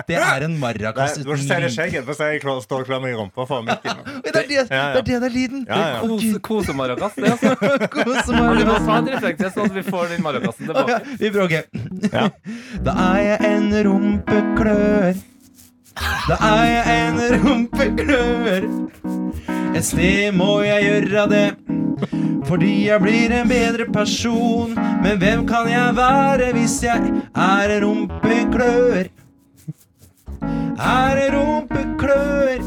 det 0.07 0.19
er 0.23 0.45
en 0.47 0.55
maracas 0.63 1.17
ikke 1.19 1.39
si 1.41 1.49
det 1.51 1.59
i 1.67 1.71
skjegget. 1.75 2.07
for 2.07 2.23
jeg 2.23 2.43
klar- 2.45 2.61
står 2.63 2.87
meg 3.03 3.17
i 3.17 3.17
rumpa 3.19 3.47
for 3.51 3.67
mikken. 3.67 3.99
Det 4.27 4.31
er 4.31 4.37
det, 4.37 4.45
det, 4.47 4.59
er, 4.71 4.95
det 4.95 5.05
det 5.07 5.17
er 5.27 5.35
lyden. 5.35 5.67
Ja, 5.69 5.81
ja. 5.97 6.01
Kose, 6.05 6.39
kose 6.45 6.73
maracas, 6.77 7.17
det, 7.19 7.31
altså. 7.35 7.57
Kose 7.91 8.37
maracas. 8.37 8.87
ta 8.87 8.99
en 9.01 9.11
refleks, 9.11 9.55
sånn 9.57 9.71
at 9.73 9.75
vi 9.81 9.85
får 9.91 10.13
den 10.15 10.23
maracasen 10.23 10.71
tilbake. 10.71 11.01
vi 11.19 11.31
bråker. 11.35 11.67
Da 12.87 12.95
er 13.11 13.21
jeg 13.33 13.51
en 13.51 13.71
rumpeklør. 13.89 15.15
Da 16.29 16.37
er 16.53 16.67
jeg 16.71 16.99
en 17.01 17.23
rumpeklør. 17.43 18.69
Et 19.77 19.85
sted 19.85 20.33
må 20.33 20.63
jeg 20.65 20.85
gjøre 20.87 21.25
det. 21.29 21.49
Fordi 22.49 22.87
jeg 22.87 23.03
blir 23.03 23.33
en 23.37 23.51
bedre 23.51 23.85
person. 23.93 24.73
Men 25.05 25.19
hvem 25.21 25.43
kan 25.49 25.69
jeg 25.69 25.97
være 25.99 26.53
hvis 26.57 26.79
jeg 26.87 27.13
er 27.35 27.75
en 27.75 27.85
rumpeklør? 27.85 29.11
Er 30.81 31.21
en 31.27 31.37
rumpeklør. 31.37 32.65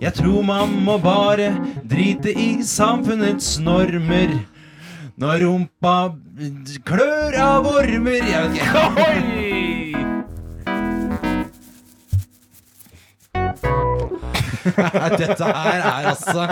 Jeg 0.00 0.14
tror 0.14 0.46
man 0.46 0.78
må 0.86 0.98
bare 1.02 1.50
drite 1.90 2.30
i 2.38 2.62
samfunnets 2.62 3.56
normer. 3.58 4.38
Når 5.18 5.42
rumpa 5.42 5.98
klør 6.86 7.40
av 7.40 7.66
ormer 7.66 8.22
Jeg 8.30 8.50
vet 8.54 8.62
ikke. 8.62 9.55
Dette 15.20 15.50
her 15.50 15.82
er 15.82 16.12
altså 16.12 16.48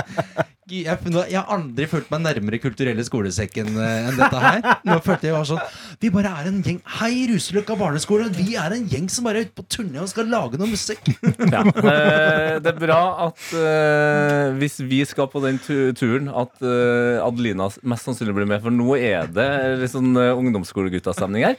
jeg, 0.64 0.86
jeg 0.88 1.36
har 1.36 1.50
aldri 1.52 1.86
følt 1.88 2.08
meg 2.12 2.22
nærmere 2.24 2.58
kulturelle 2.62 3.04
skolesekken 3.04 3.66
eh, 3.76 4.06
enn 4.08 4.16
dette 4.16 4.40
her. 4.40 4.62
Nå 4.88 4.96
følte 5.04 5.28
jeg 5.28 5.36
var 5.36 5.48
sånn 5.48 5.60
Vi 6.00 6.08
bare 6.14 6.32
er 6.40 6.48
en 6.48 6.62
gjeng 6.64 6.78
Hei, 6.96 7.26
Ruseløkka 7.28 7.76
barneskole. 7.76 8.30
Vi 8.32 8.56
er 8.60 8.72
en 8.72 8.86
gjeng 8.88 9.10
som 9.12 9.28
bare 9.28 9.42
er 9.42 9.50
ute 9.50 9.56
på 9.58 9.66
turné 9.68 10.00
og 10.00 10.08
skal 10.12 10.30
lage 10.32 10.60
noe 10.60 10.70
musikk. 10.72 11.12
Ja. 11.54 11.60
Eh, 11.60 12.56
det 12.62 12.70
er 12.70 12.78
bra 12.80 12.98
at 13.26 13.42
eh, 13.58 14.54
hvis 14.58 14.78
vi 14.88 15.02
skal 15.06 15.28
på 15.30 15.42
den 15.44 15.58
tu 15.62 15.92
turen, 15.94 16.30
at 16.32 16.62
eh, 16.64 17.20
Adelina 17.22 17.68
mest 17.84 18.08
sannsynlig 18.08 18.34
blir 18.38 18.48
med. 18.48 18.62
For 18.64 18.74
nå 18.74 18.96
er 18.96 19.28
det 19.30 19.48
litt 19.82 19.92
sånn 19.92 20.14
uh, 20.16 20.32
ungdomsskoleguttastemning 20.40 21.46
her. 21.46 21.58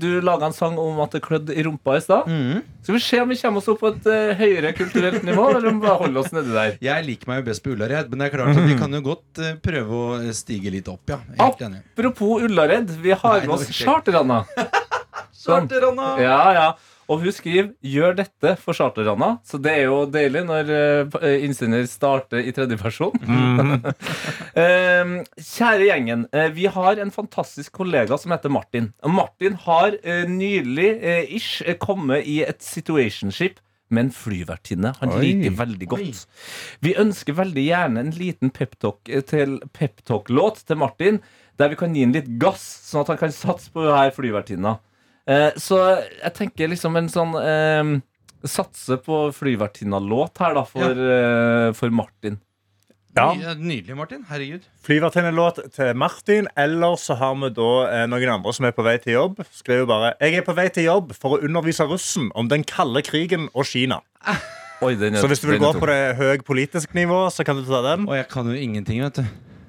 Du 0.00 0.20
laga 0.24 0.48
en 0.50 0.54
sang 0.56 0.76
om 0.80 0.98
at 1.04 1.14
det 1.16 1.22
klødde 1.24 1.54
i 1.56 1.64
rumpa 1.66 1.96
i 1.98 2.02
stad. 2.04 2.28
Skal 2.86 2.94
vi 2.96 3.02
se 3.02 3.20
om 3.22 3.30
vi 3.32 3.36
kommer 3.40 3.62
oss 3.62 3.68
opp 3.72 3.80
på 3.82 3.90
et 3.94 4.08
uh, 4.08 4.32
høyere 4.38 4.72
kulturelt 4.76 5.24
nivå, 5.26 5.48
eller 5.56 5.70
om 5.72 5.80
vi 5.80 5.86
bare 5.86 6.00
holder 6.04 6.22
oss 6.22 6.32
nede 6.36 6.54
der. 6.54 6.76
Jeg 6.84 7.06
liker 7.08 7.30
meg 7.32 7.40
jo 7.42 7.46
best 7.50 7.64
på 7.64 7.72
Ullared, 7.74 8.10
men 8.12 8.22
det 8.22 8.28
er 8.28 8.34
klart 8.36 8.52
at 8.54 8.68
vi 8.70 8.76
kan 8.78 8.94
jo 8.98 9.02
godt 9.08 9.42
uh, 9.42 9.52
prøve 9.64 10.02
å 10.02 10.34
stige 10.36 10.72
litt 10.74 10.90
opp, 10.92 11.02
ja. 11.10 11.18
Helt 11.40 11.64
enig. 11.66 11.82
Apropos 11.96 12.44
Ullared, 12.46 12.92
vi 13.02 13.14
har 13.16 13.40
Nei, 13.40 13.46
med 13.48 13.56
oss 13.58 13.72
Charter-Anna. 13.80 14.42
Charter-Anna! 15.46 16.12
Ja, 16.26 16.40
ja. 16.54 16.68
Og 17.06 17.22
hun 17.22 17.34
skriver 17.34 17.68
'gjør 17.82 18.16
dette 18.18 18.54
for 18.58 18.74
Charter-Anna'. 18.74 19.38
Så 19.46 19.60
det 19.62 19.72
er 19.72 19.84
jo 19.86 19.98
deilig 20.10 20.42
når 20.48 20.70
uh, 21.14 21.26
innsender 21.44 21.86
starter 21.90 22.42
i 22.42 22.54
tredjeperson. 22.56 23.14
Eh, 24.56 25.10
kjære 25.36 25.84
gjengen. 25.84 26.22
uh, 26.32 26.48
vi 26.54 26.64
har 26.72 26.96
en 27.02 27.10
fantastisk 27.12 27.72
kollega 27.76 28.16
som 28.16 28.32
heter 28.32 28.48
Martin. 28.48 28.88
Martin 29.04 29.58
har 29.66 29.92
uh, 29.92 30.24
nylig 30.28 30.88
uh, 31.02 31.34
ish 31.36 31.60
kommet 31.78 32.24
i 32.24 32.40
et 32.42 32.62
situationship 32.64 33.60
med 33.88 34.06
en 34.06 34.12
flyvertinne 34.14 34.94
han 34.98 35.12
Oi. 35.12 35.20
liker 35.22 35.58
veldig 35.60 35.88
godt. 35.92 36.24
Vi 36.82 36.94
ønsker 36.98 37.36
veldig 37.36 37.66
gjerne 37.68 38.02
en 38.02 38.14
liten 38.16 38.50
peptalk 38.50 39.12
til 39.28 39.60
peptalk-låt 39.76 40.64
til 40.66 40.80
Martin, 40.80 41.20
der 41.60 41.70
vi 41.72 41.78
kan 41.78 41.94
gi 41.94 42.06
ham 42.06 42.16
litt 42.16 42.32
gass, 42.40 42.64
sånn 42.88 43.04
at 43.04 43.12
han 43.14 43.20
kan 43.20 43.34
satse 43.34 43.70
på 43.72 43.84
denne 43.84 44.10
flyvertinna. 44.16 44.78
Eh, 45.26 45.50
så 45.58 45.78
jeg 46.22 46.34
tenker 46.34 46.68
liksom 46.70 46.96
en 46.96 47.08
sånn 47.10 47.32
eh, 47.40 48.00
Satse 48.46 48.98
på 49.02 49.32
flyvertinna-låt 49.34 50.38
her, 50.38 50.52
da, 50.54 50.62
for, 50.68 50.92
eh, 50.92 51.72
for 51.74 51.90
Martin. 51.90 52.36
Ja. 53.16 53.30
Ny- 53.32 53.54
Nydelig, 53.80 53.96
Martin. 53.96 54.20
Herregud. 54.28 54.66
Flyvertinnelåt 54.84 55.58
til 55.72 55.94
Martin, 55.96 56.46
eller 56.56 56.98
så 57.00 57.16
har 57.16 57.32
vi 57.40 57.48
da 57.56 57.70
eh, 57.88 58.04
noen 58.12 58.28
andre 58.36 58.52
som 58.54 58.66
er 58.68 58.74
på 58.76 58.84
vei 58.84 58.98
til 59.02 59.14
jobb. 59.16 59.40
Skriver 59.56 59.86
bare 59.88 60.12
'Jeg 60.20 60.36
er 60.36 60.42
på 60.46 60.54
vei 60.54 60.68
til 60.68 60.84
jobb 60.84 61.14
for 61.16 61.38
å 61.38 61.42
undervise 61.42 61.88
russen 61.88 62.30
om 62.36 62.46
den 62.48 62.62
kalde 62.62 63.02
krigen 63.02 63.48
og 63.54 63.64
Kina'. 63.64 64.02
Oi, 64.82 64.94
den 64.94 65.14
er- 65.14 65.18
Så 65.22 65.26
hvis 65.28 65.40
du 65.40 65.46
vil 65.48 65.58
den 65.58 65.64
er 65.64 65.66
gå 65.66 65.72
tung. 65.72 65.80
på 65.80 65.86
det 65.86 66.16
høy 66.18 66.38
politisk 66.44 66.92
nivå, 66.94 67.26
så 67.32 67.42
kan 67.44 67.56
du 67.56 67.64
ta 67.64 67.80
den. 67.96 68.06
Og 68.06 68.14
jeg 68.14 68.28
kan 68.28 68.44
jo 68.46 68.52
ingenting, 68.52 69.00
vet 69.02 69.14
du. 69.14 69.24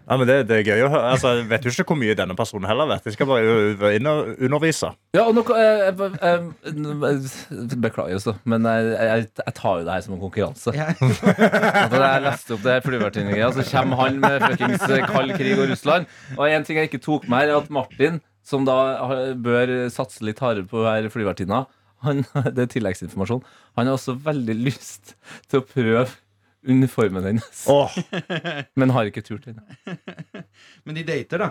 Ja, 0.08 0.16
men 0.16 0.28
det, 0.30 0.36
det 0.47 0.62
er 0.62 0.70
gøy 0.70 0.86
å 0.86 0.91
høre. 0.91 1.08
Altså, 1.12 1.34
jeg 1.36 1.47
vet 1.49 1.66
jo 1.68 1.72
ikke 1.74 1.86
hvor 1.89 1.97
mye 1.99 2.16
denne 2.16 2.36
personen 2.39 2.68
heller 2.70 2.88
vet. 2.88 3.08
Jeg 3.10 3.18
skal 3.18 3.28
bare 3.28 3.89
inn 3.97 4.08
og 4.08 4.30
undervise. 4.47 4.93
Ja, 5.18 5.26
og 5.26 5.36
noe, 5.36 5.58
eh, 5.60 5.89
eh, 5.91 6.45
eh, 6.72 7.74
Beklager, 7.84 8.22
så, 8.24 8.38
men 8.47 8.64
jeg, 8.70 8.93
jeg, 8.95 9.26
jeg 9.41 9.55
tar 9.58 9.82
jo 9.82 9.88
det 9.88 9.97
her 9.97 10.05
som 10.05 10.16
en 10.16 10.22
konkurranse. 10.22 10.72
At 11.84 11.97
jeg 11.97 12.24
leste 12.24 12.55
opp 12.55 12.64
det 12.64 12.78
her 12.78 12.86
flyvertinninga, 12.86 13.49
så 13.58 13.66
kommer 13.68 14.05
han 14.05 14.22
med 14.24 14.45
fuckings 14.45 14.86
kald 15.12 15.36
krig 15.36 15.58
og 15.58 15.74
Russland. 15.74 16.08
Og 16.38 16.45
en 16.47 16.68
ting 16.68 16.80
jeg 16.80 16.91
ikke 16.91 17.03
tok 17.03 17.28
med 17.28 17.43
her, 17.43 17.51
er 17.51 17.60
at 17.60 17.74
Martin, 17.74 18.22
som 18.47 18.64
da 18.68 18.78
bør 19.36 19.76
satse 19.91 20.24
litt 20.24 20.39
hardere 20.39 20.70
på 20.72 20.86
her 20.88 21.10
flyvertinna, 21.12 21.66
han, 22.05 22.24
det 22.55 22.64
er 22.64 22.72
tilleggsinformasjon, 22.78 23.43
han 23.76 23.89
har 23.89 23.99
også 23.99 24.16
veldig 24.24 24.55
lyst 24.70 25.18
til 25.49 25.60
å 25.60 25.68
prøve 25.68 26.08
uniformen 26.68 27.24
hennes. 27.32 27.63
Men 28.80 28.93
har 28.95 29.09
ikke 29.09 29.24
turt 29.26 29.47
ennå. 29.49 29.63
Men 30.86 30.99
de 30.99 31.03
dater, 31.07 31.43
da. 31.43 31.49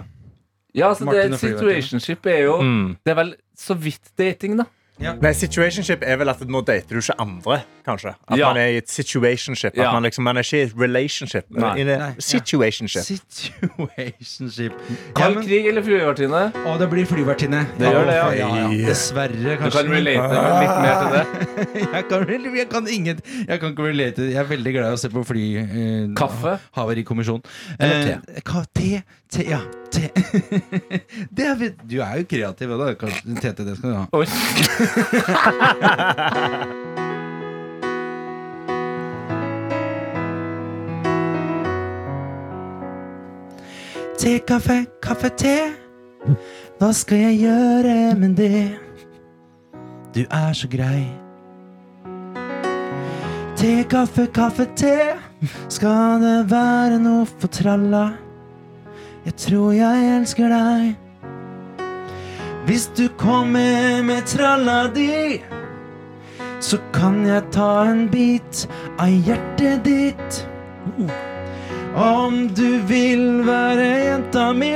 Ja, 0.76 0.90
altså 0.90 1.06
det, 1.06 1.12
Martin 1.12 1.32
og 1.36 1.40
situationship 1.40 2.26
er 2.28 2.42
jo 2.44 2.56
Mm. 2.62 2.96
Det 3.04 3.12
er 3.14 3.16
vel 3.22 3.34
så 3.56 3.74
vidt 3.74 4.10
dating, 4.18 4.58
da. 4.60 4.66
Nei, 4.98 5.32
Situationship 5.36 6.00
er 6.08 6.16
vel 6.16 6.30
at 6.32 6.40
nå 6.48 6.62
dater 6.64 6.96
du 6.96 7.02
ikke 7.02 7.14
andre, 7.20 7.58
kanskje. 7.84 8.14
At 8.30 8.38
Ja. 8.38 8.46
man 8.48 8.56
er 8.62 8.66
i 8.72 8.76
et 8.80 8.88
situationship. 8.88 9.74
At 9.74 9.76
Ja. 9.76 9.92
man, 9.92 10.02
liksom, 10.04 10.24
man 10.24 10.36
er 10.38 10.42
ikke 10.42 10.56
i 10.56 10.62
et 10.64 10.72
relationship. 10.78 11.44
Nei. 11.50 11.74
in 11.80 11.88
a 11.88 11.96
Nei, 11.98 12.06
ja. 12.06 12.12
situationship. 12.18 13.02
Situationship. 13.04 14.72
Kald 15.14 15.42
krig 15.44 15.66
eller 15.68 15.82
flyvertinne? 15.84 16.42
Å, 16.64 16.78
det 16.80 16.88
blir 16.90 17.04
flyvertinne. 17.06 17.66
Det 17.78 17.92
gjør 17.92 18.06
det, 18.08 18.14
ja. 18.16 18.30
ja, 18.40 18.48
ja. 18.72 18.86
Dessverre, 18.88 19.36
Du 19.36 19.56
kanskje. 19.60 19.82
kan 19.82 19.92
relate 19.92 20.40
litt 20.62 20.78
mer 20.80 20.94
til 21.02 21.10
det. 21.12 21.24
jeg, 21.92 22.08
kan, 22.08 22.26
jeg 22.56 22.68
kan 22.72 22.88
ingen 22.88 23.20
Jeg 23.48 23.60
kan 23.60 23.70
ikke 23.76 23.88
relate. 23.90 24.30
Jeg 24.32 24.40
er 24.40 24.48
veldig 24.48 24.72
glad 24.78 24.90
i 24.90 24.94
å 24.96 24.98
se 25.04 25.08
på 25.12 25.24
fly... 25.28 25.44
Eh, 25.60 26.08
Kaffe? 26.16 26.56
Havarikommisjon. 26.76 27.42
Eller 27.78 27.94
Eh, 28.06 28.64
te. 28.72 29.02
Te, 29.28 29.42
ja. 29.50 29.58
Te. 29.90 30.06
det 31.36 31.44
er, 31.46 31.62
du 31.82 31.96
er 32.00 32.20
jo 32.22 32.26
kreativ, 32.30 32.68
da. 32.78 32.92
Kanskje 32.94 33.34
tete, 33.42 33.64
det 33.66 33.76
skal 33.78 33.90
du 33.90 33.96
ha. 33.96 34.04
Oi. 34.14 34.24
Te, 44.26 44.38
kaffe, 44.38 44.86
kaffe, 45.02 45.28
te. 45.38 45.56
Hva 46.80 46.88
skal 46.96 47.20
jeg 47.20 47.36
gjøre 47.44 48.14
med 48.18 48.32
det? 48.38 48.62
Du 50.16 50.24
er 50.24 50.56
så 50.56 50.66
grei. 50.72 51.04
Te, 53.56 53.70
kaffe, 53.92 54.26
kaffe, 54.34 54.66
te. 54.76 54.96
Skal 55.68 56.24
det 56.24 56.38
være 56.50 56.98
noe 57.04 57.26
for 57.28 57.52
tralla? 57.52 58.06
Jeg 59.28 59.38
tror 59.46 59.76
jeg 59.76 60.10
elsker 60.16 60.50
deg. 60.50 61.05
Hvis 62.66 62.90
du 62.96 63.08
kommer 63.18 64.02
med 64.02 64.26
tralla 64.26 64.88
di, 64.94 65.42
så 66.60 66.78
kan 66.92 67.26
jeg 67.26 67.42
ta 67.54 67.84
en 67.86 68.08
bit 68.10 68.68
av 68.98 69.06
hjertet 69.06 69.84
ditt. 69.86 70.46
Om 71.94 72.48
du 72.58 72.82
vil 72.90 73.46
være 73.46 73.86
jenta 74.08 74.50
mi, 74.50 74.74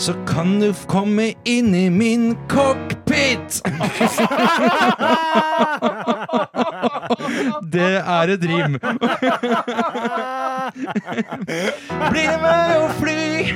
så 0.00 0.16
kan 0.24 0.56
du 0.62 0.72
komme 0.88 1.34
inn 1.44 1.74
i 1.76 1.90
min 1.92 2.32
cockpit. 2.48 3.60
Det 7.72 7.94
er 8.00 8.32
et 8.34 8.44
rim. 8.48 8.78
Bli 12.10 12.26
med 12.44 12.76
og 12.78 12.90
fly, 13.00 13.52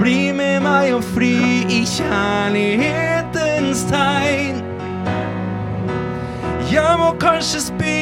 bli 0.00 0.18
med 0.36 0.60
meg 0.66 0.94
og 0.96 1.04
fly 1.14 1.34
i 1.72 1.82
kjærlighetens 1.96 3.84
tegn. 3.90 4.62
Jeg 6.72 6.98
må 6.98 7.12
kanskje 7.22 7.60
spy 7.68 7.98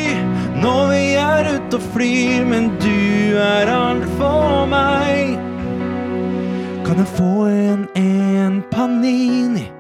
når 0.62 0.87
vi 0.91 1.03
er 1.20 1.51
ute 1.55 1.76
og 1.76 1.89
flyr, 1.95 2.47
men 2.49 2.70
du 2.80 3.37
er 3.39 3.68
alt 3.70 4.07
for 4.18 4.64
meg. 4.70 5.37
Kan 6.87 7.01
jeg 7.03 7.11
få 7.16 7.47
en 7.53 7.89
en 7.97 8.62
panini? 8.72 9.74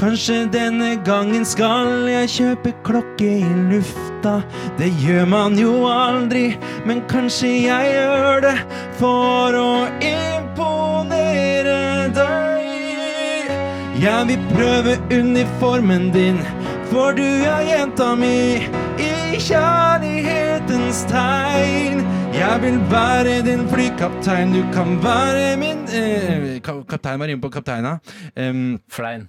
Kanskje 0.00 0.46
denne 0.48 0.94
gangen 1.04 1.42
skal 1.44 2.06
jeg 2.08 2.28
kjøpe 2.32 2.70
klokke 2.88 3.26
i 3.42 3.48
lufta. 3.68 4.38
Det 4.78 4.88
gjør 5.02 5.26
man 5.28 5.58
jo 5.60 5.74
aldri, 5.92 6.54
men 6.88 7.02
kanskje 7.10 7.50
jeg 7.66 7.90
gjør 7.92 8.40
det 8.46 8.54
for 8.96 9.58
å 9.60 9.74
imponere 10.00 12.08
deg. 12.16 13.52
Jeg 14.00 14.30
vil 14.30 14.46
prøve 14.54 14.96
uniformen 15.12 16.08
din, 16.16 16.40
for 16.88 17.12
du 17.12 17.44
er 17.44 17.68
jenta 17.68 18.14
mi 18.16 18.64
i 18.96 19.36
kjærlighetens 19.36 21.04
tegn. 21.12 22.00
Jeg 22.40 22.62
vil 22.62 22.78
være 22.90 23.42
din 23.44 23.68
flykaptein, 23.68 24.52
du 24.52 24.62
kan 24.72 24.96
være 25.04 25.56
min 25.60 25.82
eh, 25.92 26.60
Kaptein 26.62 27.20
var 27.20 27.26
inne 27.26 27.42
på 27.42 27.48
kapteina. 27.48 27.98
Um, 28.36 28.80
Flein. 28.88 29.28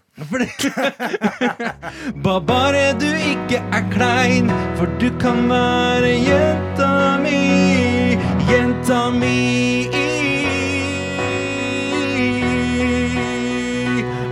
Ba 2.24 2.40
bare 2.52 2.94
du 3.02 3.10
ikke 3.32 3.60
er 3.60 3.84
klein, 3.92 4.48
for 4.80 4.88
du 5.02 5.10
kan 5.20 5.50
være 5.50 6.16
jenta 6.24 7.18
mi, 7.20 8.16
jenta 8.48 9.10
mi. 9.12 9.88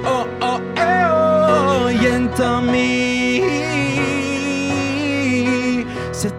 Oh, 0.07 0.25
oh, 0.41 0.59
eh, 0.77 1.11
oh, 1.11 2.03
jenta 2.03 2.61
mi. 2.61 3.18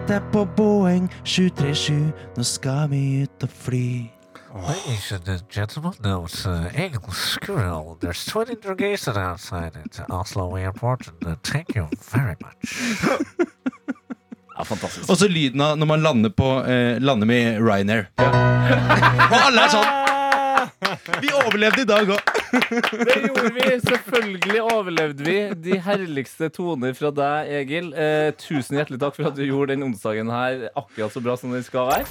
Sett 0.01 0.09
deg 0.09 0.23
på 0.33 0.41
Boeing 0.57 1.03
737, 1.29 1.93
nå 2.33 2.43
skal 2.47 2.87
vi 2.89 3.21
ut 3.21 3.43
og 3.45 3.51
fly. 3.53 4.09
Ladies 4.55 5.11
and 5.13 5.43
gentlemen, 5.53 5.93
no, 6.01 6.23
it's 6.25 6.47
uh, 6.47 6.71
Eagle 6.73 7.13
Squirrel. 7.13 7.99
There's 8.01 8.25
20 8.25 8.55
degrees 8.65 9.07
outside 9.07 9.77
at 9.77 9.99
Oslo 10.09 10.55
Airport, 10.55 11.07
and 11.07 11.27
uh, 11.27 11.35
thank 11.43 11.75
you 11.75 11.87
very 12.11 12.35
much. 12.41 12.81
Ja, 14.57 14.65
fantastisk. 14.65 15.09
Og 15.09 15.17
så 15.17 15.27
lyden 15.29 15.61
av 15.61 15.77
når 15.77 15.87
man 15.89 16.01
lander 16.03 16.29
på 16.29 16.49
eh, 16.69 16.99
Lander 17.01 17.25
med 17.25 17.61
Ryanair. 17.61 18.09
Og 18.21 19.37
alle 19.37 19.63
er 19.63 19.71
sånn 19.73 20.10
Vi 21.21 21.29
overlevde 21.29 21.83
i 21.83 21.85
dag 21.85 22.09
òg. 22.09 22.31
Det 23.05 23.17
gjorde 23.27 23.51
vi. 23.53 23.65
Selvfølgelig 23.85 24.61
overlevde 24.63 25.27
vi. 25.27 25.37
De 25.69 25.77
herligste 25.85 26.49
toner 26.53 26.95
fra 26.97 27.11
deg, 27.13 27.51
Egil. 27.61 27.91
Eh, 27.93 28.31
tusen 28.41 28.79
hjertelig 28.79 29.01
takk 29.03 29.19
for 29.19 29.29
at 29.29 29.37
du 29.37 29.45
gjorde 29.45 29.75
den 29.75 29.85
onsdagen 29.91 30.31
her 30.33 30.69
akkurat 30.73 31.13
så 31.13 31.21
bra 31.23 31.37
som 31.37 31.53
den 31.53 31.65
skal 31.65 31.91
være. 31.91 32.09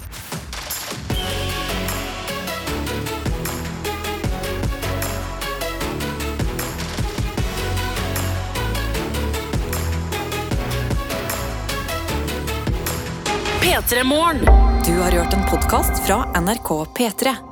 P3 13.60 14.02
Morgen. 14.04 14.42
Du 14.86 14.94
har 15.02 15.10
hørt 15.10 15.34
en 15.34 15.46
podkast 15.50 16.06
fra 16.06 16.24
NRK 16.40 16.84
P3. 16.94 17.49